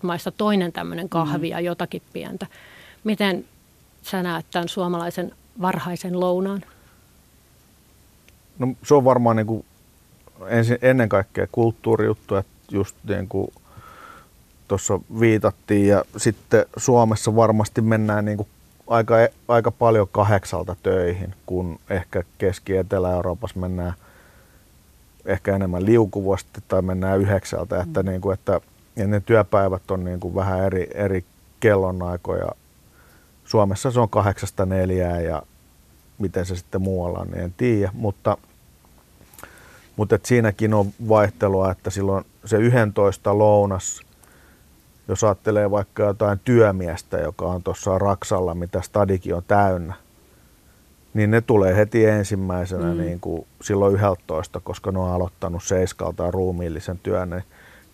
maissa 0.02 0.32
toinen 0.32 0.72
tämmöinen 0.72 1.10
kahvi 1.10 1.48
mm. 1.48 1.52
ja 1.52 1.60
jotakin 1.60 2.02
pientä. 2.14 2.48
Miten 3.04 3.46
sä 4.02 4.24
näet 4.24 4.46
tämän 4.52 4.70
suomalaisen 4.70 5.32
varhaisen 5.62 6.20
lounaan? 6.20 6.64
No 8.60 8.68
se 8.84 8.94
on 8.94 9.06
varmaan 9.06 9.36
niin 9.36 9.48
kuin 9.48 9.66
ensin, 10.48 10.78
ennen 10.82 11.10
kaikkea 11.10 11.48
kulttuurijuttu, 11.52 12.36
että 12.36 12.52
just 12.72 12.96
niin 13.08 13.28
kuin 13.28 13.48
tuossa 14.68 15.00
viitattiin 15.20 15.88
ja 15.88 16.06
sitten 16.18 16.66
Suomessa 16.78 17.36
varmasti 17.36 17.82
mennään 17.82 18.26
niin 18.26 18.38
kuin 18.38 18.50
aika, 18.88 19.16
aika 19.48 19.72
paljon 19.72 20.08
kahdeksalta 20.12 20.76
töihin, 20.84 21.34
kun 21.46 21.80
ehkä 21.89 22.24
Keski-Etelä-Euroopassa 22.38 23.60
mennään 23.60 23.94
ehkä 25.26 25.56
enemmän 25.56 25.86
liukuvasti 25.86 26.64
tai 26.68 26.82
mennään 26.82 27.20
yhdeksältä, 27.20 27.76
mm. 27.76 27.82
että, 27.82 28.04
niin 28.04 28.22
kuin, 28.22 28.34
että 28.34 28.62
ja 28.96 29.08
ne 29.08 29.20
työpäivät 29.20 29.92
on 29.92 30.04
niin 30.04 30.20
kuin 30.20 30.36
vähän 30.36 30.64
eri, 30.64 30.88
eri 30.94 31.26
kellonaikoja 31.60 32.52
Suomessa 33.52 33.92
se 33.92 34.00
on 34.00 34.10
kahdeksasta 34.10 34.66
neljää 34.66 35.22
ja 35.22 35.44
miten 36.20 36.46
se 36.46 36.56
sitten 36.56 36.82
muualla 36.82 37.20
on, 37.20 37.28
niin 37.28 37.44
en 37.44 37.54
tiedä, 37.58 37.92
mutta, 37.94 38.38
mutta 39.96 40.16
et 40.16 40.26
siinäkin 40.26 40.74
on 40.74 40.88
vaihtelua, 41.10 41.72
että 41.72 41.90
silloin 41.90 42.26
se 42.46 42.58
11 42.58 43.38
lounas, 43.38 44.02
jos 45.08 45.24
ajattelee 45.24 45.72
vaikka 45.72 46.04
jotain 46.04 46.40
työmiestä, 46.40 47.18
joka 47.18 47.46
on 47.46 47.64
tuossa 47.64 47.98
Raksalla, 47.98 48.56
mitä 48.56 48.82
stadikin 48.82 49.36
on 49.36 49.44
täynnä, 49.48 49.94
niin 51.14 51.32
ne 51.32 51.41
tulee 51.41 51.76
heti 51.76 52.05
ensimmäisenä 52.05 52.93
mm. 52.93 53.01
niin 53.01 53.20
kuin 53.20 53.47
silloin 53.62 53.95
11, 53.95 54.59
koska 54.59 54.91
ne 54.91 54.99
on 54.99 55.12
aloittanut 55.12 55.64
seiskalta 55.64 56.32
ruumiillisen 56.32 56.99
työn, 57.03 57.30
niin, 57.30 57.43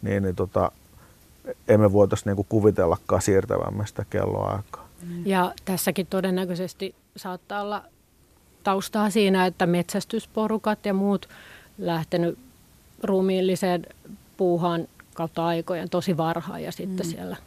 niin, 0.01 0.23
niin 0.23 0.35
tota, 0.35 0.71
emme 1.67 1.93
voitaisiin 1.93 2.35
niin 2.35 2.45
kuvitellakaan 2.49 3.21
siirtävämme 3.21 3.87
sitä 3.87 4.05
kelloaikaa. 4.09 4.87
Ja 5.25 5.53
tässäkin 5.65 6.07
todennäköisesti 6.07 6.95
saattaa 7.15 7.61
olla 7.61 7.83
taustaa 8.63 9.09
siinä, 9.09 9.45
että 9.45 9.65
metsästysporukat 9.65 10.85
ja 10.85 10.93
muut 10.93 11.29
lähtenyt 11.77 12.37
ruumiilliseen 13.03 13.85
puuhaan 14.37 14.87
kautta 15.13 15.45
aikojen 15.45 15.89
tosi 15.89 16.17
varhaan 16.17 16.63
ja 16.63 16.71
sitten 16.71 17.05
mm. 17.05 17.11
siellä 17.11 17.37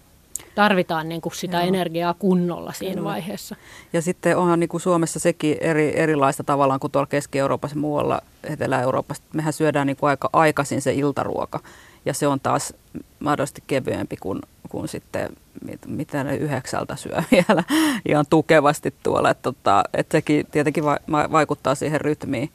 tarvitaan 0.54 1.08
niin 1.08 1.20
kuin 1.20 1.34
sitä 1.34 1.56
Joo. 1.56 1.66
energiaa 1.66 2.14
kunnolla 2.14 2.72
siinä 2.72 2.94
Kyllä. 2.94 3.08
vaiheessa. 3.08 3.56
Ja 3.92 4.02
sitten 4.02 4.36
onhan 4.36 4.60
niin 4.60 4.68
kuin 4.68 4.80
Suomessa 4.80 5.18
sekin 5.18 5.56
eri, 5.60 5.98
erilaista 5.98 6.44
tavallaan 6.44 6.80
kuin 6.80 6.90
tuolla 6.90 7.06
Keski-Euroopassa 7.06 7.76
ja 7.76 7.80
muualla 7.80 8.20
Etelä-Euroopassa. 8.44 9.22
Mehän 9.34 9.52
syödään 9.52 9.86
niin 9.86 9.96
kuin 9.96 10.10
aika 10.10 10.30
aikaisin 10.32 10.82
se 10.82 10.92
iltaruoka 10.92 11.60
ja 12.04 12.14
se 12.14 12.26
on 12.26 12.40
taas 12.40 12.74
mahdollisesti 13.20 13.62
kevyempi 13.66 14.16
kuin, 14.16 14.40
kuin 14.68 14.88
sitten 14.88 15.28
mit, 15.64 15.80
mitä 15.86 16.24
ne 16.24 16.36
yhdeksältä 16.36 16.96
syö 16.96 17.22
vielä 17.32 17.64
ihan 18.08 18.24
tukevasti 18.30 18.94
tuolla. 19.02 19.30
Että, 19.30 19.42
tota, 19.42 19.84
että 19.94 20.18
sekin 20.18 20.46
tietenkin 20.50 20.84
va, 20.84 20.98
vaikuttaa 21.10 21.74
siihen 21.74 22.00
rytmiin. 22.00 22.50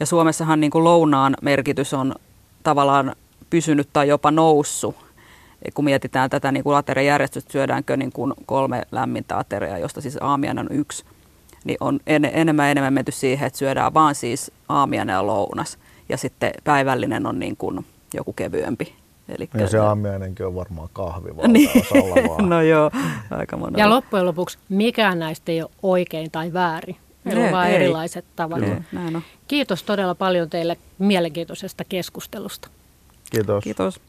Ja 0.00 0.06
Suomessahan 0.06 0.60
niin 0.60 0.70
kuin 0.70 0.84
lounaan 0.84 1.36
merkitys 1.42 1.94
on 1.94 2.14
tavallaan 2.62 3.16
pysynyt 3.50 3.88
tai 3.92 4.08
jopa 4.08 4.30
noussut 4.30 4.96
kun 5.74 5.84
mietitään 5.84 6.30
tätä 6.30 6.52
niin 6.52 6.64
kuin 6.64 6.76
ateriajärjestystä, 6.76 7.52
syödäänkö 7.52 7.96
niin 7.96 8.12
kuin 8.12 8.32
kolme 8.46 8.82
lämmintä 8.92 9.38
ateriaa, 9.38 9.78
josta 9.78 10.00
siis 10.00 10.18
aamiainen 10.20 10.66
on 10.70 10.76
yksi, 10.76 11.04
niin 11.64 11.76
on 11.80 12.00
en, 12.06 12.24
enemmän 12.24 12.70
enemmän 12.70 12.92
menty 12.92 13.12
siihen, 13.12 13.46
että 13.46 13.58
syödään 13.58 13.94
vaan 13.94 14.14
siis 14.14 14.52
aamiainen 14.68 15.14
ja 15.14 15.26
lounas. 15.26 15.78
Ja 16.08 16.16
sitten 16.16 16.52
päivällinen 16.64 17.26
on 17.26 17.38
niin 17.38 17.56
kuin 17.56 17.86
joku 18.14 18.32
kevyempi. 18.32 18.94
Eli 19.28 19.48
ja 19.54 19.68
se 19.68 19.78
aamiainenkin 19.78 20.46
on 20.46 20.54
varmaan 20.54 20.88
kahvi 20.92 21.30
niin. 21.48 21.70
vaan. 22.28 22.48
no 22.50 22.62
joo, 22.62 22.90
aika 23.30 23.56
monella. 23.56 23.78
Ja 23.78 23.90
loppujen 23.90 24.26
lopuksi 24.26 24.58
mikään 24.68 25.18
näistä 25.18 25.52
ei 25.52 25.62
ole 25.62 25.70
oikein 25.82 26.30
tai 26.30 26.52
väärin. 26.52 26.96
Meillä 27.24 27.44
on 27.44 27.52
vain 27.52 27.74
erilaiset 27.74 28.24
tavat. 28.36 28.62
Kiitos 29.48 29.82
todella 29.82 30.14
paljon 30.14 30.50
teille 30.50 30.76
mielenkiintoisesta 30.98 31.84
keskustelusta. 31.84 32.68
Kiitos. 33.30 33.64
Kiitos. 33.64 34.00